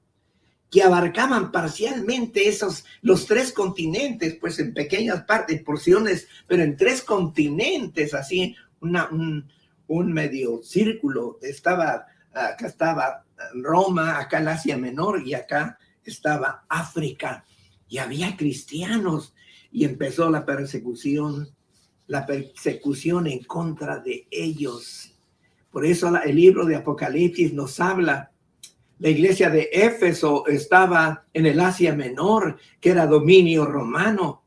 que 0.70 0.82
abarcaban 0.82 1.52
parcialmente 1.52 2.48
esos, 2.48 2.84
los 3.02 3.26
tres 3.26 3.52
continentes, 3.52 4.36
pues 4.40 4.58
en 4.58 4.74
pequeñas 4.74 5.22
partes, 5.22 5.62
porciones, 5.62 6.26
pero 6.46 6.62
en 6.62 6.76
tres 6.76 7.02
continentes, 7.02 8.14
así, 8.14 8.56
una, 8.80 9.08
un, 9.08 9.48
un 9.86 10.12
medio 10.12 10.62
círculo. 10.62 11.38
Estaba, 11.40 12.06
acá 12.32 12.66
estaba 12.66 13.24
Roma, 13.54 14.18
acá 14.18 14.38
el 14.38 14.48
Asia 14.48 14.76
Menor 14.76 15.22
y 15.26 15.34
acá 15.34 15.78
estaba 16.04 16.64
África. 16.68 17.44
Y 17.88 17.98
había 17.98 18.36
cristianos 18.36 19.34
y 19.70 19.84
empezó 19.84 20.30
la 20.30 20.44
persecución, 20.44 21.55
la 22.06 22.24
persecución 22.24 23.26
en 23.26 23.44
contra 23.44 23.98
de 23.98 24.26
ellos. 24.30 25.12
Por 25.70 25.84
eso 25.84 26.10
el 26.24 26.36
libro 26.36 26.64
de 26.64 26.76
Apocalipsis 26.76 27.52
nos 27.52 27.80
habla. 27.80 28.30
La 28.98 29.10
iglesia 29.10 29.50
de 29.50 29.68
Éfeso 29.72 30.46
estaba 30.46 31.26
en 31.34 31.46
el 31.46 31.60
Asia 31.60 31.94
Menor, 31.94 32.56
que 32.80 32.90
era 32.90 33.06
dominio 33.06 33.66
romano, 33.66 34.42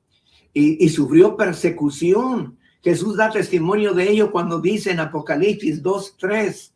y, 0.53 0.89
sufrió 0.89 1.37
persecución. 1.37 2.57
Jesús 2.81 3.15
da 3.15 3.29
testimonio 3.29 3.93
de 3.93 4.09
ello 4.09 4.31
cuando 4.31 4.59
dice 4.59 4.91
en 4.91 4.99
Apocalipsis 4.99 5.83
2.3, 5.83 6.71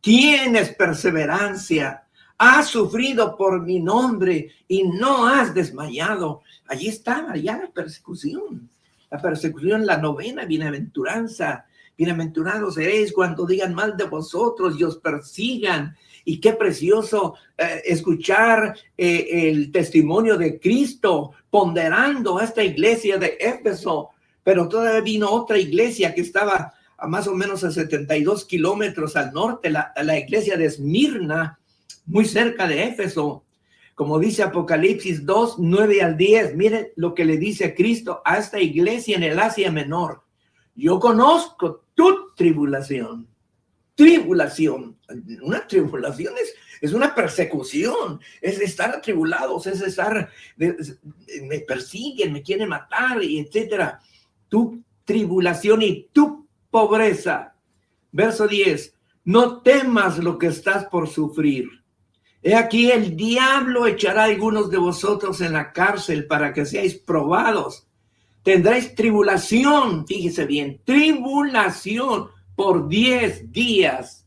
tienes 0.00 0.70
perseverancia, 0.70 2.02
has 2.38 2.66
sufrido 2.66 3.36
por 3.36 3.62
mi 3.62 3.78
nombre 3.78 4.50
y 4.66 4.82
no 4.82 5.28
has 5.28 5.54
desmayado. 5.54 6.40
Allí 6.66 6.88
estaba 6.88 7.36
ya 7.36 7.56
la 7.56 7.70
persecución, 7.70 8.68
la 9.12 9.20
persecución, 9.20 9.86
la 9.86 9.98
novena 9.98 10.46
bienaventuranza, 10.46 11.66
Bienaventurados 11.94 12.74
seréis 12.74 13.12
cuando 13.12 13.46
digan 13.46 13.74
mal 13.74 13.96
de 13.96 14.04
vosotros 14.04 14.74
y 14.78 14.82
os 14.82 14.96
persigan. 14.96 15.94
Y 16.24 16.40
qué 16.40 16.54
precioso 16.54 17.34
eh, 17.58 17.82
escuchar 17.84 18.74
eh, 18.96 19.50
el 19.50 19.70
testimonio 19.70 20.38
de 20.38 20.58
Cristo 20.58 21.32
ponderando 21.50 22.38
a 22.38 22.44
esta 22.44 22.64
iglesia 22.64 23.18
de 23.18 23.36
Éfeso. 23.38 24.08
Pero 24.42 24.68
todavía 24.68 25.00
vino 25.02 25.30
otra 25.30 25.58
iglesia 25.58 26.14
que 26.14 26.22
estaba 26.22 26.72
a 26.96 27.06
más 27.06 27.28
o 27.28 27.34
menos 27.34 27.62
a 27.62 27.70
72 27.70 28.46
kilómetros 28.46 29.14
al 29.14 29.32
norte, 29.32 29.68
la, 29.68 29.92
la 30.02 30.18
iglesia 30.18 30.56
de 30.56 30.66
Esmirna, 30.66 31.58
muy 32.06 32.24
cerca 32.24 32.66
de 32.66 32.84
Éfeso. 32.84 33.44
Como 33.94 34.18
dice 34.18 34.42
Apocalipsis 34.42 35.26
2, 35.26 35.56
9 35.58 36.02
al 36.02 36.16
10, 36.16 36.56
miren 36.56 36.88
lo 36.96 37.14
que 37.14 37.24
le 37.24 37.36
dice 37.36 37.74
Cristo 37.74 38.22
a 38.24 38.38
esta 38.38 38.58
iglesia 38.58 39.16
en 39.16 39.22
el 39.22 39.38
Asia 39.38 39.70
Menor. 39.70 40.22
Yo 40.74 40.98
conozco 40.98 41.84
tu 41.94 42.32
tribulación. 42.34 43.28
Tribulación. 43.94 44.96
Una 45.42 45.66
tribulación 45.66 46.34
es, 46.40 46.54
es 46.80 46.94
una 46.94 47.14
persecución, 47.14 48.18
es 48.40 48.58
estar 48.60 48.90
atribulados, 48.90 49.66
es 49.66 49.82
estar, 49.82 50.30
me 50.56 51.60
persiguen, 51.60 52.32
me 52.32 52.42
quieren 52.42 52.70
matar, 52.70 53.22
y 53.22 53.38
etcétera. 53.38 54.00
Tu 54.48 54.82
tribulación 55.04 55.82
y 55.82 56.08
tu 56.12 56.48
pobreza. 56.70 57.54
Verso 58.10 58.48
10. 58.48 58.94
No 59.24 59.60
temas 59.60 60.18
lo 60.18 60.38
que 60.38 60.48
estás 60.48 60.86
por 60.86 61.08
sufrir. 61.08 61.81
He 62.42 62.54
aquí 62.54 62.90
el 62.90 63.16
diablo 63.16 63.86
echará 63.86 64.22
a 64.22 64.26
algunos 64.26 64.70
de 64.70 64.78
vosotros 64.78 65.40
en 65.40 65.52
la 65.52 65.72
cárcel 65.72 66.26
para 66.26 66.52
que 66.52 66.66
seáis 66.66 66.94
probados 66.94 67.86
tendréis 68.42 68.94
tribulación, 68.94 70.06
fíjese 70.06 70.44
bien, 70.44 70.80
tribulación 70.84 72.28
por 72.54 72.88
diez 72.88 73.50
días, 73.50 74.26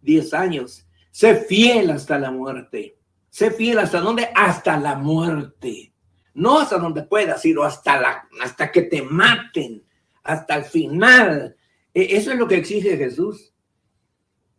diez 0.00 0.34
años. 0.34 0.86
Sé 1.10 1.36
fiel 1.36 1.90
hasta 1.90 2.18
la 2.18 2.30
muerte. 2.30 2.98
Sé 3.30 3.50
fiel 3.50 3.78
hasta 3.78 4.00
dónde? 4.00 4.28
Hasta 4.34 4.78
la 4.78 4.96
muerte. 4.96 5.92
No 6.34 6.60
hasta 6.60 6.78
donde 6.78 7.02
puedas, 7.04 7.42
sino 7.42 7.62
hasta, 7.62 8.00
la, 8.00 8.28
hasta 8.42 8.72
que 8.72 8.82
te 8.82 9.02
maten, 9.02 9.84
hasta 10.24 10.56
el 10.56 10.64
final. 10.64 11.56
E, 11.92 12.16
eso 12.16 12.32
es 12.32 12.38
lo 12.38 12.48
que 12.48 12.56
exige 12.56 12.96
Jesús. 12.96 13.52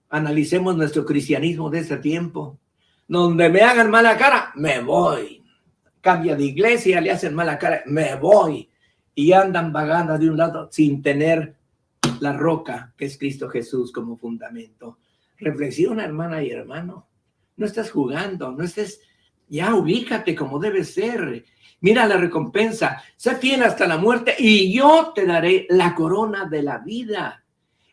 Analicemos 0.09 0.77
nuestro 0.77 1.05
cristianismo 1.05 1.69
de 1.69 1.79
este 1.79 1.97
tiempo. 1.97 2.57
Donde 3.07 3.49
me 3.49 3.61
hagan 3.61 3.89
mala 3.89 4.17
cara, 4.17 4.51
me 4.55 4.79
voy. 4.81 5.43
Cambia 6.01 6.35
de 6.35 6.43
iglesia, 6.43 7.01
le 7.01 7.11
hacen 7.11 7.33
mala 7.33 7.57
cara, 7.57 7.83
me 7.85 8.15
voy 8.15 8.69
y 9.15 9.31
andan 9.31 9.71
vagando 9.71 10.17
de 10.17 10.29
un 10.29 10.37
lado 10.37 10.67
sin 10.71 11.01
tener 11.01 11.55
la 12.19 12.33
roca 12.33 12.93
que 12.97 13.05
es 13.05 13.17
Cristo 13.17 13.49
Jesús 13.49 13.91
como 13.91 14.17
fundamento. 14.17 14.99
Reflexiona, 15.37 16.03
hermana 16.03 16.43
y 16.43 16.51
hermano. 16.51 17.07
No 17.55 17.65
estás 17.65 17.91
jugando, 17.91 18.51
no 18.51 18.63
estés 18.63 19.01
Ya 19.47 19.73
ubícate 19.73 20.35
como 20.35 20.59
debe 20.59 20.83
ser. 20.83 21.45
Mira 21.81 22.05
la 22.07 22.17
recompensa. 22.17 23.01
Sé 23.15 23.35
fiel 23.35 23.63
hasta 23.63 23.87
la 23.87 23.97
muerte 23.97 24.35
y 24.37 24.73
yo 24.73 25.11
te 25.13 25.25
daré 25.25 25.65
la 25.69 25.93
corona 25.95 26.45
de 26.45 26.63
la 26.63 26.79
vida. 26.79 27.43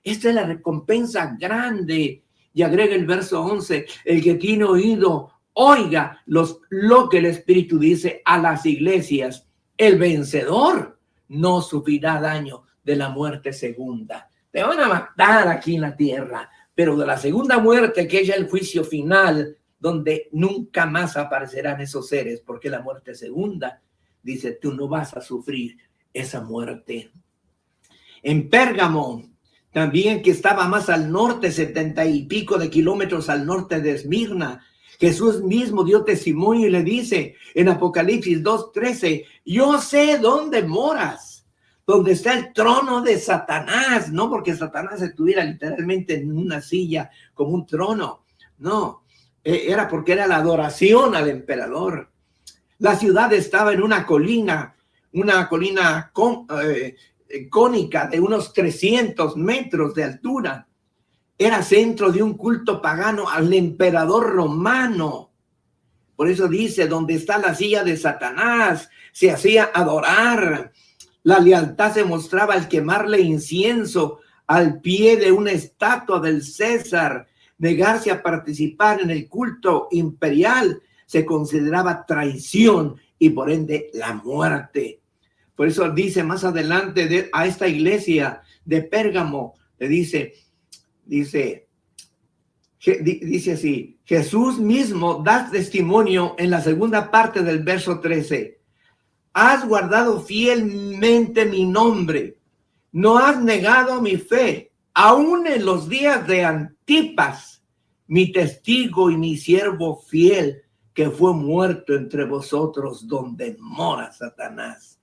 Esta 0.02 0.30
es 0.30 0.34
la 0.34 0.44
recompensa 0.44 1.36
grande. 1.38 2.24
Y 2.54 2.62
agrega 2.62 2.94
el 2.94 3.06
verso 3.06 3.42
11, 3.42 3.86
el 4.04 4.22
que 4.22 4.34
tiene 4.34 4.64
oído, 4.64 5.32
oiga 5.54 6.20
los, 6.26 6.60
lo 6.70 7.08
que 7.08 7.18
el 7.18 7.26
Espíritu 7.26 7.78
dice 7.78 8.22
a 8.24 8.38
las 8.38 8.66
iglesias. 8.66 9.46
El 9.76 9.98
vencedor 9.98 10.98
no 11.28 11.62
sufrirá 11.62 12.20
daño 12.20 12.64
de 12.84 12.96
la 12.96 13.08
muerte 13.08 13.52
segunda. 13.52 14.28
Te 14.50 14.62
van 14.62 14.80
a 14.80 14.88
matar 14.88 15.48
aquí 15.48 15.76
en 15.76 15.80
la 15.80 15.96
tierra, 15.96 16.50
pero 16.74 16.96
de 16.96 17.06
la 17.06 17.16
segunda 17.16 17.58
muerte, 17.58 18.06
que 18.06 18.20
es 18.20 18.28
el 18.28 18.48
juicio 18.48 18.84
final, 18.84 19.56
donde 19.78 20.28
nunca 20.32 20.86
más 20.86 21.16
aparecerán 21.16 21.80
esos 21.80 22.06
seres, 22.08 22.40
porque 22.40 22.70
la 22.70 22.82
muerte 22.82 23.14
segunda, 23.14 23.80
dice, 24.22 24.52
tú 24.52 24.72
no 24.72 24.88
vas 24.88 25.16
a 25.16 25.20
sufrir 25.20 25.76
esa 26.12 26.40
muerte. 26.40 27.10
En 28.22 28.48
Pérgamo, 28.48 29.31
también 29.72 30.22
que 30.22 30.30
estaba 30.30 30.68
más 30.68 30.88
al 30.90 31.10
norte, 31.10 31.50
setenta 31.50 32.04
y 32.04 32.24
pico 32.24 32.58
de 32.58 32.70
kilómetros 32.70 33.28
al 33.28 33.46
norte 33.46 33.80
de 33.80 33.92
Esmirna, 33.92 34.64
Jesús 35.00 35.42
mismo 35.42 35.82
dio 35.82 36.04
testimonio 36.04 36.68
y 36.68 36.70
le 36.70 36.82
dice 36.84 37.34
en 37.54 37.68
Apocalipsis 37.68 38.42
2.13, 38.42 39.26
yo 39.44 39.80
sé 39.80 40.18
dónde 40.18 40.62
moras, 40.62 41.44
donde 41.86 42.12
está 42.12 42.34
el 42.34 42.52
trono 42.52 43.02
de 43.02 43.18
Satanás, 43.18 44.12
no 44.12 44.30
porque 44.30 44.54
Satanás 44.54 45.02
estuviera 45.02 45.42
literalmente 45.42 46.14
en 46.14 46.36
una 46.36 46.60
silla 46.60 47.10
como 47.34 47.50
un 47.50 47.66
trono, 47.66 48.24
no, 48.58 49.02
eh, 49.42 49.64
era 49.68 49.88
porque 49.88 50.12
era 50.12 50.26
la 50.26 50.36
adoración 50.36 51.16
al 51.16 51.28
emperador. 51.28 52.10
La 52.78 52.96
ciudad 52.96 53.32
estaba 53.32 53.72
en 53.72 53.82
una 53.82 54.06
colina, 54.06 54.76
una 55.14 55.48
colina 55.48 56.12
eh, 56.64 56.96
cónica 57.50 58.06
de 58.06 58.20
unos 58.20 58.52
300 58.52 59.36
metros 59.36 59.94
de 59.94 60.04
altura. 60.04 60.68
Era 61.38 61.62
centro 61.62 62.12
de 62.12 62.22
un 62.22 62.34
culto 62.34 62.80
pagano 62.80 63.28
al 63.28 63.52
emperador 63.52 64.32
romano. 64.32 65.30
Por 66.16 66.28
eso 66.28 66.46
dice, 66.48 66.86
donde 66.86 67.14
está 67.14 67.38
la 67.38 67.54
silla 67.54 67.82
de 67.82 67.96
Satanás, 67.96 68.88
se 69.12 69.30
hacía 69.30 69.70
adorar. 69.74 70.72
La 71.22 71.38
lealtad 71.38 71.92
se 71.92 72.04
mostraba 72.04 72.54
al 72.54 72.68
quemarle 72.68 73.20
incienso 73.20 74.20
al 74.46 74.80
pie 74.80 75.16
de 75.16 75.32
una 75.32 75.52
estatua 75.52 76.20
del 76.20 76.42
César 76.42 77.26
negarse 77.58 78.10
a 78.10 78.22
participar 78.22 79.00
en 79.00 79.10
el 79.10 79.28
culto 79.28 79.86
imperial 79.92 80.82
se 81.06 81.24
consideraba 81.24 82.06
traición 82.06 82.96
y 83.18 83.30
por 83.30 83.50
ende 83.50 83.90
la 83.94 84.14
muerte. 84.14 85.01
Por 85.62 85.68
eso 85.68 85.88
dice 85.90 86.24
más 86.24 86.42
adelante 86.42 87.06
de, 87.06 87.30
a 87.32 87.46
esta 87.46 87.68
iglesia 87.68 88.42
de 88.64 88.82
Pérgamo, 88.82 89.54
le 89.78 89.86
dice, 89.86 90.34
dice, 91.04 91.68
dice 92.80 93.52
así, 93.52 93.96
Jesús 94.04 94.58
mismo 94.58 95.22
da 95.24 95.48
testimonio 95.52 96.34
en 96.36 96.50
la 96.50 96.60
segunda 96.60 97.12
parte 97.12 97.44
del 97.44 97.62
verso 97.62 98.00
13. 98.00 98.58
Has 99.34 99.64
guardado 99.64 100.22
fielmente 100.22 101.44
mi 101.44 101.64
nombre, 101.64 102.38
no 102.90 103.18
has 103.18 103.40
negado 103.40 104.02
mi 104.02 104.16
fe, 104.16 104.72
aún 104.94 105.46
en 105.46 105.64
los 105.64 105.88
días 105.88 106.26
de 106.26 106.44
Antipas 106.44 107.62
mi 108.08 108.32
testigo 108.32 109.12
y 109.12 109.16
mi 109.16 109.36
siervo 109.36 110.02
fiel, 110.08 110.62
que 110.92 111.08
fue 111.08 111.32
muerto 111.34 111.94
entre 111.94 112.24
vosotros 112.24 113.06
donde 113.06 113.56
mora 113.60 114.10
Satanás. 114.10 114.98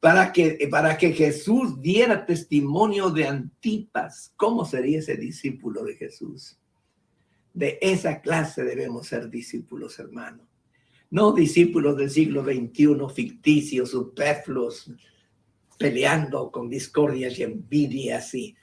Para 0.00 0.32
que, 0.32 0.68
para 0.70 0.96
que 0.96 1.12
Jesús 1.12 1.80
diera 1.80 2.24
testimonio 2.24 3.10
de 3.10 3.26
Antipas, 3.26 4.32
¿cómo 4.36 4.64
sería 4.64 5.00
ese 5.00 5.16
discípulo 5.16 5.82
de 5.82 5.96
Jesús? 5.96 6.56
De 7.52 7.78
esa 7.80 8.20
clase 8.20 8.62
debemos 8.62 9.08
ser 9.08 9.28
discípulos, 9.28 9.98
hermano. 9.98 10.46
No 11.10 11.32
discípulos 11.32 11.96
del 11.96 12.10
siglo 12.10 12.44
XXI, 12.44 12.96
ficticios, 13.12 13.90
superfluos, 13.90 14.92
peleando 15.78 16.52
con 16.52 16.68
discordias 16.68 17.36
y 17.38 17.42
envidias 17.42 18.34
y 18.34 18.54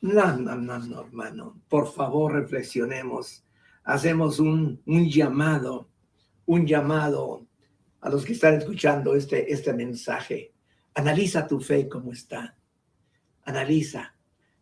no, 0.00 0.34
no, 0.38 0.56
no, 0.56 0.78
no, 0.78 1.00
hermano. 1.02 1.60
Por 1.68 1.92
favor, 1.92 2.32
reflexionemos. 2.32 3.44
Hacemos 3.84 4.40
un, 4.40 4.80
un 4.86 5.10
llamado, 5.10 5.90
un 6.46 6.66
llamado 6.66 7.46
a 8.00 8.08
los 8.08 8.24
que 8.24 8.32
están 8.32 8.54
escuchando 8.54 9.14
este, 9.14 9.52
este 9.52 9.72
mensaje. 9.72 10.52
Analiza 10.94 11.46
tu 11.46 11.60
fe 11.60 11.88
cómo 11.88 12.12
está. 12.12 12.56
Analiza. 13.44 14.14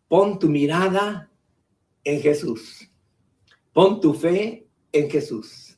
Pon 0.07 0.39
tu 0.39 0.49
mirada 0.49 1.29
en 2.03 2.21
Jesús. 2.21 2.91
Pon 3.73 4.01
tu 4.01 4.13
fe 4.13 4.67
en 4.91 5.09
Jesús. 5.09 5.77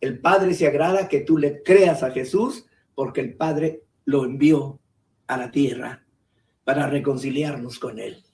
El 0.00 0.20
Padre 0.20 0.54
se 0.54 0.66
agrada 0.66 1.08
que 1.08 1.20
tú 1.20 1.38
le 1.38 1.62
creas 1.62 2.02
a 2.02 2.10
Jesús 2.10 2.66
porque 2.94 3.20
el 3.20 3.34
Padre 3.34 3.84
lo 4.04 4.24
envió 4.24 4.80
a 5.26 5.36
la 5.36 5.50
tierra 5.50 6.06
para 6.64 6.88
reconciliarnos 6.88 7.78
con 7.78 7.98
Él. 7.98 8.24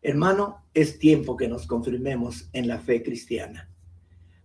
Hermano, 0.00 0.64
es 0.74 0.98
tiempo 0.98 1.36
que 1.36 1.48
nos 1.48 1.66
confirmemos 1.66 2.48
en 2.52 2.66
la 2.66 2.78
fe 2.78 3.02
cristiana, 3.02 3.70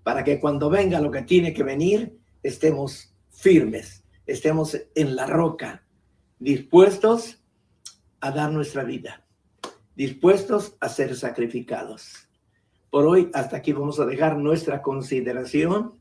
para 0.04 0.24
que 0.24 0.40
cuando 0.40 0.70
venga 0.70 1.02
lo 1.02 1.10
que 1.10 1.24
tiene 1.24 1.54
que 1.54 1.64
venir, 1.64 2.20
estemos 2.44 3.17
firmes, 3.38 4.04
estemos 4.26 4.78
en 4.96 5.16
la 5.16 5.28
roca, 5.28 5.86
dispuestos 6.40 7.44
a 8.20 8.32
dar 8.32 8.52
nuestra 8.52 8.84
vida, 8.84 9.26
dispuestos 9.96 10.76
a 10.80 10.90
ser 10.90 11.16
sacrificados. 11.16 12.28
Por 12.90 13.06
hoy, 13.06 13.30
hasta 13.34 13.58
aquí 13.58 13.74
vamos 13.74 14.00
a 14.00 14.06
dejar 14.06 14.38
nuestra 14.38 14.82
consideración. 14.82 16.00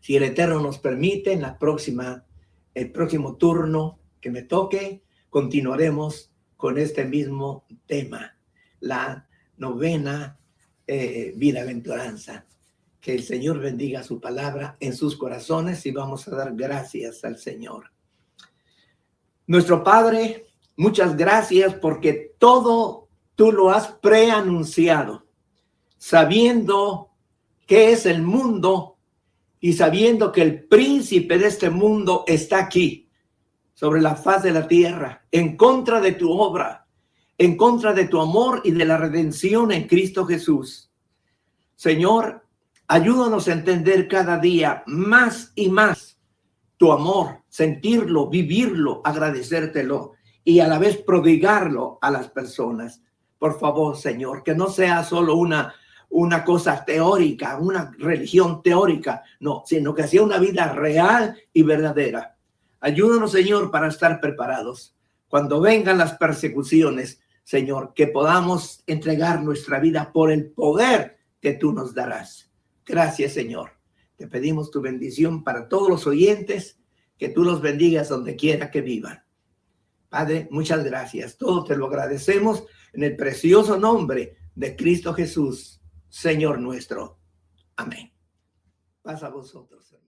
Si 0.00 0.16
el 0.16 0.22
Eterno 0.22 0.60
nos 0.60 0.78
permite, 0.78 1.32
en 1.32 1.40
la 1.40 1.58
próxima, 1.58 2.26
el 2.74 2.92
próximo 2.92 3.36
turno 3.36 3.98
que 4.20 4.30
me 4.30 4.42
toque, 4.42 5.02
continuaremos 5.30 6.30
con 6.58 6.76
este 6.76 7.06
mismo 7.06 7.64
tema 7.86 8.36
la 8.80 9.26
novena 9.56 10.38
eh, 10.86 11.32
bienaventuranza. 11.36 12.46
Que 13.00 13.14
el 13.14 13.22
Señor 13.22 13.60
bendiga 13.60 14.02
su 14.02 14.20
palabra 14.20 14.76
en 14.80 14.94
sus 14.94 15.16
corazones 15.16 15.84
y 15.86 15.92
vamos 15.92 16.26
a 16.28 16.34
dar 16.34 16.54
gracias 16.54 17.24
al 17.24 17.38
Señor. 17.38 17.92
Nuestro 19.46 19.82
Padre, 19.82 20.46
muchas 20.76 21.16
gracias 21.16 21.74
porque 21.74 22.34
todo 22.38 23.08
tú 23.34 23.52
lo 23.52 23.70
has 23.70 23.86
preanunciado, 23.86 25.26
sabiendo 25.96 27.12
que 27.66 27.92
es 27.92 28.04
el 28.04 28.22
mundo 28.22 28.98
y 29.60 29.72
sabiendo 29.74 30.32
que 30.32 30.42
el 30.42 30.64
príncipe 30.64 31.38
de 31.38 31.46
este 31.46 31.70
mundo 31.70 32.24
está 32.26 32.58
aquí, 32.58 33.08
sobre 33.74 34.00
la 34.00 34.16
faz 34.16 34.42
de 34.42 34.50
la 34.50 34.66
tierra, 34.66 35.24
en 35.30 35.56
contra 35.56 36.00
de 36.00 36.12
tu 36.12 36.32
obra, 36.32 36.86
en 37.38 37.56
contra 37.56 37.92
de 37.92 38.08
tu 38.08 38.20
amor 38.20 38.60
y 38.64 38.72
de 38.72 38.84
la 38.84 38.96
redención 38.96 39.70
en 39.70 39.86
Cristo 39.86 40.26
Jesús. 40.26 40.90
Señor, 41.76 42.44
ayúdanos 42.88 43.46
a 43.48 43.52
entender 43.52 44.08
cada 44.08 44.38
día 44.38 44.82
más 44.86 45.52
y 45.54 45.68
más 45.68 46.18
tu 46.76 46.92
amor, 46.92 47.42
sentirlo, 47.48 48.28
vivirlo, 48.28 49.00
agradecértelo 49.04 50.12
y 50.44 50.60
a 50.60 50.68
la 50.68 50.78
vez 50.78 50.96
prodigarlo 50.98 51.98
a 52.00 52.10
las 52.10 52.28
personas. 52.28 53.02
Por 53.38 53.58
favor, 53.58 53.96
Señor, 53.96 54.42
que 54.42 54.54
no 54.54 54.68
sea 54.68 55.04
solo 55.04 55.36
una 55.36 55.74
una 56.10 56.44
cosa 56.44 56.84
teórica, 56.84 57.58
una 57.58 57.92
religión 57.98 58.62
teórica, 58.62 59.22
no, 59.40 59.62
sino 59.66 59.94
que 59.94 60.06
sea 60.06 60.22
una 60.22 60.38
vida 60.38 60.72
real 60.72 61.36
y 61.52 61.62
verdadera. 61.62 62.36
Ayúdanos, 62.80 63.32
Señor, 63.32 63.70
para 63.70 63.88
estar 63.88 64.20
preparados. 64.20 64.96
Cuando 65.28 65.60
vengan 65.60 65.98
las 65.98 66.14
persecuciones, 66.14 67.20
Señor, 67.44 67.92
que 67.94 68.06
podamos 68.06 68.82
entregar 68.86 69.42
nuestra 69.42 69.78
vida 69.80 70.12
por 70.12 70.30
el 70.30 70.50
poder 70.50 71.18
que 71.40 71.54
tú 71.54 71.72
nos 71.72 71.94
darás. 71.94 72.47
Gracias, 72.88 73.34
Señor. 73.34 73.72
Te 74.16 74.26
pedimos 74.26 74.70
tu 74.70 74.80
bendición 74.80 75.44
para 75.44 75.68
todos 75.68 75.90
los 75.90 76.06
oyentes, 76.06 76.80
que 77.18 77.28
tú 77.28 77.44
los 77.44 77.60
bendigas 77.60 78.08
donde 78.08 78.34
quiera 78.34 78.70
que 78.70 78.80
vivan. 78.80 79.22
Padre, 80.08 80.48
muchas 80.50 80.82
gracias. 80.84 81.36
Todo 81.36 81.64
te 81.64 81.76
lo 81.76 81.86
agradecemos 81.86 82.64
en 82.94 83.02
el 83.02 83.14
precioso 83.14 83.78
nombre 83.78 84.38
de 84.54 84.74
Cristo 84.74 85.12
Jesús, 85.12 85.82
Señor 86.08 86.60
nuestro. 86.60 87.20
Amén. 87.76 88.10
Pasa 89.02 89.26
a 89.26 89.30
vosotros, 89.30 89.92
hermano. 89.92 89.98